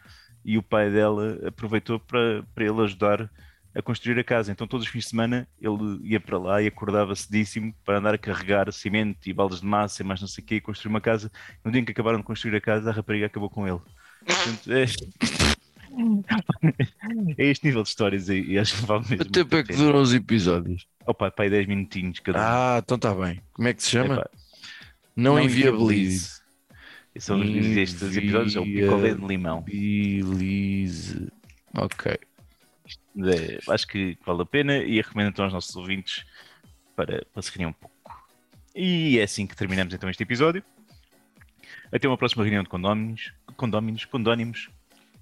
e 0.45 0.57
o 0.57 0.63
pai 0.63 0.91
dela 0.91 1.39
aproveitou 1.47 1.99
para, 1.99 2.43
para 2.53 2.65
ele 2.65 2.81
ajudar 2.81 3.29
a 3.75 3.81
construir 3.81 4.19
a 4.19 4.23
casa. 4.23 4.51
Então, 4.51 4.67
todos 4.67 4.85
os 4.85 4.91
fins 4.91 5.03
de 5.05 5.09
semana 5.09 5.47
ele 5.61 5.99
ia 6.03 6.19
para 6.19 6.37
lá 6.37 6.61
e 6.61 6.67
acordava 6.67 7.15
cedíssimo 7.15 7.73
para 7.83 7.97
andar 7.97 8.13
a 8.13 8.17
carregar 8.17 8.71
cimento 8.71 9.27
e 9.27 9.33
baldas 9.33 9.61
de 9.61 9.65
massa 9.65 10.01
e 10.01 10.05
mais 10.05 10.21
não 10.21 10.27
sei 10.27 10.43
o 10.43 10.47
quê 10.47 10.55
e 10.55 10.61
construir 10.61 10.89
uma 10.89 11.01
casa. 11.01 11.31
No 11.63 11.71
dia 11.71 11.81
em 11.81 11.85
que 11.85 11.91
acabaram 11.91 12.19
de 12.19 12.23
construir 12.23 12.55
a 12.55 12.61
casa, 12.61 12.89
a 12.89 12.93
rapariga 12.93 13.25
acabou 13.25 13.49
com 13.49 13.67
ele. 13.67 13.79
Portanto, 14.25 14.71
é... 14.71 14.85
é 17.37 17.45
este 17.49 17.65
nível 17.65 17.83
de 17.83 17.89
histórias 17.89 18.29
e, 18.29 18.41
e 18.41 18.59
acho 18.59 18.75
que 18.75 18.85
vale 18.85 19.01
mesmo. 19.01 19.17
Quanto 19.17 19.31
tempo 19.31 19.55
é 19.55 19.63
que 19.63 19.73
duram 19.75 20.01
os 20.01 20.13
episódios? 20.13 20.85
Opa, 21.05 21.29
pai, 21.31 21.49
10 21.49 21.67
minutinhos 21.67 22.19
cada 22.19 22.39
um. 22.39 22.41
Ah, 22.41 22.81
então 22.83 22.95
está 22.95 23.13
bem. 23.13 23.41
Como 23.53 23.67
é 23.67 23.73
que 23.73 23.83
se 23.83 23.89
chama? 23.91 24.15
Epá, 24.15 24.29
não, 25.15 25.35
não 25.35 25.43
inviabilize. 25.43 26.41
São 27.19 27.39
os- 27.39 27.47
estes 27.77 28.17
episódios, 28.17 28.55
é 28.55 28.59
o 28.59 28.63
picolé 28.63 29.13
de 29.13 29.25
limão. 29.25 29.63
Inviabilize. 29.67 31.27
Ok. 31.75 32.17
É, 33.17 33.59
acho 33.71 33.87
que 33.87 34.17
vale 34.25 34.41
a 34.41 34.45
pena 34.45 34.77
e 34.77 34.95
recomendo 34.97 35.29
então 35.29 35.45
aos 35.45 35.53
nossos 35.53 35.75
ouvintes 35.75 36.25
para, 36.95 37.25
para 37.31 37.41
se 37.41 37.51
rirem 37.51 37.67
um 37.67 37.73
pouco. 37.73 37.93
E 38.75 39.19
é 39.19 39.23
assim 39.23 39.45
que 39.45 39.55
terminamos 39.55 39.93
então 39.93 40.09
este 40.09 40.23
episódio. 40.23 40.63
Até 41.91 42.07
uma 42.07 42.17
próxima 42.17 42.43
reunião 42.43 42.63
de 42.63 42.69
condóminos, 42.69 43.31
condóminos, 43.55 44.05
condónimos. 44.05 44.69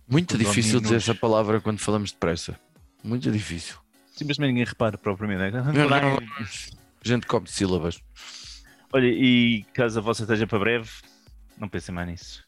Muito 0.07 0.29
Condóminos. 0.33 0.55
difícil 0.55 0.79
dizer 0.81 0.95
essa 0.95 1.15
palavra 1.15 1.59
quando 1.59 1.79
falamos 1.79 2.11
depressa. 2.11 2.57
Muito 3.03 3.29
difícil. 3.31 3.77
Simplesmente 4.13 4.49
ninguém 4.49 4.65
repara 4.65 4.97
propriamente. 4.97 5.51
né? 5.55 5.61
Não, 5.61 5.89
não, 5.89 6.17
A 6.17 7.07
gente 7.07 7.25
come 7.27 7.47
sílabas. 7.47 7.99
Olha, 8.93 9.07
e 9.07 9.63
caso 9.73 9.99
a 9.99 10.01
vossa 10.01 10.23
esteja 10.23 10.45
para 10.45 10.59
breve, 10.59 10.89
não 11.57 11.67
pensem 11.67 11.93
mais 11.95 12.07
nisso. 12.07 12.43